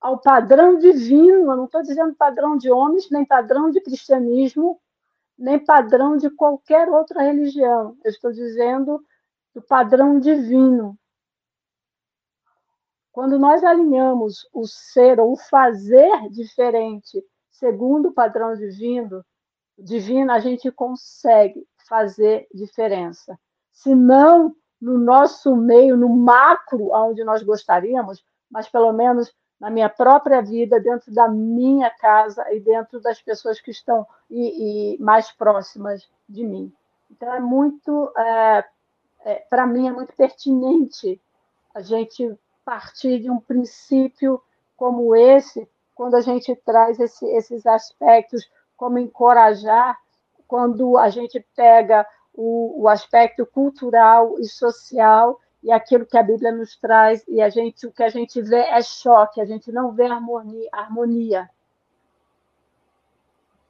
ao 0.00 0.18
padrão 0.20 0.78
divino. 0.78 1.50
Eu 1.50 1.56
não 1.56 1.64
estou 1.64 1.82
dizendo 1.82 2.14
padrão 2.14 2.56
de 2.56 2.70
homens, 2.70 3.10
nem 3.10 3.24
padrão 3.24 3.70
de 3.70 3.80
cristianismo, 3.80 4.80
nem 5.38 5.58
padrão 5.58 6.16
de 6.16 6.30
qualquer 6.30 6.88
outra 6.88 7.22
religião. 7.22 7.96
Eu 8.04 8.10
estou 8.10 8.30
dizendo 8.32 9.02
do 9.54 9.62
padrão 9.62 10.20
divino. 10.20 10.98
Quando 13.10 13.38
nós 13.38 13.64
alinhamos 13.64 14.46
o 14.52 14.66
ser 14.66 15.18
ou 15.18 15.32
o 15.32 15.36
fazer 15.36 16.28
diferente 16.30 17.24
segundo 17.50 18.10
o 18.10 18.12
padrão 18.12 18.54
divino, 18.54 19.24
divino, 19.78 20.30
a 20.30 20.38
gente 20.38 20.70
consegue 20.70 21.66
fazer 21.88 22.46
diferença. 22.52 23.38
Se 23.72 23.94
não 23.94 24.54
no 24.80 24.98
nosso 24.98 25.56
meio, 25.56 25.96
no 25.96 26.08
macro, 26.08 26.90
onde 26.92 27.24
nós 27.24 27.42
gostaríamos, 27.42 28.24
mas 28.50 28.68
pelo 28.68 28.92
menos 28.92 29.34
na 29.58 29.70
minha 29.70 29.88
própria 29.88 30.42
vida, 30.42 30.78
dentro 30.78 31.12
da 31.12 31.28
minha 31.28 31.90
casa 31.90 32.44
e 32.52 32.60
dentro 32.60 33.00
das 33.00 33.20
pessoas 33.22 33.60
que 33.60 33.70
estão 33.70 34.06
e, 34.30 34.94
e 34.96 35.02
mais 35.02 35.30
próximas 35.32 36.06
de 36.28 36.44
mim. 36.44 36.72
Então, 37.10 37.32
é 37.32 37.40
muito, 37.40 38.12
é, 38.16 38.64
é, 39.24 39.34
para 39.48 39.66
mim, 39.66 39.88
é 39.88 39.92
muito 39.92 40.14
pertinente 40.14 41.20
a 41.74 41.80
gente 41.80 42.38
partir 42.64 43.20
de 43.20 43.30
um 43.30 43.38
princípio 43.38 44.42
como 44.76 45.16
esse, 45.16 45.68
quando 45.94 46.16
a 46.16 46.20
gente 46.20 46.54
traz 46.56 47.00
esse, 47.00 47.24
esses 47.26 47.64
aspectos, 47.66 48.46
como 48.76 48.98
encorajar, 48.98 49.98
quando 50.46 50.96
a 50.98 51.08
gente 51.10 51.44
pega 51.54 52.06
o, 52.32 52.82
o 52.82 52.88
aspecto 52.88 53.46
cultural 53.46 54.38
e 54.38 54.44
social 54.46 55.40
e 55.62 55.72
aquilo 55.72 56.06
que 56.06 56.16
a 56.16 56.22
Bíblia 56.22 56.52
nos 56.52 56.76
traz, 56.76 57.24
e 57.26 57.40
a 57.42 57.48
gente, 57.48 57.86
o 57.86 57.92
que 57.92 58.02
a 58.02 58.08
gente 58.08 58.40
vê 58.40 58.60
é 58.60 58.80
choque, 58.82 59.40
a 59.40 59.44
gente 59.44 59.72
não 59.72 59.90
vê 59.90 60.06
harmonia. 60.06 60.68
harmonia. 60.70 61.50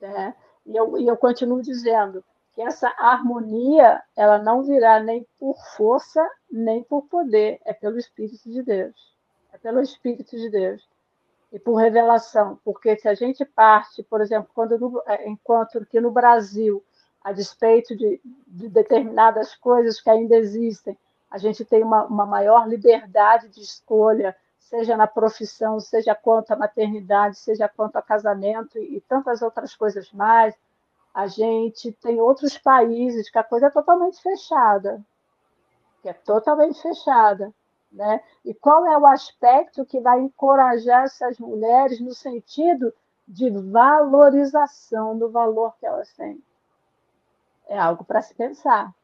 É, 0.03 0.35
e, 0.67 0.77
eu, 0.77 0.99
e 0.99 1.07
eu 1.07 1.17
continuo 1.17 1.63
dizendo 1.63 2.23
que 2.53 2.61
essa 2.61 2.93
harmonia 2.99 4.03
ela 4.15 4.39
não 4.39 4.63
virá 4.63 5.01
nem 5.01 5.27
por 5.39 5.57
força, 5.77 6.27
nem 6.51 6.83
por 6.83 7.03
poder, 7.03 7.61
é 7.65 7.73
pelo 7.73 7.99
Espírito 7.99 8.51
de 8.51 8.63
Deus. 8.63 9.15
É 9.53 9.59
pelo 9.59 9.81
Espírito 9.81 10.37
de 10.37 10.51
Deus. 10.51 10.87
E 11.53 11.59
por 11.59 11.77
revelação, 11.77 12.59
porque 12.65 12.97
se 12.97 13.09
a 13.09 13.15
gente 13.15 13.45
parte, 13.45 14.03
por 14.03 14.21
exemplo, 14.21 14.51
quando 14.55 14.79
no, 14.79 15.03
é, 15.07 15.29
enquanto 15.29 15.85
que 15.87 16.01
no 16.01 16.11
Brasil, 16.11 16.85
a 17.23 17.33
despeito 17.33 17.97
de, 17.97 18.21
de 18.47 18.69
determinadas 18.69 19.55
coisas 19.55 20.01
que 20.01 20.11
ainda 20.11 20.37
existem, 20.37 20.99
a 21.31 21.39
gente 21.39 21.65
tem 21.65 21.83
uma, 21.83 22.05
uma 22.05 22.27
maior 22.27 22.69
liberdade 22.69 23.49
de 23.49 23.61
escolha, 23.61 24.37
seja 24.59 24.97
na 24.97 25.07
profissão, 25.07 25.79
seja 25.79 26.15
quanto 26.15 26.51
à 26.53 26.57
maternidade, 26.57 27.39
seja 27.39 27.69
quanto 27.69 27.97
a 27.97 28.03
casamento 28.03 28.79
e, 28.79 28.97
e 28.97 29.01
tantas 29.01 29.43
outras 29.43 29.75
coisas 29.75 30.11
mais. 30.13 30.55
A 31.15 31.27
gente 31.27 31.93
tem 31.93 32.21
outros 32.21 32.59
países 32.59 33.31
que 33.31 33.39
a 33.39 33.45
coisa 33.45 33.67
é 33.67 33.71
totalmente 33.71 34.21
fechada, 34.21 35.01
que 36.03 36.09
é 36.09 36.13
totalmente 36.13 36.81
fechada. 36.83 37.53
Né? 37.91 38.21
E 38.45 38.53
qual 38.53 38.87
é 38.87 38.99
o 38.99 39.07
aspecto 39.07 39.87
que 39.87 40.01
vai 40.01 40.21
encorajar 40.21 41.05
essas 41.05 41.39
mulheres 41.39 42.01
no 42.01 42.13
sentido 42.13 42.93
de 43.27 43.51
valorização 43.51 45.19
do 45.19 45.31
valor 45.31 45.75
que 45.79 45.87
elas 45.87 46.13
têm? 46.15 46.43
É 47.69 47.79
algo 47.79 48.05
para 48.05 48.23
se 48.23 48.35
pensar 48.35 48.95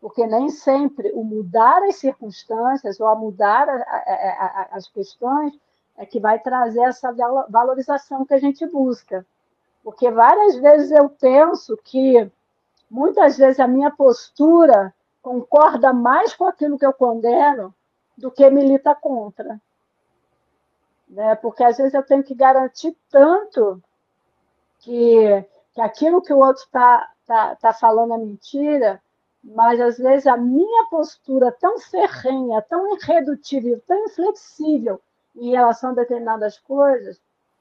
porque 0.00 0.26
nem 0.26 0.48
sempre 0.48 1.10
o 1.12 1.24
mudar 1.24 1.82
as 1.82 1.96
circunstâncias 1.96 3.00
ou 3.00 3.06
a 3.06 3.14
mudar 3.14 3.68
a, 3.68 3.74
a, 3.74 4.46
a, 4.46 4.68
as 4.72 4.88
questões 4.88 5.58
é 5.96 6.06
que 6.06 6.20
vai 6.20 6.38
trazer 6.38 6.82
essa 6.82 7.12
valorização 7.48 8.24
que 8.24 8.32
a 8.32 8.38
gente 8.38 8.64
busca. 8.66 9.26
Porque 9.82 10.10
várias 10.10 10.56
vezes 10.56 10.92
eu 10.92 11.08
penso 11.08 11.76
que 11.82 12.30
muitas 12.88 13.36
vezes 13.36 13.58
a 13.58 13.66
minha 13.66 13.90
postura 13.90 14.94
concorda 15.20 15.92
mais 15.92 16.34
com 16.34 16.44
aquilo 16.44 16.78
que 16.78 16.86
eu 16.86 16.92
condeno 16.92 17.74
do 18.18 18.30
que 18.32 18.50
milita 18.50 18.94
contra. 18.94 19.60
Né? 21.08 21.36
Porque 21.36 21.62
às 21.62 21.78
vezes 21.78 21.94
eu 21.94 22.02
tenho 22.02 22.22
que 22.22 22.34
garantir 22.34 22.94
tanto 23.08 23.80
que, 24.80 25.44
que 25.72 25.80
aquilo 25.80 26.20
que 26.20 26.32
o 26.32 26.38
outro 26.38 26.64
está 26.64 27.10
tá, 27.24 27.54
tá 27.56 27.72
falando 27.72 28.14
é 28.14 28.18
mentira, 28.18 29.00
mas 29.42 29.80
às 29.80 29.96
vezes 29.98 30.26
a 30.26 30.36
minha 30.36 30.86
postura 30.90 31.52
tão 31.52 31.78
ferrenha, 31.78 32.60
tão 32.62 32.96
irredutível, 32.96 33.80
tão 33.86 34.04
inflexível 34.04 35.00
em 35.36 35.52
relação 35.52 35.90
a 35.90 35.94
determinadas 35.94 36.58
coisas, 36.58 37.20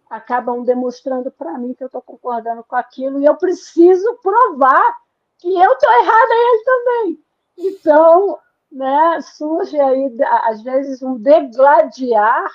acabam 0.10 0.64
demonstrando 0.64 1.30
para 1.30 1.58
mim 1.58 1.76
que 1.76 1.84
eu 1.84 1.88
estou 1.88 2.02
concordando 2.02 2.64
com 2.64 2.76
aquilo 2.76 3.20
e 3.20 3.26
eu 3.26 3.36
preciso 3.36 4.16
provar 4.24 4.98
que 5.38 5.54
eu 5.54 5.72
estou 5.74 5.92
errada 5.92 6.34
e 6.34 6.56
ele 6.56 6.64
também. 6.64 7.24
Então, 7.58 8.40
né, 8.72 9.22
surge 9.22 9.80
aí, 9.80 10.16
às 10.44 10.62
vezes, 10.62 11.02
um 11.02 11.18
degladiar 11.18 12.50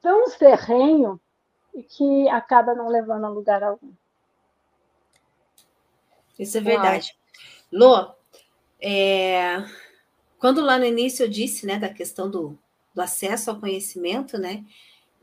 tão 0.00 0.30
ferrenho 0.30 1.20
e 1.74 1.82
que 1.82 2.28
acaba 2.28 2.74
não 2.74 2.88
levando 2.88 3.24
a 3.24 3.28
lugar 3.28 3.62
algum. 3.62 3.92
Isso 6.38 6.56
é 6.56 6.60
verdade. 6.60 7.14
Lô, 7.70 8.12
é, 8.80 9.62
quando 10.38 10.60
lá 10.60 10.78
no 10.78 10.84
início 10.84 11.24
eu 11.24 11.28
disse, 11.28 11.66
né, 11.66 11.78
da 11.78 11.88
questão 11.88 12.30
do, 12.30 12.58
do 12.94 13.02
acesso 13.02 13.50
ao 13.50 13.60
conhecimento, 13.60 14.38
né, 14.38 14.64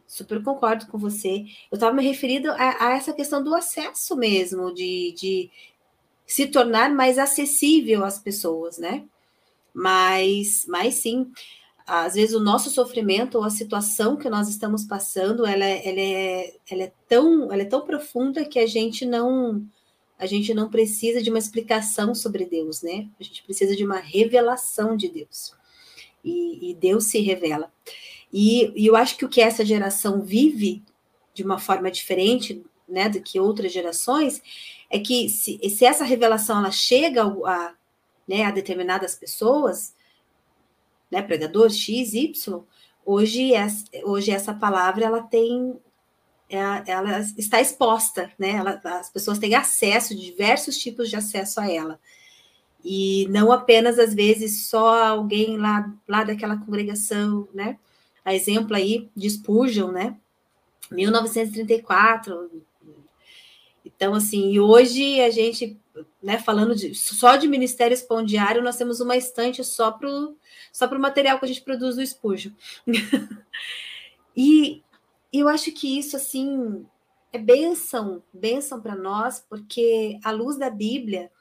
super 0.05 0.41
concordo 0.41 0.87
com 0.87 0.97
você. 0.97 1.45
Eu 1.71 1.75
estava 1.75 1.93
me 1.93 2.03
referindo 2.03 2.51
a, 2.51 2.87
a, 2.87 2.91
essa 2.93 3.13
questão 3.13 3.43
do 3.43 3.53
acesso 3.53 4.15
mesmo, 4.15 4.73
de, 4.73 5.13
de 5.17 5.51
se 6.25 6.47
tornar 6.47 6.89
mais 6.91 7.17
acessível 7.17 8.05
às 8.05 8.19
pessoas, 8.19 8.77
né? 8.77 9.05
Mas, 9.77 10.65
mas 10.67 10.95
sim, 10.95 11.31
às 11.85 12.15
vezes 12.15 12.33
o 12.33 12.39
nosso 12.39 12.71
sofrimento 12.71 13.37
ou 13.37 13.43
a 13.43 13.49
situação 13.51 14.17
que 14.17 14.27
nós 14.27 14.49
estamos 14.49 14.83
passando, 14.85 15.45
ela, 15.45 15.63
é, 15.63 15.87
ela, 15.87 15.99
é, 15.99 16.55
ela, 16.67 16.83
é, 16.83 16.93
tão, 17.07 17.53
ela 17.53 17.61
é 17.61 17.65
tão 17.65 17.85
profunda 17.85 18.43
que 18.43 18.57
a 18.57 18.65
gente 18.65 19.05
não 19.05 19.63
a 20.17 20.25
gente 20.25 20.51
não 20.51 20.67
precisa 20.67 21.21
de 21.21 21.29
uma 21.29 21.37
explicação 21.37 22.15
sobre 22.15 22.43
Deus, 22.43 22.81
né? 22.81 23.07
A 23.19 23.23
gente 23.23 23.43
precisa 23.43 23.75
de 23.75 23.85
uma 23.85 23.99
revelação 23.99 24.97
de 24.97 25.09
Deus. 25.09 25.53
E, 26.25 26.71
e 26.71 26.73
Deus 26.73 27.03
se 27.03 27.19
revela. 27.19 27.71
E, 28.33 28.73
e, 28.75 28.87
eu 28.87 28.95
acho 28.95 29.15
que 29.15 29.25
o 29.25 29.29
que 29.29 29.39
essa 29.39 29.63
geração 29.63 30.23
vive 30.23 30.81
de 31.35 31.43
uma 31.43 31.59
forma 31.59 31.91
diferente, 31.91 32.65
né, 32.89 33.07
do 33.07 33.21
que 33.21 33.39
outras 33.39 33.71
gerações, 33.71 34.41
é 34.89 34.97
que 34.97 35.29
se, 35.29 35.59
se 35.69 35.85
essa 35.85 36.03
revelação 36.03 36.57
ela 36.57 36.71
chega 36.71 37.23
a, 37.23 37.75
né, 38.27 38.43
a 38.43 38.51
determinadas 38.51 39.15
pessoas, 39.15 39.95
né, 41.09 41.21
pregador 41.21 41.69
X, 41.69 42.13
Y, 42.13 42.63
hoje, 43.05 43.51
hoje 44.03 44.31
essa 44.31 44.53
palavra 44.53 45.05
ela 45.05 45.23
tem 45.23 45.79
é 46.49 46.91
ela 46.91 47.19
está 47.19 47.59
exposta, 47.59 48.31
né? 48.39 48.51
Ela, 48.51 48.79
as 48.83 49.09
pessoas 49.09 49.37
têm 49.37 49.53
acesso, 49.53 50.15
diversos 50.15 50.77
tipos 50.77 51.09
de 51.09 51.17
acesso 51.17 51.59
a 51.59 51.69
ela. 51.69 51.99
E 52.83 53.27
não 53.29 53.51
apenas, 53.51 53.99
às 53.99 54.13
vezes, 54.13 54.67
só 54.67 55.07
alguém 55.07 55.57
lá, 55.57 55.93
lá 56.07 56.23
daquela 56.23 56.57
congregação, 56.57 57.47
né? 57.53 57.77
A 58.23 58.33
exemplo 58.33 58.75
aí 58.75 59.09
de 59.15 59.29
Spurgeon, 59.29 59.91
né? 59.91 60.17
1934. 60.89 62.49
Então, 63.83 64.13
assim, 64.13 64.57
hoje 64.57 65.19
a 65.21 65.29
gente, 65.29 65.77
né, 66.21 66.37
falando 66.39 66.75
de, 66.75 66.93
só 66.95 67.35
de 67.35 67.47
Ministério 67.47 67.93
Espondiário, 67.93 68.63
nós 68.63 68.77
temos 68.77 68.99
uma 68.99 69.15
estante 69.15 69.63
só 69.63 69.91
para 69.91 70.09
o 70.09 70.37
só 70.71 70.87
pro 70.87 70.99
material 70.99 71.39
que 71.39 71.45
a 71.45 71.47
gente 71.47 71.61
produz 71.61 71.95
do 71.95 72.05
Spurgeon. 72.05 72.51
e 74.35 74.83
e 75.31 75.39
eu 75.39 75.47
acho 75.47 75.71
que 75.71 75.99
isso, 75.99 76.15
assim, 76.15 76.85
é 77.31 77.37
bênção, 77.37 78.23
bênção 78.33 78.81
para 78.81 78.95
nós, 78.95 79.39
porque 79.47 80.19
a 80.23 80.31
luz 80.31 80.57
da 80.57 80.69
Bíblia 80.69 81.31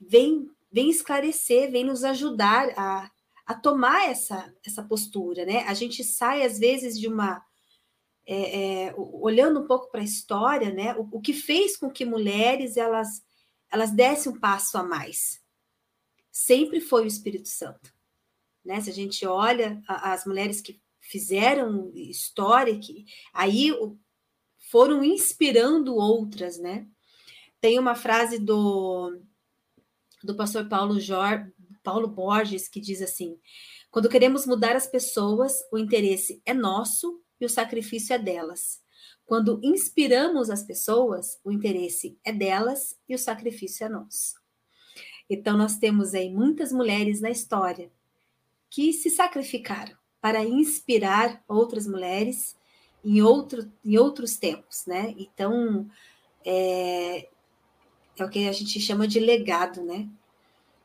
vem, 0.00 0.50
vem 0.70 0.90
esclarecer, 0.90 1.70
vem 1.70 1.84
nos 1.84 2.04
ajudar 2.04 2.68
a, 2.76 3.10
a 3.46 3.54
tomar 3.54 4.10
essa, 4.10 4.52
essa 4.66 4.82
postura, 4.82 5.46
né? 5.46 5.60
A 5.66 5.74
gente 5.74 6.02
sai, 6.02 6.42
às 6.42 6.58
vezes, 6.58 6.98
de 6.98 7.08
uma. 7.08 7.42
É, 8.28 8.88
é, 8.88 8.94
olhando 8.96 9.60
um 9.60 9.66
pouco 9.68 9.88
para 9.88 10.00
a 10.00 10.04
história, 10.04 10.72
né? 10.72 10.96
O, 10.96 11.18
o, 11.18 11.20
que 11.20 11.32
fez 11.32 11.76
com 11.76 11.88
que 11.88 12.04
mulheres 12.04 12.76
elas, 12.76 13.22
elas 13.70 13.90
dessem 13.90 14.32
um 14.32 14.38
passo 14.38 14.78
a 14.78 14.82
mais? 14.82 15.42
Sempre 16.30 16.80
foi 16.80 17.04
o 17.04 17.06
Espírito 17.06 17.48
Santo. 17.48 17.92
Né? 18.64 18.80
Se 18.80 18.90
a 18.90 18.92
gente 18.92 19.26
olha 19.26 19.82
as 19.86 20.24
mulheres 20.26 20.60
que 20.60 20.80
fizeram 21.00 21.92
história 21.94 22.78
que 22.78 23.06
aí 23.32 23.70
foram 24.70 25.04
inspirando 25.04 25.94
outras, 25.94 26.58
né? 26.58 26.86
Tem 27.60 27.78
uma 27.78 27.94
frase 27.94 28.38
do 28.38 29.18
do 30.22 30.34
pastor 30.34 30.68
Paulo 30.68 30.98
Paulo 31.82 32.08
Borges 32.08 32.68
que 32.68 32.80
diz 32.80 33.00
assim: 33.00 33.38
quando 33.90 34.08
queremos 34.08 34.44
mudar 34.44 34.74
as 34.76 34.86
pessoas, 34.86 35.54
o 35.72 35.78
interesse 35.78 36.42
é 36.44 36.52
nosso 36.52 37.22
e 37.40 37.46
o 37.46 37.48
sacrifício 37.48 38.12
é 38.12 38.18
delas. 38.18 38.82
Quando 39.26 39.60
inspiramos 39.62 40.48
as 40.50 40.62
pessoas, 40.62 41.38
o 41.44 41.50
interesse 41.50 42.16
é 42.24 42.32
delas 42.32 42.96
e 43.08 43.14
o 43.14 43.18
sacrifício 43.18 43.84
é 43.84 43.88
nosso. 43.88 44.40
Então, 45.28 45.56
nós 45.56 45.76
temos 45.76 46.14
aí 46.14 46.30
muitas 46.30 46.70
mulheres 46.70 47.20
na 47.20 47.30
história 47.30 47.90
que 48.70 48.92
se 48.92 49.10
sacrificaram, 49.10 49.96
para 50.20 50.44
inspirar 50.44 51.42
outras 51.48 51.86
mulheres 51.86 52.56
em, 53.04 53.20
outro, 53.20 53.70
em 53.84 53.98
outros 53.98 54.36
tempos, 54.36 54.86
né? 54.86 55.14
Então, 55.18 55.88
é, 56.44 57.28
é 58.18 58.24
o 58.24 58.28
que 58.28 58.48
a 58.48 58.52
gente 58.52 58.80
chama 58.80 59.08
de 59.08 59.18
legado, 59.18 59.82
né? 59.82 60.08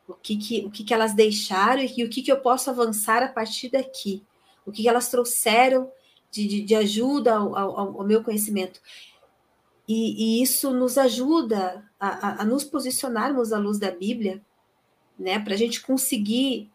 O 0.07 0.13
que, 0.13 0.35
que, 0.35 0.65
o 0.65 0.71
que, 0.71 0.83
que 0.83 0.93
elas 0.93 1.13
deixaram 1.13 1.83
e 1.83 2.03
o 2.03 2.09
que, 2.09 2.21
que 2.21 2.31
eu 2.31 2.39
posso 2.41 2.69
avançar 2.69 3.23
a 3.23 3.29
partir 3.29 3.69
daqui. 3.69 4.23
O 4.65 4.71
que, 4.71 4.81
que 4.83 4.89
elas 4.89 5.09
trouxeram 5.09 5.91
de, 6.31 6.47
de, 6.47 6.61
de 6.61 6.75
ajuda 6.75 7.35
ao, 7.35 7.55
ao, 7.55 7.99
ao, 7.99 8.03
meu 8.03 8.23
conhecimento. 8.23 8.79
E, 9.87 10.39
e 10.39 10.41
isso 10.41 10.71
nos 10.71 10.97
ajuda 10.97 11.85
a, 11.99 12.07
a, 12.07 12.41
a, 12.41 12.45
nos 12.45 12.63
posicionarmos 12.63 13.51
à 13.51 13.59
luz 13.59 13.77
da 13.77 13.91
Bíblia, 13.91 14.41
né? 15.19 15.37
Para 15.39 15.53
a 15.53 15.57
gente 15.57 15.81
conseguir 15.81 16.71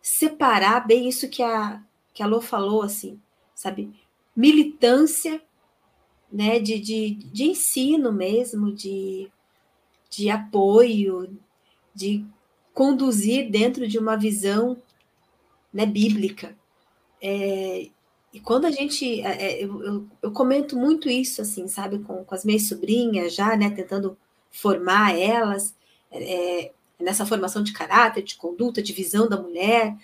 separar 0.00 0.86
bem 0.86 1.08
isso 1.08 1.28
que 1.28 1.42
a, 1.42 1.82
que 2.14 2.22
a 2.22 2.26
Lô 2.26 2.40
falou, 2.40 2.82
assim, 2.82 3.20
sabe? 3.54 3.92
Militância, 4.34 5.42
né? 6.30 6.60
De, 6.60 6.78
de, 6.78 7.10
de 7.14 7.44
ensino 7.44 8.12
mesmo, 8.12 8.72
de, 8.72 9.28
de 10.08 10.30
apoio, 10.30 11.36
de 11.92 12.24
conduzir 12.72 13.50
dentro 13.50 13.88
de 13.88 13.98
uma 13.98 14.16
visão 14.16 14.80
né, 15.72 15.84
bíblica. 15.84 16.56
É, 17.20 17.88
e 18.32 18.40
quando 18.40 18.64
a 18.64 18.70
gente. 18.70 19.20
É, 19.20 19.42
é, 19.42 19.64
eu, 19.64 19.82
eu, 19.82 20.06
eu, 20.22 20.32
comento 20.32 20.76
muito 20.76 21.08
isso, 21.08 21.42
assim, 21.42 21.68
sabe, 21.68 21.98
com, 21.98 22.24
com 22.24 22.34
as 22.34 22.44
minhas 22.44 22.66
sobrinhas 22.66 23.34
já, 23.34 23.54
né, 23.56 23.70
tentando 23.70 24.16
formar 24.50 25.18
elas 25.18 25.74
é, 26.10 26.62
é, 26.62 26.72
nessa 26.98 27.26
formação 27.26 27.62
de 27.62 27.72
caráter, 27.72 28.22
de 28.22 28.36
conduta, 28.36 28.82
de 28.82 28.92
visão 28.92 29.28
da 29.28 29.40
mulher, 29.40 29.94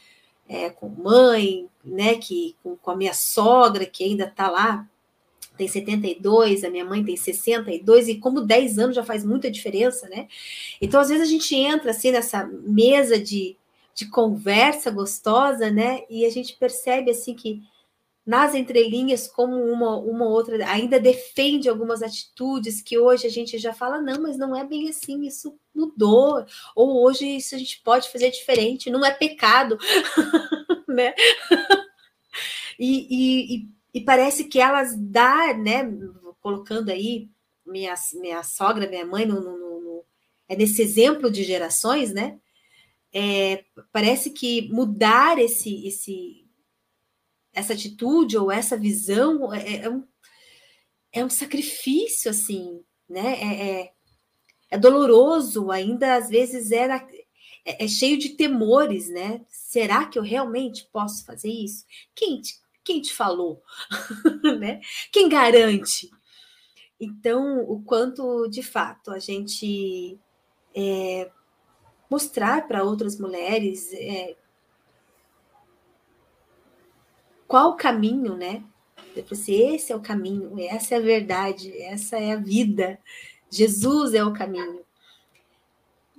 é, 0.47 0.69
com 0.69 0.89
mãe, 0.89 1.69
né, 1.85 2.17
que, 2.17 2.55
com, 2.63 2.77
com 2.77 2.91
a 2.91 2.97
minha 2.97 3.15
sogra, 3.15 3.87
que 3.87 4.05
ainda 4.05 4.25
está 4.25 4.51
lá, 4.51 4.87
tem 5.57 5.67
72, 5.67 6.65
a 6.65 6.71
minha 6.71 6.85
mãe 6.85 7.05
tem 7.05 7.17
62, 7.17 8.09
e 8.09 8.15
como 8.17 8.43
10 8.43 8.79
anos 8.79 8.95
já 8.95 9.05
faz 9.05 9.25
muita 9.25 9.51
diferença, 9.51 10.09
né? 10.09 10.29
Então, 10.81 11.01
às 11.01 11.09
vezes, 11.09 11.27
a 11.27 11.31
gente 11.31 11.53
entra 11.55 11.91
assim 11.91 12.13
nessa 12.13 12.47
mesa 12.47 13.19
de, 13.19 13.57
de 13.93 14.09
conversa 14.09 14.89
gostosa, 14.89 15.69
né? 15.69 16.03
E 16.09 16.25
a 16.25 16.31
gente 16.31 16.55
percebe 16.55 17.11
assim 17.11 17.35
que 17.35 17.61
nas 18.29 18.55
entrelinhas, 18.55 19.27
como 19.27 19.57
uma, 19.57 19.97
uma 19.97 20.27
outra 20.27 20.63
ainda 20.71 21.01
defende 21.01 21.67
algumas 21.67 22.03
atitudes 22.03 22.83
que 22.83 22.99
hoje 22.99 23.27
a 23.27 23.31
gente 23.31 23.57
já 23.57 23.73
fala, 23.73 24.03
não, 24.03 24.21
mas 24.21 24.37
não 24.37 24.55
é 24.55 24.63
bem 24.67 24.91
assim, 24.91 25.27
isso 25.27 25.59
mudou, 25.75 26.45
ou 26.77 27.03
hoje 27.03 27.25
isso 27.25 27.55
a 27.55 27.59
gente 27.59 27.81
pode 27.83 28.13
fazer 28.13 28.31
diferente, 28.31 28.91
não 28.91 29.03
é 29.03 29.11
pecado, 29.11 29.79
né? 30.87 31.15
E, 32.79 33.07
e, 33.11 33.69
e, 33.95 34.01
parece 34.03 34.45
que 34.45 34.61
elas 34.61 34.95
dá, 34.95 35.55
né, 35.55 35.91
colocando 36.39 36.91
aí 36.91 37.31
minha, 37.65 37.95
minha 38.21 38.43
sogra, 38.43 38.87
minha 38.87 39.07
mãe, 39.07 39.25
no, 39.25 39.41
no, 39.41 39.81
no 39.81 40.05
é 40.47 40.55
nesse 40.55 40.83
exemplo 40.83 41.31
de 41.31 41.43
gerações, 41.45 42.13
né? 42.13 42.39
É, 43.11 43.65
parece 43.91 44.29
que 44.29 44.69
mudar 44.71 45.39
esse, 45.39 45.87
esse 45.87 46.47
essa 47.59 47.73
atitude 47.73 48.37
ou 48.37 48.51
essa 48.51 48.77
visão 48.77 49.53
é, 49.53 49.59
é, 49.59 49.83
é, 49.83 49.91
um, 49.91 50.05
é 51.13 51.25
um 51.25 51.31
sacrifício, 51.31 52.31
assim, 52.31 52.83
né? 53.09 53.39
É, 53.41 53.71
é, 53.71 53.93
é 54.71 54.79
doloroso, 54.79 55.71
ainda 55.71 56.17
às 56.17 56.29
vezes 56.29 56.71
era, 56.71 56.97
é, 57.65 57.85
é, 57.85 57.89
cheio 57.89 58.19
de 58.19 58.31
temores, 58.31 59.09
né? 59.09 59.45
Será 59.49 60.07
que 60.07 60.19
eu 60.19 60.23
realmente 60.23 60.89
posso 60.93 61.25
fazer 61.25 61.51
isso? 61.51 61.85
Quem 62.15 62.41
te, 62.41 62.55
quem 62.85 63.01
te 63.01 63.13
falou? 63.13 63.63
né? 64.59 64.81
Quem 65.13 65.29
garante? 65.29 66.11
Então, 67.01 67.61
o 67.63 67.83
quanto 67.83 68.49
de 68.49 68.63
fato 68.63 69.11
a 69.11 69.19
gente 69.19 70.19
é, 70.75 71.31
mostrar 72.11 72.67
para 72.67 72.83
outras 72.83 73.19
mulheres 73.19 73.93
é, 73.93 74.37
qual 77.49 77.71
o 77.71 77.77
caminho, 77.77 78.37
né? 78.37 78.63
Eu 79.17 79.25
falei 79.25 79.43
assim, 79.43 79.75
esse 79.75 79.93
é 79.93 79.97
o 79.97 80.01
caminho, 80.01 80.55
essa 80.61 80.95
é 80.95 80.99
a 80.99 81.01
verdade, 81.01 81.73
essa 81.83 82.19
é 82.19 82.33
a 82.33 82.37
vida. 82.37 82.99
Jesus 83.51 84.15
é 84.15 84.23
o 84.25 84.33
caminho. 84.33 84.81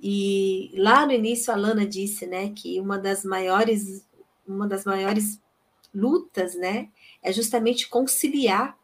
E 0.02 0.72
lá 0.74 1.06
no 1.06 1.12
início 1.12 1.52
a 1.52 1.56
Lana 1.56 1.86
disse, 1.86 2.26
né, 2.26 2.50
que 2.50 2.80
uma 2.80 2.98
das 2.98 3.24
maiores 3.24 4.04
uma 4.46 4.66
das 4.66 4.84
maiores 4.84 5.40
lutas, 5.94 6.54
né, 6.56 6.88
é 7.22 7.32
justamente 7.32 7.88
conciliar 7.88 8.76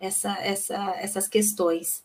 essa, 0.00 0.32
essa, 0.40 0.94
essas 0.96 1.28
questões. 1.28 2.04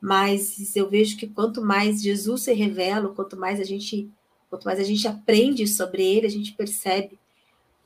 Mas 0.00 0.76
eu 0.76 0.88
vejo 0.88 1.16
que 1.16 1.26
quanto 1.26 1.62
mais 1.62 2.02
Jesus 2.02 2.42
se 2.42 2.52
revela, 2.52 3.14
quanto 3.14 3.36
mais 3.36 3.58
a 3.58 3.64
gente 3.64 4.10
quanto 4.50 4.64
mais 4.64 4.80
a 4.80 4.84
gente 4.84 5.06
aprende 5.06 5.66
sobre 5.66 6.02
ele, 6.02 6.26
a 6.26 6.30
gente 6.30 6.52
percebe 6.52 7.18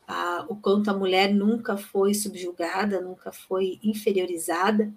a, 0.06 0.44
o 0.48 0.56
quanto 0.56 0.90
a 0.90 0.94
mulher 0.94 1.32
nunca 1.32 1.76
foi 1.76 2.14
subjugada, 2.14 3.00
nunca 3.00 3.32
foi 3.32 3.78
inferiorizada, 3.82 4.92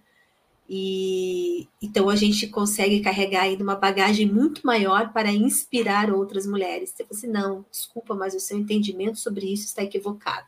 e 0.67 1.67
então 1.81 2.09
a 2.09 2.15
gente 2.15 2.47
consegue 2.47 2.99
carregar 2.99 3.43
ainda 3.43 3.63
uma 3.63 3.75
bagagem 3.75 4.25
muito 4.25 4.65
maior 4.65 5.13
para 5.13 5.31
inspirar 5.31 6.11
outras 6.11 6.47
mulheres. 6.47 6.89
Você 6.89 7.03
fala 7.03 7.17
assim, 7.17 7.27
não, 7.27 7.65
desculpa, 7.69 8.15
mas 8.15 8.33
o 8.33 8.39
seu 8.39 8.57
entendimento 8.57 9.19
sobre 9.19 9.45
isso 9.51 9.65
está 9.65 9.83
equivocado. 9.83 10.47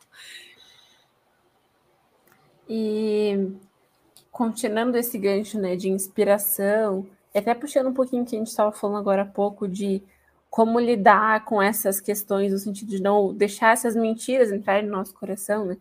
E 2.68 3.52
continuando 4.32 4.98
esse 4.98 5.18
gancho 5.18 5.60
né, 5.60 5.76
de 5.76 5.90
inspiração, 5.90 7.08
até 7.34 7.54
puxando 7.54 7.88
um 7.88 7.94
pouquinho 7.94 8.26
que 8.26 8.36
a 8.36 8.40
gente 8.40 8.48
estava 8.48 8.72
falando 8.72 8.98
agora 8.98 9.22
há 9.22 9.26
pouco 9.26 9.68
de 9.68 10.02
como 10.50 10.80
lidar 10.80 11.46
com 11.46 11.62
essas 11.62 12.00
questões, 12.00 12.52
no 12.52 12.58
sentido 12.58 12.90
de 12.90 13.02
não 13.02 13.34
deixar 13.34 13.74
essas 13.74 13.96
mentiras 13.96 14.52
entrarem 14.52 14.86
no 14.86 14.98
nosso 14.98 15.14
coração, 15.14 15.66
né? 15.66 15.78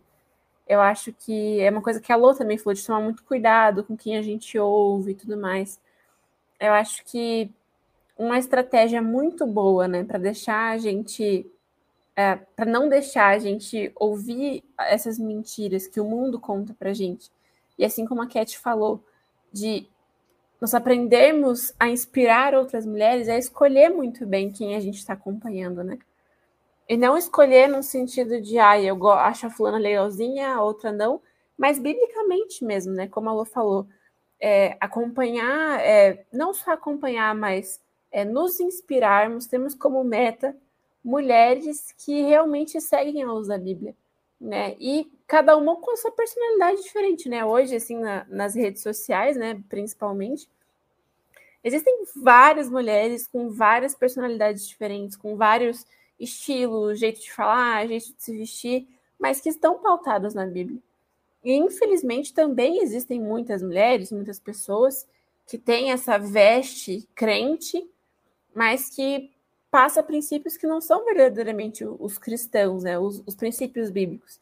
Eu 0.66 0.80
acho 0.80 1.12
que 1.12 1.60
é 1.60 1.70
uma 1.70 1.82
coisa 1.82 2.00
que 2.00 2.12
a 2.12 2.16
Lô 2.16 2.34
também 2.34 2.58
falou, 2.58 2.74
de 2.74 2.84
tomar 2.84 3.00
muito 3.00 3.22
cuidado 3.24 3.84
com 3.84 3.96
quem 3.96 4.16
a 4.16 4.22
gente 4.22 4.58
ouve 4.58 5.12
e 5.12 5.14
tudo 5.14 5.36
mais. 5.36 5.80
Eu 6.58 6.72
acho 6.72 7.04
que 7.04 7.50
uma 8.18 8.38
estratégia 8.38 9.00
muito 9.02 9.46
boa, 9.46 9.86
né, 9.86 10.02
para 10.02 10.18
deixar 10.18 10.72
a 10.72 10.78
gente, 10.78 11.46
é, 12.16 12.36
para 12.36 12.64
não 12.66 12.88
deixar 12.88 13.28
a 13.28 13.38
gente 13.38 13.92
ouvir 13.94 14.64
essas 14.78 15.18
mentiras 15.18 15.86
que 15.86 16.00
o 16.00 16.04
mundo 16.04 16.40
conta 16.40 16.74
para 16.74 16.94
gente, 16.94 17.30
e 17.78 17.84
assim 17.84 18.06
como 18.06 18.22
a 18.22 18.26
Cat 18.26 18.58
falou, 18.58 19.04
de 19.52 19.86
nós 20.60 20.74
aprendermos 20.74 21.74
a 21.78 21.88
inspirar 21.88 22.54
outras 22.54 22.86
mulheres 22.86 23.28
é 23.28 23.38
escolher 23.38 23.90
muito 23.90 24.26
bem 24.26 24.50
quem 24.50 24.74
a 24.74 24.80
gente 24.80 24.98
está 24.98 25.12
acompanhando, 25.12 25.84
né? 25.84 25.98
E 26.88 26.96
não 26.96 27.16
escolher 27.16 27.68
no 27.68 27.82
sentido 27.82 28.40
de, 28.40 28.58
ah, 28.58 28.80
eu 28.80 29.06
acho 29.10 29.46
a 29.46 29.50
fulana 29.50 29.78
legalzinha, 29.78 30.54
a 30.54 30.62
outra 30.62 30.92
não, 30.92 31.20
mas 31.58 31.78
biblicamente 31.78 32.64
mesmo, 32.64 32.92
né? 32.92 33.08
Como 33.08 33.28
a 33.28 33.32
Lu 33.32 33.44
falou, 33.44 33.86
é, 34.40 34.76
acompanhar, 34.80 35.80
é, 35.80 36.24
não 36.32 36.54
só 36.54 36.72
acompanhar, 36.72 37.34
mas 37.34 37.80
é, 38.10 38.24
nos 38.24 38.60
inspirarmos, 38.60 39.46
temos 39.46 39.74
como 39.74 40.02
meta 40.04 40.56
mulheres 41.04 41.92
que 41.98 42.22
realmente 42.22 42.80
seguem 42.80 43.22
a 43.22 43.32
luz 43.32 43.48
da 43.48 43.58
Bíblia, 43.58 43.94
né? 44.40 44.76
E 44.78 45.10
cada 45.26 45.56
uma 45.56 45.76
com 45.76 45.90
a 45.92 45.96
sua 45.96 46.12
personalidade 46.12 46.82
diferente, 46.82 47.28
né? 47.28 47.44
Hoje, 47.44 47.76
assim, 47.76 47.98
na, 47.98 48.24
nas 48.28 48.54
redes 48.54 48.82
sociais, 48.82 49.36
né, 49.36 49.60
principalmente, 49.68 50.48
existem 51.64 52.04
várias 52.16 52.70
mulheres 52.70 53.26
com 53.26 53.50
várias 53.50 53.94
personalidades 53.94 54.68
diferentes, 54.68 55.16
com 55.16 55.36
vários 55.36 55.84
estilos, 56.18 56.98
jeito 56.98 57.20
de 57.20 57.32
falar, 57.32 57.86
jeito 57.86 58.14
de 58.14 58.22
se 58.22 58.36
vestir, 58.36 58.88
mas 59.18 59.40
que 59.40 59.48
estão 59.48 59.78
pautadas 59.78 60.34
na 60.34 60.46
Bíblia. 60.46 60.80
E, 61.44 61.52
infelizmente, 61.54 62.34
também 62.34 62.82
existem 62.82 63.20
muitas 63.20 63.62
mulheres, 63.62 64.12
muitas 64.12 64.38
pessoas 64.38 65.06
que 65.46 65.56
têm 65.56 65.92
essa 65.92 66.18
veste 66.18 67.08
crente, 67.14 67.88
mas 68.54 68.90
que 68.90 69.30
passa 69.76 70.02
princípios 70.02 70.56
que 70.56 70.66
não 70.66 70.80
são 70.80 71.04
verdadeiramente 71.04 71.84
os 71.84 72.16
cristãos, 72.16 72.82
né? 72.82 72.98
os, 72.98 73.22
os 73.26 73.34
princípios 73.34 73.90
bíblicos. 73.90 74.40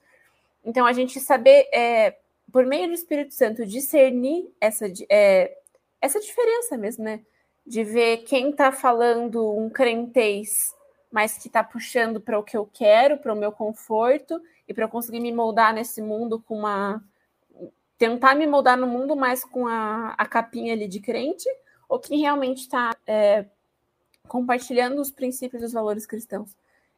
Então, 0.65 0.87
a 0.87 0.93
gente 0.93 1.19
saber, 1.19 1.69
é, 1.75 2.19
por 2.53 2.65
meio 2.65 2.87
do 2.87 2.95
Espírito 2.95 3.35
Santo, 3.35 3.67
discernir 3.67 4.49
essa, 4.61 4.87
é, 5.11 5.59
essa 6.01 6.21
diferença 6.21 6.77
mesmo, 6.77 7.03
né? 7.03 7.21
De 7.67 7.83
ver 7.83 8.19
quem 8.19 8.51
está 8.51 8.71
falando 8.71 9.53
um 9.59 9.69
crentez, 9.69 10.73
mas 11.11 11.37
que 11.37 11.49
está 11.49 11.65
puxando 11.65 12.21
para 12.21 12.39
o 12.39 12.45
que 12.45 12.57
eu 12.57 12.71
quero, 12.73 13.19
para 13.19 13.33
o 13.33 13.37
meu 13.37 13.51
conforto, 13.51 14.41
e 14.69 14.73
para 14.73 14.85
eu 14.85 14.89
conseguir 14.89 15.19
me 15.19 15.33
moldar 15.33 15.75
nesse 15.75 16.01
mundo 16.01 16.41
com 16.47 16.59
uma. 16.59 17.03
tentar 17.99 18.37
me 18.37 18.47
moldar 18.47 18.79
no 18.79 18.87
mundo, 18.87 19.17
mais 19.17 19.45
com 19.45 19.67
a, 19.67 20.15
a 20.17 20.27
capinha 20.27 20.75
ali 20.75 20.87
de 20.87 21.01
crente, 21.01 21.49
ou 21.89 21.99
quem 21.99 22.21
realmente 22.21 22.61
está 22.61 22.95
é, 23.05 23.47
compartilhando 24.27 25.01
os 25.01 25.11
princípios 25.11 25.63
e 25.63 25.67
os 25.67 25.73
valores 25.73 26.07
cristãos. 26.07 26.57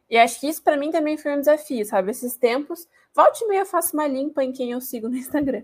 E 0.08 0.16
acho 0.16 0.40
que 0.40 0.48
isso 0.48 0.62
para 0.62 0.76
mim 0.76 0.90
também 0.90 1.16
foi 1.16 1.36
um 1.36 1.40
desafio, 1.40 1.84
sabe? 1.84 2.10
Esses 2.10 2.36
tempos, 2.36 2.86
volte 3.14 3.44
e 3.44 3.48
meia 3.48 3.60
eu 3.60 3.66
faço 3.66 3.94
uma 3.94 4.06
limpa 4.06 4.44
em 4.44 4.52
quem 4.52 4.70
eu 4.70 4.80
sigo 4.80 5.08
no 5.08 5.16
Instagram. 5.16 5.62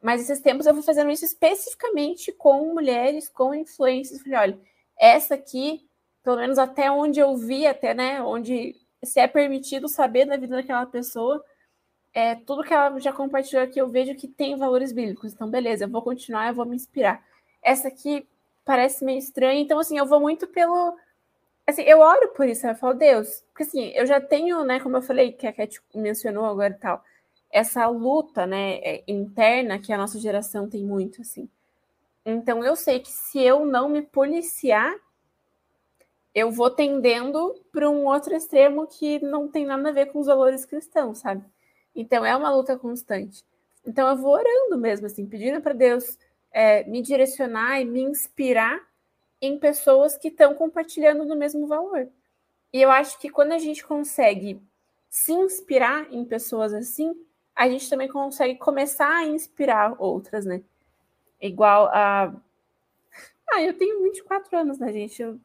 Mas 0.00 0.22
esses 0.22 0.40
tempos 0.40 0.66
eu 0.66 0.74
vou 0.74 0.82
fazendo 0.82 1.10
isso 1.10 1.24
especificamente 1.24 2.32
com 2.32 2.72
mulheres, 2.72 3.28
com 3.28 3.54
influências. 3.54 4.22
Falei, 4.22 4.38
olha, 4.38 4.60
essa 4.98 5.34
aqui, 5.34 5.86
pelo 6.22 6.36
menos 6.36 6.58
até 6.58 6.90
onde 6.90 7.20
eu 7.20 7.36
vi, 7.36 7.66
até, 7.66 7.92
né, 7.94 8.22
onde 8.22 8.76
se 9.02 9.20
é 9.20 9.26
permitido 9.26 9.88
saber 9.88 10.24
da 10.24 10.36
vida 10.36 10.56
daquela 10.56 10.86
pessoa, 10.86 11.44
é, 12.14 12.34
tudo 12.34 12.64
que 12.64 12.72
ela 12.72 12.98
já 12.98 13.12
compartilhou 13.12 13.62
aqui, 13.62 13.80
eu 13.80 13.88
vejo 13.88 14.14
que 14.14 14.26
tem 14.26 14.56
valores 14.56 14.92
bíblicos. 14.92 15.32
Então, 15.32 15.50
beleza, 15.50 15.84
eu 15.84 15.88
vou 15.88 16.02
continuar, 16.02 16.48
eu 16.48 16.54
vou 16.54 16.64
me 16.64 16.74
inspirar. 16.74 17.22
Essa 17.62 17.88
aqui 17.88 18.26
parece 18.68 19.02
meio 19.02 19.18
estranha, 19.18 19.58
então, 19.58 19.78
assim, 19.78 19.96
eu 19.96 20.04
vou 20.04 20.20
muito 20.20 20.46
pelo. 20.46 20.94
Assim, 21.66 21.80
eu 21.84 22.00
oro 22.00 22.28
por 22.36 22.46
isso, 22.46 22.66
eu 22.66 22.74
falo, 22.74 22.92
Deus, 22.92 23.42
porque 23.48 23.62
assim, 23.62 23.88
eu 23.94 24.04
já 24.04 24.20
tenho, 24.20 24.62
né, 24.62 24.78
como 24.78 24.98
eu 24.98 25.02
falei, 25.02 25.32
que 25.32 25.46
a 25.46 25.52
Cat 25.54 25.80
mencionou 25.94 26.44
agora 26.44 26.74
e 26.74 26.78
tal, 26.78 27.02
essa 27.50 27.86
luta, 27.88 28.46
né, 28.46 28.74
é, 28.82 29.04
interna 29.08 29.78
que 29.78 29.90
a 29.90 29.96
nossa 29.96 30.18
geração 30.20 30.68
tem 30.68 30.84
muito, 30.84 31.22
assim. 31.22 31.48
Então, 32.26 32.62
eu 32.62 32.76
sei 32.76 33.00
que 33.00 33.10
se 33.10 33.40
eu 33.40 33.64
não 33.64 33.88
me 33.88 34.02
policiar, 34.02 34.94
eu 36.34 36.50
vou 36.50 36.70
tendendo 36.70 37.54
para 37.72 37.88
um 37.88 38.06
outro 38.06 38.34
extremo 38.34 38.86
que 38.86 39.18
não 39.24 39.48
tem 39.48 39.64
nada 39.64 39.88
a 39.88 39.92
ver 39.92 40.12
com 40.12 40.20
os 40.20 40.26
valores 40.26 40.66
cristãos, 40.66 41.18
sabe? 41.18 41.42
Então 41.96 42.24
é 42.24 42.36
uma 42.36 42.54
luta 42.54 42.78
constante. 42.78 43.42
Então 43.86 44.06
eu 44.08 44.16
vou 44.16 44.32
orando 44.32 44.76
mesmo, 44.78 45.06
assim, 45.06 45.26
pedindo 45.26 45.60
para 45.62 45.72
Deus 45.72 46.18
é, 46.52 46.84
me 46.84 47.02
direcionar 47.02 47.80
e 47.80 47.84
me 47.84 48.02
inspirar 48.02 48.80
em 49.40 49.58
pessoas 49.58 50.16
que 50.16 50.28
estão 50.28 50.54
compartilhando 50.54 51.26
do 51.26 51.36
mesmo 51.36 51.66
valor. 51.66 52.08
E 52.72 52.82
eu 52.82 52.90
acho 52.90 53.18
que 53.18 53.30
quando 53.30 53.52
a 53.52 53.58
gente 53.58 53.84
consegue 53.84 54.60
se 55.08 55.32
inspirar 55.32 56.12
em 56.12 56.24
pessoas 56.24 56.72
assim, 56.72 57.14
a 57.54 57.68
gente 57.68 57.88
também 57.88 58.08
consegue 58.08 58.56
começar 58.56 59.08
a 59.08 59.26
inspirar 59.26 59.94
outras, 59.98 60.44
né? 60.44 60.62
Igual 61.40 61.86
a. 61.92 62.34
Ah, 63.50 63.62
eu 63.62 63.72
tenho 63.78 64.02
24 64.02 64.58
anos, 64.58 64.78
né, 64.78 64.92
gente? 64.92 65.22
Eu 65.22 65.40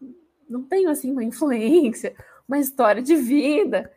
não 0.50 0.62
tenho 0.62 0.90
assim 0.90 1.10
uma 1.10 1.24
influência, 1.26 2.14
uma 2.46 2.60
história 2.60 3.02
de 3.02 3.16
vida, 3.16 3.90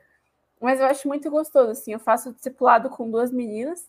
mas 0.61 0.78
eu 0.78 0.86
acho 0.86 1.09
muito 1.09 1.28
gostoso 1.28 1.70
assim. 1.70 1.92
Eu 1.92 1.98
faço 1.98 2.32
discipulado 2.32 2.88
com 2.88 3.11
duas 3.11 3.32
meninas, 3.32 3.88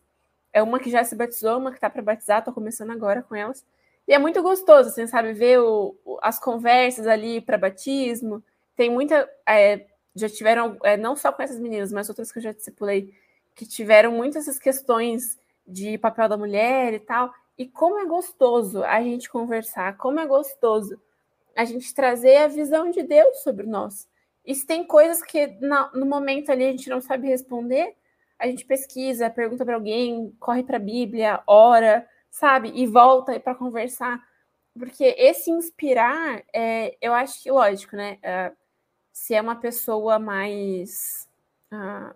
é 0.54 0.62
uma 0.62 0.80
que 0.80 0.90
já 0.90 1.04
se 1.04 1.16
batizou, 1.16 1.58
uma 1.58 1.72
que 1.72 1.80
tá 1.80 1.90
para 1.90 2.02
batizar, 2.02 2.44
tô 2.44 2.52
começando 2.52 2.92
agora 2.92 3.22
com 3.22 3.36
elas. 3.36 3.66
E 4.08 4.14
é 4.14 4.20
muito 4.20 4.42
gostoso, 4.42 4.90
assim, 4.90 5.06
sabe, 5.06 5.34
ver 5.34 5.60
o, 5.60 5.96
as 6.22 6.40
conversas 6.40 7.06
ali 7.08 7.42
para 7.42 7.58
batismo. 7.58 8.44
Tem 8.76 8.90
muita. 8.90 9.30
É, 9.48 9.86
já 10.16 10.30
tiveram, 10.30 10.78
é, 10.84 10.96
não 10.96 11.16
só 11.16 11.32
com 11.32 11.44
essas 11.44 11.60
meninas, 11.60 11.92
mas 11.92 12.10
outras 12.10 12.32
que 12.32 12.40
eu 12.40 12.44
já 12.44 12.52
discipulei, 12.52 13.14
que 13.54 13.66
tiveram 13.66 14.12
muitas 14.12 14.48
essas 14.48 14.60
questões 14.60 15.38
de 15.68 15.98
papel 15.98 16.30
da 16.30 16.38
mulher 16.38 16.94
e 16.94 17.00
tal. 17.00 17.34
E 17.58 17.68
como 17.68 18.00
é 18.00 18.06
gostoso 18.06 18.84
a 18.84 19.02
gente 19.02 19.30
conversar, 19.30 19.98
como 19.98 20.20
é 20.20 20.26
gostoso 20.26 21.00
a 21.56 21.66
gente 21.66 21.94
trazer 21.94 22.38
a 22.38 22.48
visão 22.48 22.90
de 22.90 23.04
Deus 23.04 23.40
sobre 23.40 23.66
nós. 23.66 24.08
E 24.46 24.56
se 24.56 24.66
tem 24.66 24.86
coisas 24.86 25.22
que 25.22 25.48
no 25.94 26.06
momento 26.06 26.52
ali 26.52 26.66
a 26.66 26.72
gente 26.72 26.90
não 26.90 27.02
sabe 27.02 27.28
responder, 27.28 27.96
a 28.40 28.48
gente 28.48 28.66
pesquisa, 28.66 29.30
pergunta 29.30 29.66
para 29.66 29.76
alguém, 29.76 30.36
corre 30.40 30.64
para 30.64 30.78
a 30.78 30.80
Bíblia, 30.80 31.42
ora, 31.48 32.08
sabe? 32.30 32.72
E 32.76 32.86
volta 32.86 33.40
para 33.40 33.56
conversar. 33.56 34.22
Porque 34.78 35.16
esse 35.18 35.50
inspirar, 35.50 36.44
é, 36.54 36.96
eu 37.02 37.14
acho 37.14 37.42
que, 37.42 37.52
lógico, 37.52 37.96
né? 37.96 38.20
Uh, 38.24 38.56
se 39.12 39.34
é 39.34 39.42
uma 39.42 39.56
pessoa 39.56 40.20
mais 40.20 41.28
uh, 41.72 42.16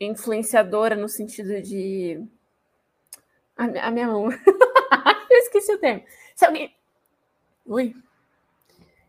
influenciadora 0.00 0.96
no 0.96 1.08
sentido 1.08 1.62
de. 1.62 2.20
A, 3.56 3.86
a 3.86 3.90
minha 3.92 4.08
mão. 4.08 4.28
eu 5.30 5.38
esqueci 5.38 5.72
o 5.72 5.78
termo. 5.78 6.02
Se 6.34 6.44
alguém. 6.44 6.74
Ui, 7.64 7.94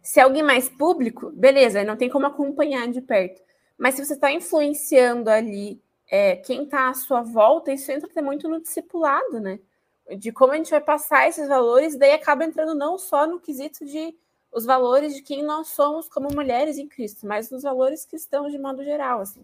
se 0.06 0.20
é 0.20 0.24
alguém 0.24 0.44
mais 0.44 0.70
público, 0.70 1.32
beleza, 1.32 1.84
não 1.84 1.98
tem 1.98 2.10
como 2.10 2.28
acompanhar 2.28 2.88
de 2.88 3.02
perto. 3.02 3.42
Mas 3.76 3.96
se 3.96 4.06
você 4.06 4.14
está 4.14 4.32
influenciando 4.32 5.32
ali 5.32 5.82
é, 6.10 6.36
quem 6.36 6.64
está 6.64 6.90
à 6.90 6.94
sua 6.94 7.22
volta, 7.22 7.72
isso 7.72 7.92
entra 7.92 8.10
até 8.10 8.22
muito 8.22 8.48
no 8.48 8.62
discipulado, 8.62 9.40
né? 9.40 9.60
De 10.18 10.32
como 10.32 10.54
a 10.54 10.58
gente 10.58 10.70
vai 10.70 10.82
passar 10.82 11.28
esses 11.28 11.48
valores, 11.48 11.98
daí 11.98 12.14
acaba 12.14 12.46
entrando 12.46 12.76
não 12.76 12.98
só 12.98 13.26
no 13.26 13.40
quesito 13.40 13.86
de 13.86 14.16
os 14.52 14.64
valores 14.66 15.14
de 15.14 15.22
quem 15.22 15.44
nós 15.44 15.68
somos 15.70 16.08
como 16.08 16.34
mulheres 16.34 16.78
em 16.78 16.88
Cristo, 16.88 17.28
mas 17.28 17.50
nos 17.52 17.64
valores 17.64 18.06
cristãos 18.06 18.54
de 18.54 18.58
modo 18.58 18.84
geral, 18.84 19.20
assim. 19.20 19.44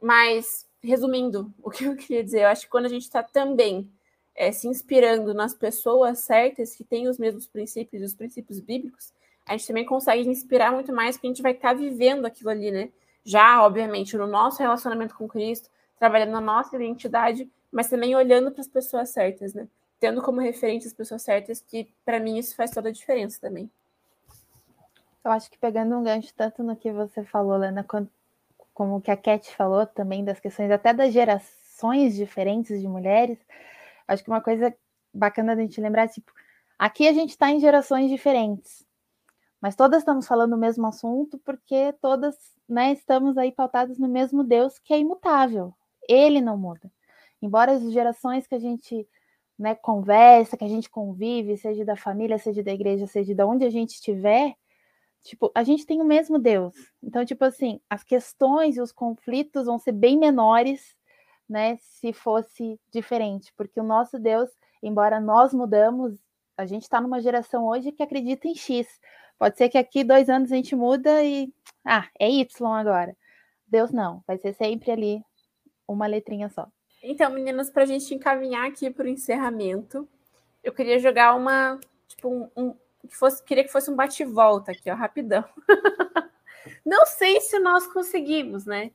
Mas, 0.00 0.66
resumindo, 0.82 1.52
o 1.62 1.70
que 1.70 1.84
eu 1.84 1.96
queria 1.96 2.24
dizer, 2.24 2.42
eu 2.42 2.48
acho 2.48 2.62
que 2.62 2.70
quando 2.70 2.86
a 2.86 2.88
gente 2.88 3.02
está 3.02 3.22
também 3.22 3.90
é, 4.34 4.50
se 4.50 4.66
inspirando 4.66 5.34
nas 5.34 5.52
pessoas 5.52 6.20
certas 6.20 6.74
que 6.74 6.82
têm 6.84 7.08
os 7.08 7.18
mesmos 7.18 7.46
princípios, 7.46 8.02
os 8.02 8.14
princípios 8.14 8.58
bíblicos, 8.58 9.12
a 9.44 9.52
gente 9.52 9.66
também 9.66 9.84
consegue 9.84 10.28
inspirar 10.28 10.72
muito 10.72 10.92
mais, 10.94 11.16
porque 11.16 11.26
a 11.26 11.30
gente 11.30 11.42
vai 11.42 11.52
estar 11.52 11.68
tá 11.70 11.74
vivendo 11.74 12.24
aquilo 12.24 12.50
ali, 12.50 12.70
né? 12.70 12.90
Já, 13.24 13.62
obviamente, 13.64 14.16
no 14.16 14.26
nosso 14.26 14.60
relacionamento 14.60 15.14
com 15.14 15.28
Cristo, 15.28 15.68
trabalhando 16.02 16.32
na 16.32 16.40
nossa 16.40 16.74
identidade, 16.74 17.48
mas 17.70 17.88
também 17.88 18.16
olhando 18.16 18.50
para 18.50 18.60
as 18.60 18.66
pessoas 18.66 19.10
certas, 19.10 19.54
né? 19.54 19.68
Tendo 20.00 20.20
como 20.20 20.40
referente 20.40 20.84
as 20.84 20.92
pessoas 20.92 21.22
certas, 21.22 21.60
que 21.60 21.94
para 22.04 22.18
mim 22.18 22.38
isso 22.38 22.56
faz 22.56 22.72
toda 22.72 22.88
a 22.88 22.92
diferença 22.92 23.40
também. 23.40 23.70
Eu 25.24 25.30
acho 25.30 25.48
que 25.48 25.56
pegando 25.56 25.96
um 25.96 26.02
gancho 26.02 26.34
tanto 26.36 26.60
no 26.64 26.74
que 26.74 26.90
você 26.90 27.22
falou, 27.22 27.56
Lena, 27.56 27.84
quanto, 27.84 28.10
como 28.74 29.00
que 29.00 29.12
a 29.12 29.16
Cat 29.16 29.54
falou 29.54 29.86
também, 29.86 30.24
das 30.24 30.40
questões 30.40 30.72
até 30.72 30.92
das 30.92 31.12
gerações 31.12 32.16
diferentes 32.16 32.80
de 32.80 32.88
mulheres, 32.88 33.38
acho 34.08 34.24
que 34.24 34.28
uma 34.28 34.40
coisa 34.40 34.74
bacana 35.14 35.54
da 35.54 35.62
gente 35.62 35.80
lembrar, 35.80 36.08
tipo, 36.08 36.32
aqui 36.76 37.06
a 37.06 37.12
gente 37.12 37.30
está 37.30 37.48
em 37.48 37.60
gerações 37.60 38.10
diferentes, 38.10 38.84
mas 39.60 39.76
todas 39.76 40.00
estamos 40.00 40.26
falando 40.26 40.54
o 40.54 40.58
mesmo 40.58 40.84
assunto 40.84 41.38
porque 41.38 41.92
todas 42.02 42.34
né, 42.68 42.90
estamos 42.90 43.38
aí 43.38 43.52
pautadas 43.52 44.00
no 44.00 44.08
mesmo 44.08 44.42
Deus 44.42 44.80
que 44.80 44.92
é 44.92 44.98
imutável. 44.98 45.72
Ele 46.08 46.40
não 46.40 46.56
muda. 46.56 46.90
Embora 47.40 47.72
as 47.72 47.92
gerações 47.92 48.46
que 48.46 48.54
a 48.54 48.58
gente 48.58 49.08
né, 49.58 49.74
conversa, 49.74 50.56
que 50.56 50.64
a 50.64 50.68
gente 50.68 50.90
convive, 50.90 51.56
seja 51.56 51.84
da 51.84 51.96
família, 51.96 52.38
seja 52.38 52.62
da 52.62 52.72
igreja, 52.72 53.06
seja 53.06 53.34
de 53.34 53.42
onde 53.42 53.64
a 53.64 53.70
gente 53.70 53.90
estiver, 53.90 54.54
tipo, 55.22 55.50
a 55.54 55.62
gente 55.62 55.86
tem 55.86 56.00
o 56.00 56.04
mesmo 56.04 56.38
Deus. 56.38 56.74
Então, 57.02 57.24
tipo 57.24 57.44
assim, 57.44 57.80
as 57.88 58.02
questões 58.02 58.76
e 58.76 58.80
os 58.80 58.92
conflitos 58.92 59.66
vão 59.66 59.78
ser 59.78 59.92
bem 59.92 60.18
menores, 60.18 60.96
né, 61.48 61.76
se 61.80 62.12
fosse 62.12 62.80
diferente, 62.90 63.52
porque 63.56 63.78
o 63.80 63.84
nosso 63.84 64.18
Deus, 64.18 64.50
embora 64.82 65.20
nós 65.20 65.52
mudamos, 65.52 66.18
a 66.56 66.64
gente 66.64 66.82
está 66.82 67.00
numa 67.00 67.20
geração 67.20 67.66
hoje 67.66 67.92
que 67.92 68.02
acredita 68.02 68.48
em 68.48 68.54
X, 68.54 68.88
Pode 69.42 69.58
ser 69.58 69.68
que 69.68 69.76
aqui 69.76 70.04
dois 70.04 70.30
anos 70.30 70.52
a 70.52 70.54
gente 70.54 70.76
muda 70.76 71.24
e. 71.24 71.52
Ah, 71.84 72.08
é 72.16 72.30
Y 72.30 72.46
agora. 72.78 73.16
Deus 73.66 73.90
não, 73.90 74.22
vai 74.24 74.38
ser 74.38 74.52
sempre 74.52 74.92
ali 74.92 75.20
uma 75.86 76.06
letrinha 76.06 76.48
só. 76.48 76.68
Então, 77.02 77.30
meninas, 77.30 77.70
para 77.70 77.82
a 77.82 77.86
gente 77.86 78.14
encaminhar 78.14 78.68
aqui 78.68 78.90
para 78.90 79.06
o 79.06 79.08
encerramento, 79.08 80.08
eu 80.62 80.72
queria 80.72 80.98
jogar 80.98 81.34
uma. 81.34 81.80
Tipo, 82.06 82.28
um, 82.28 82.50
um, 82.56 82.74
que 83.08 83.16
fosse, 83.16 83.42
queria 83.42 83.64
que 83.64 83.72
fosse 83.72 83.90
um 83.90 83.96
bate-volta 83.96 84.70
aqui, 84.72 84.90
ó, 84.90 84.94
rapidão. 84.94 85.44
não 86.86 87.04
sei 87.06 87.40
se 87.40 87.58
nós 87.58 87.86
conseguimos, 87.86 88.64
né? 88.64 88.92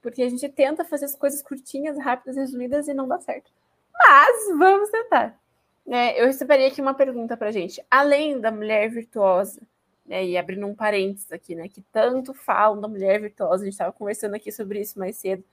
Porque 0.00 0.22
a 0.22 0.28
gente 0.28 0.48
tenta 0.48 0.84
fazer 0.84 1.06
as 1.06 1.16
coisas 1.16 1.42
curtinhas, 1.42 1.98
rápidas, 1.98 2.36
resumidas 2.36 2.88
e 2.88 2.94
não 2.94 3.08
dá 3.08 3.18
certo. 3.18 3.50
Mas 3.92 4.56
vamos 4.56 4.88
tentar. 4.90 5.38
É, 5.86 6.20
eu 6.22 6.26
receberia 6.26 6.68
aqui 6.68 6.80
uma 6.80 6.94
pergunta 6.94 7.36
para 7.36 7.50
gente. 7.50 7.84
Além 7.90 8.40
da 8.40 8.52
mulher 8.52 8.88
virtuosa, 8.88 9.60
né, 10.06 10.24
e 10.24 10.38
abrindo 10.38 10.66
um 10.66 10.74
parênteses 10.74 11.30
aqui, 11.32 11.54
né, 11.54 11.68
que 11.68 11.82
tanto 11.92 12.32
falam 12.32 12.80
da 12.80 12.88
mulher 12.88 13.20
virtuosa, 13.20 13.62
a 13.62 13.64
gente 13.64 13.74
estava 13.74 13.92
conversando 13.92 14.34
aqui 14.34 14.52
sobre 14.52 14.80
isso 14.80 14.98
mais 14.98 15.16
cedo. 15.16 15.44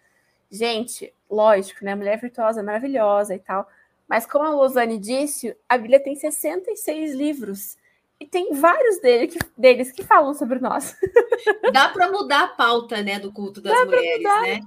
Gente, 0.49 1.13
lógico, 1.29 1.83
né, 1.83 1.91
a 1.91 1.95
mulher 1.95 2.19
virtuosa 2.19 2.61
é 2.61 2.63
maravilhosa 2.63 3.35
e 3.35 3.39
tal, 3.39 3.69
mas 4.07 4.25
como 4.25 4.45
a 4.45 4.49
Lozane 4.49 4.97
disse, 4.97 5.55
a 5.67 5.77
Bíblia 5.77 5.99
tem 5.99 6.15
66 6.15 7.13
livros, 7.13 7.77
e 8.19 8.25
tem 8.25 8.51
vários 8.53 8.99
dele 8.99 9.27
que, 9.27 9.37
deles 9.55 9.91
que 9.91 10.03
falam 10.03 10.33
sobre 10.33 10.59
nós. 10.59 10.97
Dá 11.71 11.89
para 11.89 12.11
mudar 12.11 12.45
a 12.45 12.47
pauta, 12.47 13.03
né, 13.03 13.19
do 13.19 13.31
culto 13.31 13.61
das 13.61 13.73
Dá 13.73 13.85
mulheres, 13.85 14.23
né? 14.23 14.59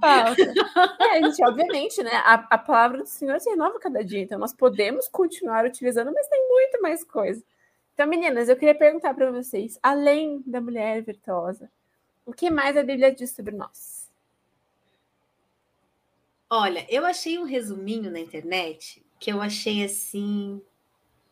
é, 0.99 1.23
gente, 1.23 1.43
obviamente, 1.45 2.01
né, 2.01 2.11
a, 2.13 2.35
a 2.49 2.57
palavra 2.57 2.99
do 2.99 3.05
Senhor 3.07 3.39
se 3.41 3.49
renova 3.49 3.77
cada 3.77 4.03
dia, 4.03 4.21
então 4.21 4.39
nós 4.39 4.53
podemos 4.53 5.09
continuar 5.09 5.65
utilizando, 5.65 6.13
mas 6.13 6.27
tem 6.27 6.47
muito 6.47 6.81
mais 6.81 7.03
coisa. 7.03 7.43
Então, 7.93 8.07
meninas, 8.07 8.47
eu 8.47 8.55
queria 8.55 8.73
perguntar 8.73 9.13
para 9.13 9.29
vocês, 9.31 9.77
além 9.83 10.41
da 10.45 10.61
mulher 10.61 11.01
virtuosa, 11.01 11.69
o 12.25 12.31
que 12.31 12.49
mais 12.49 12.77
a 12.77 12.83
Bíblia 12.83 13.13
diz 13.13 13.31
sobre 13.31 13.53
nós? 13.53 14.00
Olha, 16.53 16.85
eu 16.89 17.05
achei 17.05 17.39
um 17.39 17.45
resuminho 17.45 18.11
na 18.11 18.19
internet 18.19 19.01
que 19.17 19.31
eu 19.31 19.41
achei 19.41 19.85
assim 19.85 20.61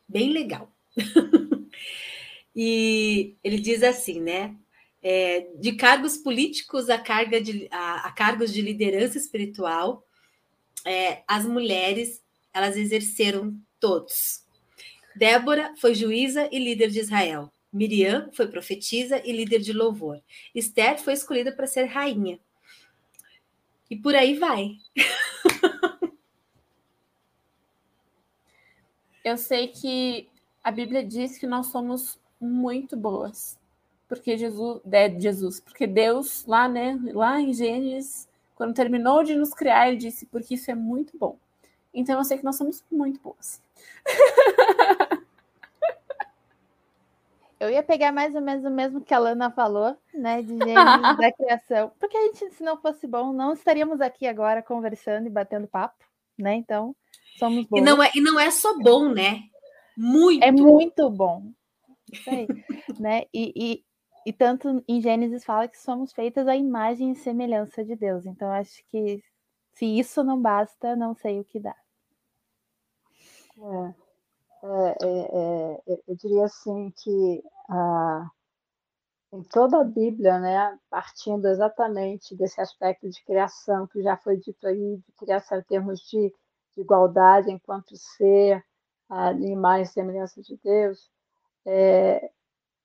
bem 0.07 0.31
legal. 0.31 0.73
e 2.55 3.35
ele 3.43 3.59
diz 3.59 3.83
assim, 3.83 4.21
né? 4.21 4.55
É, 5.03 5.49
de 5.57 5.73
cargos 5.73 6.15
políticos 6.15 6.89
a, 6.89 6.97
carga 6.97 7.41
de, 7.41 7.67
a, 7.69 8.07
a 8.07 8.11
cargos 8.13 8.53
de 8.53 8.61
liderança 8.61 9.17
espiritual, 9.17 10.07
é, 10.85 11.21
as 11.27 11.45
mulheres 11.45 12.23
elas 12.53 12.77
exerceram 12.77 13.53
todos. 13.77 14.45
Débora 15.17 15.73
foi 15.81 15.95
juíza 15.95 16.47
e 16.49 16.57
líder 16.57 16.91
de 16.91 16.99
Israel. 16.99 17.51
Miriam 17.73 18.29
foi 18.31 18.47
profetisa 18.47 19.21
e 19.25 19.33
líder 19.33 19.59
de 19.59 19.73
louvor. 19.73 20.23
Esther 20.55 20.97
foi 20.97 21.11
escolhida 21.11 21.51
para 21.51 21.67
ser 21.67 21.83
rainha. 21.87 22.39
E 23.89 23.95
por 23.95 24.15
aí 24.15 24.37
vai. 24.37 24.77
Eu 29.23 29.37
sei 29.37 29.67
que 29.67 30.29
a 30.63 30.71
Bíblia 30.71 31.03
diz 31.03 31.37
que 31.37 31.47
nós 31.47 31.67
somos 31.67 32.19
muito 32.39 32.95
boas. 32.95 33.57
Porque 34.07 34.37
Jesus, 34.37 34.81
é, 34.91 35.19
Jesus, 35.19 35.59
porque 35.59 35.85
Deus 35.85 36.45
lá, 36.47 36.67
né, 36.67 36.99
lá 37.13 37.39
em 37.39 37.53
Gênesis, 37.53 38.27
quando 38.55 38.73
terminou 38.73 39.23
de 39.23 39.35
nos 39.35 39.53
criar, 39.53 39.87
ele 39.87 39.97
disse 39.97 40.25
porque 40.25 40.55
isso 40.55 40.71
é 40.71 40.75
muito 40.75 41.17
bom. 41.17 41.37
Então 41.93 42.17
eu 42.17 42.23
sei 42.23 42.37
que 42.37 42.43
nós 42.43 42.55
somos 42.55 42.83
muito 42.91 43.19
boas. 43.19 43.61
Eu 47.59 47.69
ia 47.69 47.83
pegar 47.83 48.11
mais 48.13 48.33
ou 48.33 48.41
menos 48.41 48.63
o 48.63 48.69
mesmo 48.69 49.01
que 49.01 49.13
a 49.13 49.19
Lana 49.19 49.51
falou, 49.51 49.97
né, 50.13 50.41
de 50.41 50.57
Gênesis 50.57 50.77
da 51.19 51.31
criação, 51.31 51.91
porque 51.99 52.15
a 52.15 52.21
gente, 52.21 52.51
se 52.51 52.63
não 52.63 52.77
fosse 52.77 53.05
bom, 53.05 53.33
não 53.33 53.51
estaríamos 53.51 53.99
aqui 53.99 54.25
agora 54.25 54.63
conversando 54.63 55.27
e 55.27 55.29
batendo 55.29 55.67
papo, 55.67 56.03
né? 56.37 56.55
Então, 56.55 56.95
somos 57.37 57.65
bons. 57.65 57.79
E 57.79 57.81
não 57.81 58.01
é, 58.01 58.11
e 58.15 58.21
não 58.21 58.39
é 58.39 58.49
só 58.49 58.77
bom, 58.79 59.09
né? 59.09 59.41
Muito. 59.97 60.41
É 60.41 60.51
muito 60.51 61.09
bom. 61.09 61.51
Isso 62.11 62.29
aí, 62.29 62.47
né? 62.99 63.23
E, 63.33 63.51
e, 63.55 63.83
e 64.25 64.31
tanto 64.31 64.81
em 64.87 65.01
Gênesis 65.01 65.43
fala 65.43 65.67
que 65.67 65.77
somos 65.77 66.13
feitas 66.13 66.47
à 66.47 66.55
imagem 66.55 67.11
e 67.11 67.15
semelhança 67.15 67.83
de 67.83 67.95
Deus. 67.95 68.25
Então, 68.25 68.49
acho 68.51 68.81
que 68.89 69.21
se 69.73 69.85
isso 69.85 70.23
não 70.23 70.41
basta, 70.41 70.95
não 70.95 71.13
sei 71.13 71.39
o 71.39 71.43
que 71.43 71.59
dá. 71.59 71.75
É. 73.57 74.08
É, 74.61 75.05
é, 75.05 75.81
é, 75.93 76.01
eu 76.07 76.15
diria 76.15 76.45
assim 76.45 76.91
que 76.91 77.43
ah, 77.69 78.29
em 79.31 79.43
toda 79.43 79.79
a 79.81 79.83
Bíblia, 79.83 80.39
né, 80.39 80.77
partindo 80.89 81.47
exatamente 81.47 82.35
desse 82.35 82.59
aspecto 82.59 83.09
de 83.09 83.23
criação 83.23 83.87
que 83.87 84.01
já 84.01 84.17
foi 84.17 84.37
dito 84.37 84.67
aí, 84.67 84.97
de 84.97 85.11
criação 85.17 85.59
em 85.59 85.63
termos 85.63 86.01
de, 86.01 86.33
de 86.75 86.81
igualdade 86.81 87.51
enquanto 87.51 87.95
ser, 87.95 88.63
a 89.09 89.31
imagem 89.33 89.83
e 89.83 89.87
semelhança 89.87 90.41
de 90.41 90.57
Deus, 90.63 91.09
é, 91.65 92.31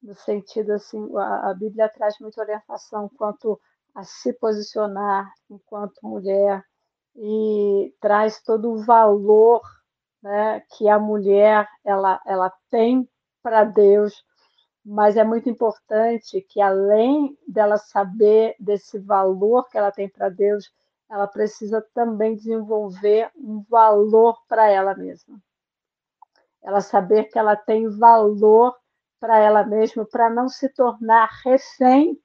no 0.02 0.14
sentido 0.14 0.72
assim, 0.72 0.98
a, 1.16 1.50
a, 1.50 1.54
Bíblia 1.54 1.88
traz 1.88 2.18
muita 2.20 2.40
orientação 2.40 3.08
quanto 3.16 3.60
a 3.94 4.04
se 4.04 4.32
posicionar 4.34 5.32
enquanto 5.50 6.06
mulher 6.06 6.64
e 7.16 7.94
traz 8.00 8.42
todo 8.42 8.72
o 8.72 8.82
valor 8.84 9.62
né, 10.24 10.60
que 10.70 10.88
a 10.88 10.98
mulher 10.98 11.68
ela, 11.84 12.18
ela 12.24 12.50
tem 12.70 13.06
para 13.42 13.62
Deus, 13.62 14.24
mas 14.82 15.18
é 15.18 15.22
muito 15.22 15.50
importante 15.50 16.40
que 16.40 16.62
além 16.62 17.38
dela 17.46 17.76
saber 17.76 18.56
desse 18.58 18.98
valor 18.98 19.68
que 19.68 19.76
ela 19.76 19.92
tem 19.92 20.08
para 20.08 20.30
Deus, 20.30 20.72
ela 21.10 21.26
precisa 21.26 21.86
também 21.92 22.34
desenvolver 22.34 23.30
um 23.36 23.62
valor 23.68 24.38
para 24.48 24.66
ela 24.66 24.94
mesma. 24.94 25.38
Ela 26.62 26.80
saber 26.80 27.24
que 27.24 27.38
ela 27.38 27.54
tem 27.54 27.86
valor 27.90 28.74
para 29.20 29.38
ela 29.38 29.62
mesma, 29.62 30.06
para 30.06 30.30
não 30.30 30.48
se 30.48 30.70
tornar 30.70 31.28
refém 31.44 32.18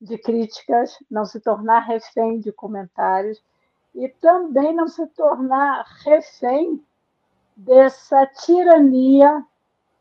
de 0.00 0.18
críticas, 0.18 0.96
não 1.08 1.24
se 1.24 1.38
tornar 1.40 1.80
refém 1.80 2.40
de 2.40 2.52
comentários, 2.52 3.40
e 3.94 4.08
também 4.08 4.74
não 4.74 4.88
se 4.88 5.06
tornar 5.08 5.84
refém 6.04 6.82
dessa 7.56 8.26
tirania 8.26 9.44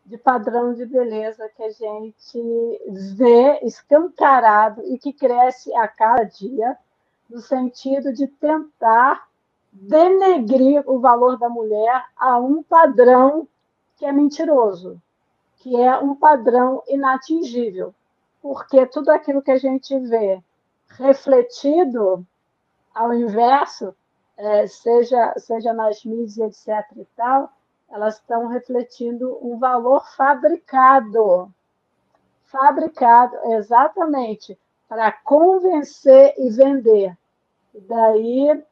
de 0.06 0.18
padrão 0.18 0.74
de 0.74 0.86
beleza 0.86 1.50
que 1.56 1.64
a 1.64 1.70
gente 1.70 2.82
vê 3.16 3.60
escancarado 3.64 4.82
e 4.86 4.98
que 4.98 5.14
cresce 5.14 5.74
a 5.76 5.88
cada 5.88 6.24
dia, 6.24 6.78
no 7.30 7.40
sentido 7.40 8.12
de 8.12 8.28
tentar 8.28 9.28
denegrir 9.72 10.84
o 10.86 11.00
valor 11.00 11.38
da 11.38 11.48
mulher 11.48 12.06
a 12.18 12.38
um 12.40 12.62
padrão 12.62 13.48
que 13.96 14.06
é 14.06 14.12
mentiroso, 14.12 15.02
que 15.58 15.76
é 15.80 15.98
um 15.98 16.16
padrão 16.16 16.84
inatingível, 16.88 17.94
porque 18.42 18.86
tudo 18.88 19.10
aquilo 19.12 19.42
que 19.42 19.52
a 19.52 19.58
gente 19.58 19.98
vê 20.00 20.42
refletido 20.98 22.26
ao 22.94 23.14
inverso, 23.14 23.96
é, 24.38 24.68
seja, 24.68 25.34
seja 25.38 25.74
nas 25.74 26.04
mídias, 26.04 26.68
etc. 26.68 26.86
e 26.96 27.06
tal, 27.16 27.52
elas 27.90 28.16
estão 28.16 28.48
refletindo 28.48 29.38
um 29.42 29.58
valor 29.60 30.06
fabricado. 30.16 31.52
Fabricado, 32.46 33.36
exatamente, 33.54 34.58
para 34.88 35.12
convencer 35.12 36.34
e 36.38 36.50
vender. 36.50 37.18
Daí 37.74 38.64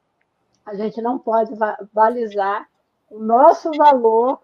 a 0.65 0.76
gente 0.76 1.01
não 1.01 1.17
pode 1.17 1.53
balizar 1.93 2.67
o 3.09 3.20
nosso 3.20 3.72
valor 3.72 4.41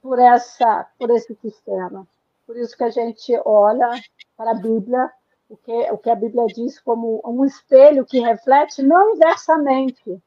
por, 0.00 0.18
essa, 0.18 0.86
por 0.98 1.10
esse 1.10 1.34
sistema. 1.36 2.06
Por 2.46 2.56
isso 2.56 2.76
que 2.76 2.84
a 2.84 2.90
gente 2.90 3.32
olha 3.44 3.90
para 4.36 4.50
a 4.50 4.54
Bíblia 4.54 5.10
o 5.52 5.56
que, 5.58 5.90
o 5.90 5.98
que 5.98 6.08
a 6.08 6.14
Bíblia 6.14 6.46
diz 6.46 6.80
como 6.80 7.20
um 7.26 7.44
espelho 7.44 8.06
que 8.06 8.18
reflete 8.18 8.82
não 8.82 9.14
inversamente, 9.14 10.18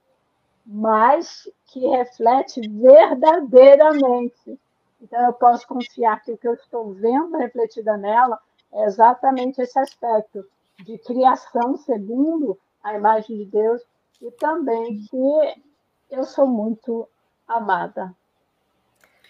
mas 0.64 1.50
que 1.66 1.80
reflete 1.80 2.62
verdadeiramente. 2.70 4.60
Então, 5.02 5.26
eu 5.26 5.34
posso 5.34 5.68
confiar 5.68 6.22
que 6.22 6.32
o 6.32 6.38
que 6.38 6.48
eu 6.48 6.54
estou 6.54 6.94
vendo 6.94 7.38
refletida 7.38 7.98
nela 7.98 8.40
é 8.72 8.86
exatamente 8.86 9.60
esse 9.60 9.80
aspecto 9.80 10.46
de 10.84 11.00
criação 11.00 11.76
segundo 11.76 12.56
a 12.84 12.94
imagem 12.94 13.36
de 13.38 13.46
Deus 13.46 13.82
e 14.22 14.30
também 14.30 15.00
que 15.10 15.64
eu 16.12 16.24
sou 16.24 16.46
muito 16.46 17.10
amada. 17.48 18.14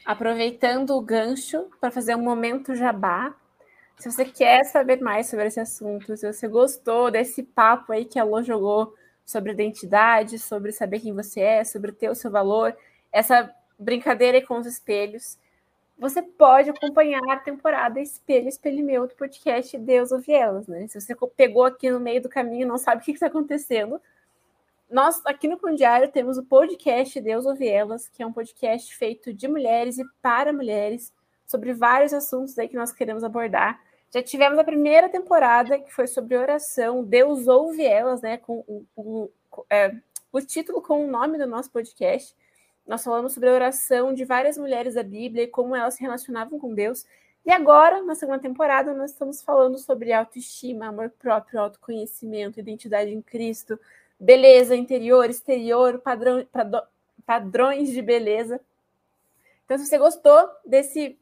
Aproveitando 0.06 0.90
o 0.92 1.02
gancho 1.02 1.70
para 1.80 1.90
fazer 1.90 2.16
um 2.16 2.22
momento 2.22 2.76
jabá, 2.76 3.34
se 3.98 4.12
você 4.12 4.26
quer 4.26 4.64
saber 4.66 5.02
mais 5.02 5.28
sobre 5.28 5.48
esse 5.48 5.60
assunto, 5.60 6.16
se 6.18 6.32
você 6.32 6.48
gostou 6.48 7.10
desse 7.10 7.44
papo 7.44 7.94
aí 7.94 8.06
que 8.06 8.20
a 8.20 8.24
Lô 8.24 8.44
jogou 8.44 8.94
sobre 9.26 9.52
identidade, 9.52 10.38
sobre 10.38 10.72
saber 10.72 11.00
quem 11.00 11.14
você 11.14 11.42
é, 11.42 11.64
sobre 11.64 11.92
ter 11.92 12.10
o 12.10 12.16
seu 12.16 12.30
valor, 12.30 12.76
essa 13.12 13.54
brincadeira 13.80 14.42
com 14.46 14.58
os 14.60 14.68
espelhos, 14.68 15.38
você 15.98 16.22
pode 16.22 16.70
acompanhar 16.70 17.22
a 17.30 17.38
temporada 17.38 18.02
Espelho, 18.02 18.50
Espelho 18.50 18.86
Meu 18.86 19.08
do 19.08 19.16
podcast 19.16 19.78
Deus 19.78 20.12
Ouve 20.12 20.34
Elas, 20.34 20.68
né? 20.68 20.88
Se 20.88 21.00
você 21.00 21.16
pegou 21.36 21.64
aqui 21.64 21.90
no 21.90 22.00
meio 22.00 22.22
do 22.22 22.28
caminho 22.28 22.64
e 22.64 22.66
não 22.66 22.78
sabe 22.78 23.02
o 23.02 23.06
que 23.06 23.12
está 23.12 23.28
acontecendo, 23.28 24.02
nós 24.92 25.26
aqui 25.26 25.48
no 25.48 25.58
Pão 25.58 25.74
Diário 25.74 26.12
temos 26.12 26.38
o 26.38 26.44
podcast 26.44 27.20
Deus 27.22 27.46
Ouve 27.46 27.68
Elas, 27.68 28.10
que 28.10 28.22
é 28.22 28.26
um 28.28 28.34
podcast 28.34 28.94
feito 28.96 29.34
de 29.34 29.48
mulheres 29.48 29.98
e 29.98 30.04
para 30.22 30.52
mulheres, 30.52 31.14
sobre 31.46 31.74
vários 31.74 32.14
assuntos 32.14 32.58
aí 32.58 32.68
que 32.68 32.76
nós 32.76 32.92
queremos 32.92 33.24
abordar. 33.24 33.82
Já 34.14 34.22
tivemos 34.22 34.58
a 34.58 34.64
primeira 34.64 35.10
temporada, 35.10 35.80
que 35.80 35.92
foi 35.92 36.08
sobre 36.08 36.38
oração, 36.38 37.04
Deus 37.04 37.48
ouve 37.48 37.84
elas, 37.84 38.22
né? 38.22 38.38
Com 38.38 38.64
o, 38.96 39.30
é, 39.70 39.94
o 40.32 40.42
título 40.42 40.82
com 40.82 41.06
o 41.06 41.10
nome 41.10 41.38
do 41.38 41.46
nosso 41.46 41.72
podcast. 41.72 42.36
Nós 42.88 43.04
falamos 43.04 43.34
sobre 43.34 43.50
a 43.50 43.54
oração 43.54 44.14
de 44.14 44.24
várias 44.24 44.58
mulheres 44.58 44.94
da 44.94 45.04
Bíblia 45.04 45.44
e 45.44 45.48
como 45.48 45.76
elas 45.76 45.96
se 45.96 46.02
relacionavam 46.02 46.60
com 46.60 46.74
Deus. 46.74 47.06
E 47.46 47.52
agora, 47.52 48.02
na 48.04 48.16
segunda 48.16 48.40
temporada, 48.40 48.94
nós 48.94 49.12
estamos 49.12 49.42
falando 49.42 49.78
sobre 49.78 50.12
autoestima, 50.12 50.88
amor 50.88 51.12
próprio, 51.20 51.62
autoconhecimento, 51.62 52.60
identidade 52.60 53.12
em 53.12 53.22
Cristo, 53.22 53.80
beleza 54.20 54.76
interior, 54.76 55.30
exterior, 55.30 56.00
padrão, 56.00 56.48
padrões 57.26 57.90
de 57.90 58.02
beleza. 58.02 58.60
Então, 59.66 59.78
se 59.78 59.86
você 59.86 59.98
gostou 59.98 60.50
desse 60.66 61.18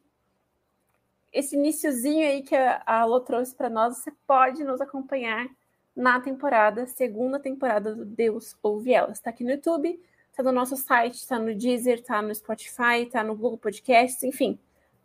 esse 1.33 1.55
iníciozinho 1.55 2.27
aí 2.27 2.43
que 2.43 2.55
a, 2.55 2.81
a 2.85 3.19
trouxe 3.21 3.55
para 3.55 3.69
nós, 3.69 3.97
você 3.97 4.11
pode 4.27 4.63
nos 4.63 4.79
acompanhar 4.79 5.49
na 5.95 6.19
temporada, 6.19 6.85
segunda 6.85 7.39
temporada 7.39 7.95
do 7.95 8.05
Deus 8.05 8.55
Ouve 8.61 8.93
Elas. 8.93 9.17
Está 9.17 9.31
aqui 9.31 9.43
no 9.43 9.51
YouTube, 9.51 9.99
está 10.29 10.43
no 10.43 10.51
nosso 10.51 10.77
site, 10.77 11.15
está 11.15 11.39
no 11.39 11.53
Deezer, 11.55 11.99
está 11.99 12.21
no 12.21 12.33
Spotify, 12.33 13.01
está 13.01 13.23
no 13.23 13.35
Google 13.35 13.57
Podcasts, 13.57 14.23
enfim, 14.23 14.59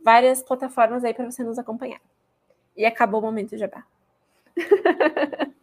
várias 0.05 0.43
plataformas 0.43 1.03
aí 1.03 1.14
para 1.14 1.31
você 1.31 1.43
nos 1.43 1.59
acompanhar. 1.59 2.01
E 2.76 2.85
acabou 2.85 3.20
o 3.20 3.24
momento 3.24 3.51
de 3.51 3.59
jabá. 3.59 3.85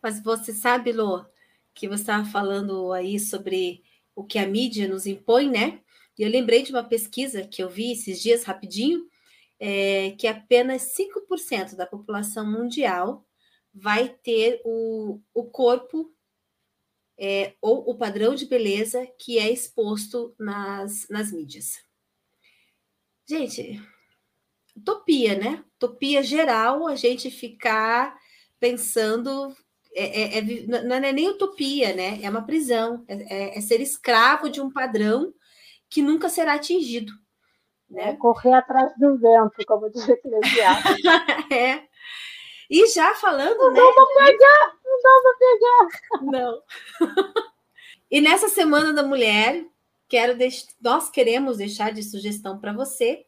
Mas 0.00 0.22
você 0.22 0.52
sabe, 0.52 0.92
Lô, 0.92 1.24
que 1.74 1.88
você 1.88 2.02
estava 2.02 2.24
falando 2.24 2.92
aí 2.92 3.18
sobre 3.18 3.82
o 4.14 4.24
que 4.24 4.38
a 4.38 4.46
mídia 4.46 4.88
nos 4.88 5.06
impõe, 5.06 5.50
né? 5.50 5.80
E 6.18 6.22
eu 6.22 6.30
lembrei 6.30 6.62
de 6.62 6.70
uma 6.70 6.82
pesquisa 6.82 7.46
que 7.46 7.62
eu 7.62 7.68
vi 7.68 7.92
esses 7.92 8.22
dias 8.22 8.44
rapidinho, 8.44 9.06
é, 9.58 10.12
que 10.12 10.26
apenas 10.26 10.94
5% 10.96 11.74
da 11.76 11.86
população 11.86 12.50
mundial 12.50 13.26
vai 13.72 14.08
ter 14.08 14.60
o, 14.64 15.20
o 15.34 15.44
corpo 15.44 16.12
é, 17.18 17.54
ou 17.60 17.90
o 17.90 17.96
padrão 17.96 18.34
de 18.34 18.46
beleza 18.46 19.06
que 19.18 19.38
é 19.38 19.50
exposto 19.50 20.34
nas, 20.38 21.08
nas 21.08 21.32
mídias. 21.32 21.82
Gente, 23.28 23.80
utopia, 24.76 25.36
né? 25.36 25.64
Utopia 25.76 26.22
geral 26.22 26.86
a 26.86 26.94
gente 26.94 27.30
ficar 27.30 28.16
pensando 28.60 29.54
é, 29.94 30.38
é, 30.38 30.38
é 30.38 30.42
não 30.66 30.96
é 30.96 31.12
nem 31.12 31.28
utopia, 31.28 31.94
né? 31.94 32.20
É 32.22 32.28
uma 32.28 32.44
prisão, 32.44 33.04
é, 33.08 33.14
é, 33.14 33.58
é, 33.58 33.60
ser 33.60 33.80
escravo 33.80 34.50
de 34.50 34.60
um 34.60 34.70
padrão 34.70 35.32
que 35.88 36.02
nunca 36.02 36.28
será 36.28 36.54
atingido. 36.54 37.12
Né? 37.90 38.10
É 38.10 38.16
correr 38.16 38.52
atrás 38.52 38.92
do 38.98 39.16
vento, 39.18 39.64
como 39.66 39.90
diz 39.90 40.08
Eclesiastes. 40.08 41.04
é. 41.52 41.84
E 42.68 42.86
já 42.88 43.14
falando. 43.14 43.56
Não 43.58 43.72
né, 43.72 43.80
dá 43.80 43.92
para 43.92 44.26
pegar! 44.26 44.76
Não 44.84 45.02
dá 45.02 45.20
para 45.22 45.36
pegar! 45.38 46.22
Não. 46.32 46.62
e 48.10 48.20
nessa 48.20 48.48
Semana 48.48 48.92
da 48.92 49.02
Mulher, 49.02 49.64
quero 50.08 50.36
deix... 50.36 50.66
nós 50.80 51.08
queremos 51.10 51.58
deixar 51.58 51.92
de 51.92 52.02
sugestão 52.02 52.58
para 52.58 52.72
você 52.72 53.24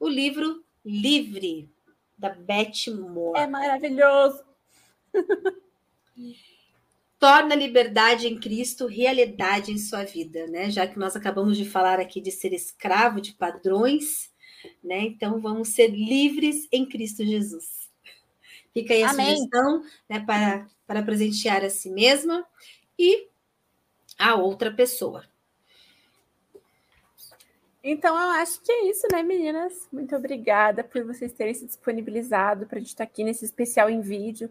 o 0.00 0.08
livro 0.08 0.64
Livre, 0.84 1.70
da 2.16 2.30
Beth 2.30 2.88
Moore. 2.88 3.38
É 3.40 3.46
maravilhoso! 3.46 4.42
Torna 7.18 7.54
a 7.54 7.58
liberdade 7.58 8.28
em 8.28 8.38
Cristo 8.38 8.86
realidade 8.86 9.72
em 9.72 9.78
sua 9.78 10.04
vida, 10.04 10.46
né? 10.46 10.70
Já 10.70 10.86
que 10.86 10.98
nós 10.98 11.16
acabamos 11.16 11.56
de 11.56 11.64
falar 11.64 11.98
aqui 11.98 12.20
de 12.20 12.30
ser 12.30 12.52
escravo 12.52 13.20
de 13.20 13.32
padrões, 13.32 14.32
né? 14.82 15.00
Então 15.00 15.40
vamos 15.40 15.70
ser 15.70 15.88
livres 15.88 16.68
em 16.70 16.86
Cristo 16.86 17.24
Jesus. 17.24 17.88
Fica 18.72 18.94
aí 18.94 19.02
a 19.02 19.10
Amém. 19.10 19.34
sugestão 19.34 19.82
né, 20.08 20.20
para, 20.20 20.68
para 20.86 21.02
presentear 21.02 21.64
a 21.64 21.70
si 21.70 21.90
mesma 21.90 22.46
e 22.98 23.26
a 24.18 24.36
outra 24.36 24.72
pessoa. 24.72 25.24
Então, 27.82 28.14
eu 28.18 28.30
acho 28.40 28.60
que 28.60 28.70
é 28.70 28.90
isso, 28.90 29.06
né, 29.10 29.22
meninas? 29.22 29.88
Muito 29.90 30.14
obrigada 30.14 30.84
por 30.84 31.04
vocês 31.04 31.32
terem 31.32 31.54
se 31.54 31.64
disponibilizado 31.64 32.66
para 32.66 32.76
a 32.76 32.80
gente 32.80 32.88
estar 32.88 33.04
aqui 33.04 33.24
nesse 33.24 33.44
especial 33.44 33.88
em 33.88 34.00
vídeo. 34.00 34.50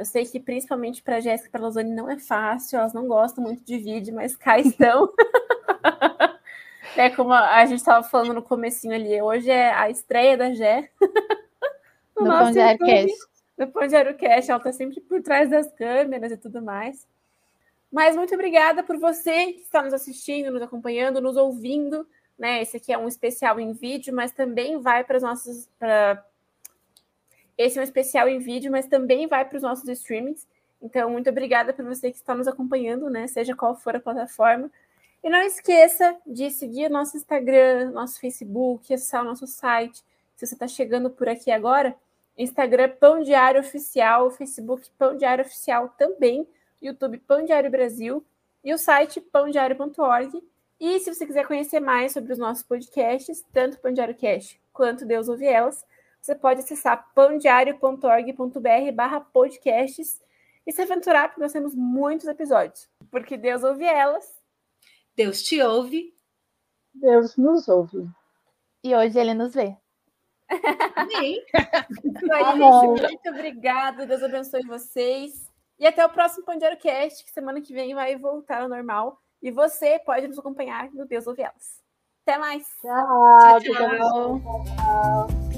Eu 0.00 0.06
sei 0.06 0.24
que 0.24 0.40
principalmente 0.40 1.02
para 1.02 1.20
Jéssica 1.20 1.50
e 1.50 1.52
para 1.52 1.60
Lozane 1.60 1.94
não 1.94 2.08
é 2.08 2.18
fácil, 2.18 2.78
elas 2.78 2.94
não 2.94 3.06
gostam 3.06 3.44
muito 3.44 3.62
de 3.62 3.76
vídeo, 3.76 4.14
mas 4.14 4.34
cá 4.34 4.56
estão. 4.58 5.12
é 6.96 7.10
como 7.10 7.34
a 7.34 7.66
gente 7.66 7.80
estava 7.80 8.02
falando 8.02 8.32
no 8.32 8.42
comecinho 8.42 8.94
ali, 8.94 9.20
hoje 9.20 9.50
é 9.50 9.74
a 9.74 9.90
estreia 9.90 10.38
da 10.38 10.54
Jé. 10.54 10.90
no, 12.16 12.24
no 12.24 12.30
Pão 12.30 12.50
Diário 12.50 12.78
Cast. 12.78 13.26
No 13.58 13.68
Pão 13.68 13.86
Diário 13.86 14.16
Cast, 14.16 14.50
ela 14.50 14.56
está 14.58 14.72
sempre 14.72 15.02
por 15.02 15.20
trás 15.20 15.50
das 15.50 15.70
câmeras 15.74 16.32
e 16.32 16.38
tudo 16.38 16.62
mais. 16.62 17.06
Mas 17.92 18.16
muito 18.16 18.32
obrigada 18.32 18.82
por 18.82 18.96
você 18.96 19.52
que 19.52 19.60
está 19.60 19.82
nos 19.82 19.92
assistindo, 19.92 20.50
nos 20.50 20.62
acompanhando, 20.62 21.20
nos 21.20 21.36
ouvindo. 21.36 22.08
Né? 22.38 22.62
Esse 22.62 22.78
aqui 22.78 22.90
é 22.90 22.96
um 22.96 23.06
especial 23.06 23.60
em 23.60 23.74
vídeo, 23.74 24.14
mas 24.14 24.32
também 24.32 24.80
vai 24.80 25.04
para 25.04 25.18
os 25.18 25.22
nossos. 25.22 25.68
Pra 25.78 26.24
esse 27.60 27.78
é 27.78 27.82
um 27.82 27.84
especial 27.84 28.26
em 28.26 28.38
vídeo, 28.38 28.72
mas 28.72 28.86
também 28.86 29.26
vai 29.26 29.44
para 29.44 29.56
os 29.58 29.62
nossos 29.62 29.86
streamings. 29.86 30.48
Então, 30.80 31.10
muito 31.10 31.28
obrigada 31.28 31.74
por 31.74 31.84
você 31.84 32.10
que 32.10 32.16
está 32.16 32.34
nos 32.34 32.48
acompanhando, 32.48 33.10
né? 33.10 33.26
Seja 33.26 33.54
qual 33.54 33.76
for 33.76 33.94
a 33.94 34.00
plataforma. 34.00 34.70
E 35.22 35.28
não 35.28 35.42
esqueça 35.42 36.16
de 36.26 36.50
seguir 36.50 36.88
nosso 36.88 37.18
Instagram, 37.18 37.90
nosso 37.90 38.18
Facebook, 38.18 38.94
acessar 38.94 39.20
o 39.20 39.26
nosso 39.26 39.46
site. 39.46 40.02
Se 40.34 40.46
você 40.46 40.54
está 40.54 40.66
chegando 40.66 41.10
por 41.10 41.28
aqui 41.28 41.50
agora, 41.50 41.94
Instagram 42.38 42.96
Pão 42.98 43.22
Diário 43.22 43.60
Oficial, 43.60 44.30
Facebook 44.30 44.88
Pão 44.98 45.14
Diário 45.18 45.44
Oficial 45.44 45.90
também, 45.98 46.48
YouTube 46.80 47.18
Pão 47.18 47.44
Diário 47.44 47.70
Brasil 47.70 48.24
e 48.64 48.72
o 48.72 48.78
site 48.78 49.20
pãodiário.org. 49.20 50.42
E 50.80 50.98
se 51.00 51.12
você 51.12 51.26
quiser 51.26 51.46
conhecer 51.46 51.80
mais 51.80 52.12
sobre 52.12 52.32
os 52.32 52.38
nossos 52.38 52.62
podcasts, 52.62 53.44
tanto 53.52 53.78
Pão 53.80 53.92
Diário 53.92 54.14
Cast 54.14 54.58
quanto 54.72 55.04
Deus 55.04 55.28
Ouve 55.28 55.44
Elas, 55.44 55.84
você 56.20 56.34
pode 56.34 56.60
acessar 56.60 57.12
pãodiario.org.br 57.14 58.92
barra 58.94 59.20
podcasts 59.20 60.20
e 60.66 60.72
se 60.72 60.82
aventurar, 60.82 61.28
porque 61.28 61.40
nós 61.40 61.52
temos 61.52 61.74
muitos 61.74 62.26
episódios. 62.26 62.88
Porque 63.10 63.36
Deus 63.36 63.64
ouve 63.64 63.84
elas. 63.84 64.40
Deus 65.16 65.42
te 65.42 65.60
ouve. 65.62 66.14
Deus 66.92 67.36
nos 67.36 67.68
ouve. 67.68 68.08
E 68.84 68.94
hoje 68.94 69.18
ele 69.18 69.34
nos 69.34 69.54
vê. 69.54 69.76
Amém. 70.96 71.42
Gente. 71.54 73.02
Muito 73.02 73.28
obrigada. 73.28 74.06
Deus 74.06 74.22
abençoe 74.22 74.66
vocês. 74.66 75.50
E 75.78 75.86
até 75.86 76.04
o 76.04 76.10
próximo 76.10 76.44
Pão 76.44 76.58
Diário 76.58 76.78
Cast, 76.78 77.24
que 77.24 77.30
semana 77.30 77.60
que 77.60 77.72
vem 77.72 77.94
vai 77.94 78.16
voltar 78.16 78.62
ao 78.62 78.68
normal. 78.68 79.18
E 79.42 79.50
você 79.50 79.98
pode 80.00 80.28
nos 80.28 80.38
acompanhar 80.38 80.90
no 80.92 81.06
Deus 81.06 81.26
Ouve 81.26 81.42
Elas. 81.42 81.80
Até 82.26 82.36
mais. 82.36 82.66
tchau. 82.82 83.60
tchau. 83.60 83.74
tchau. 83.74 84.40
tchau. 84.64 85.49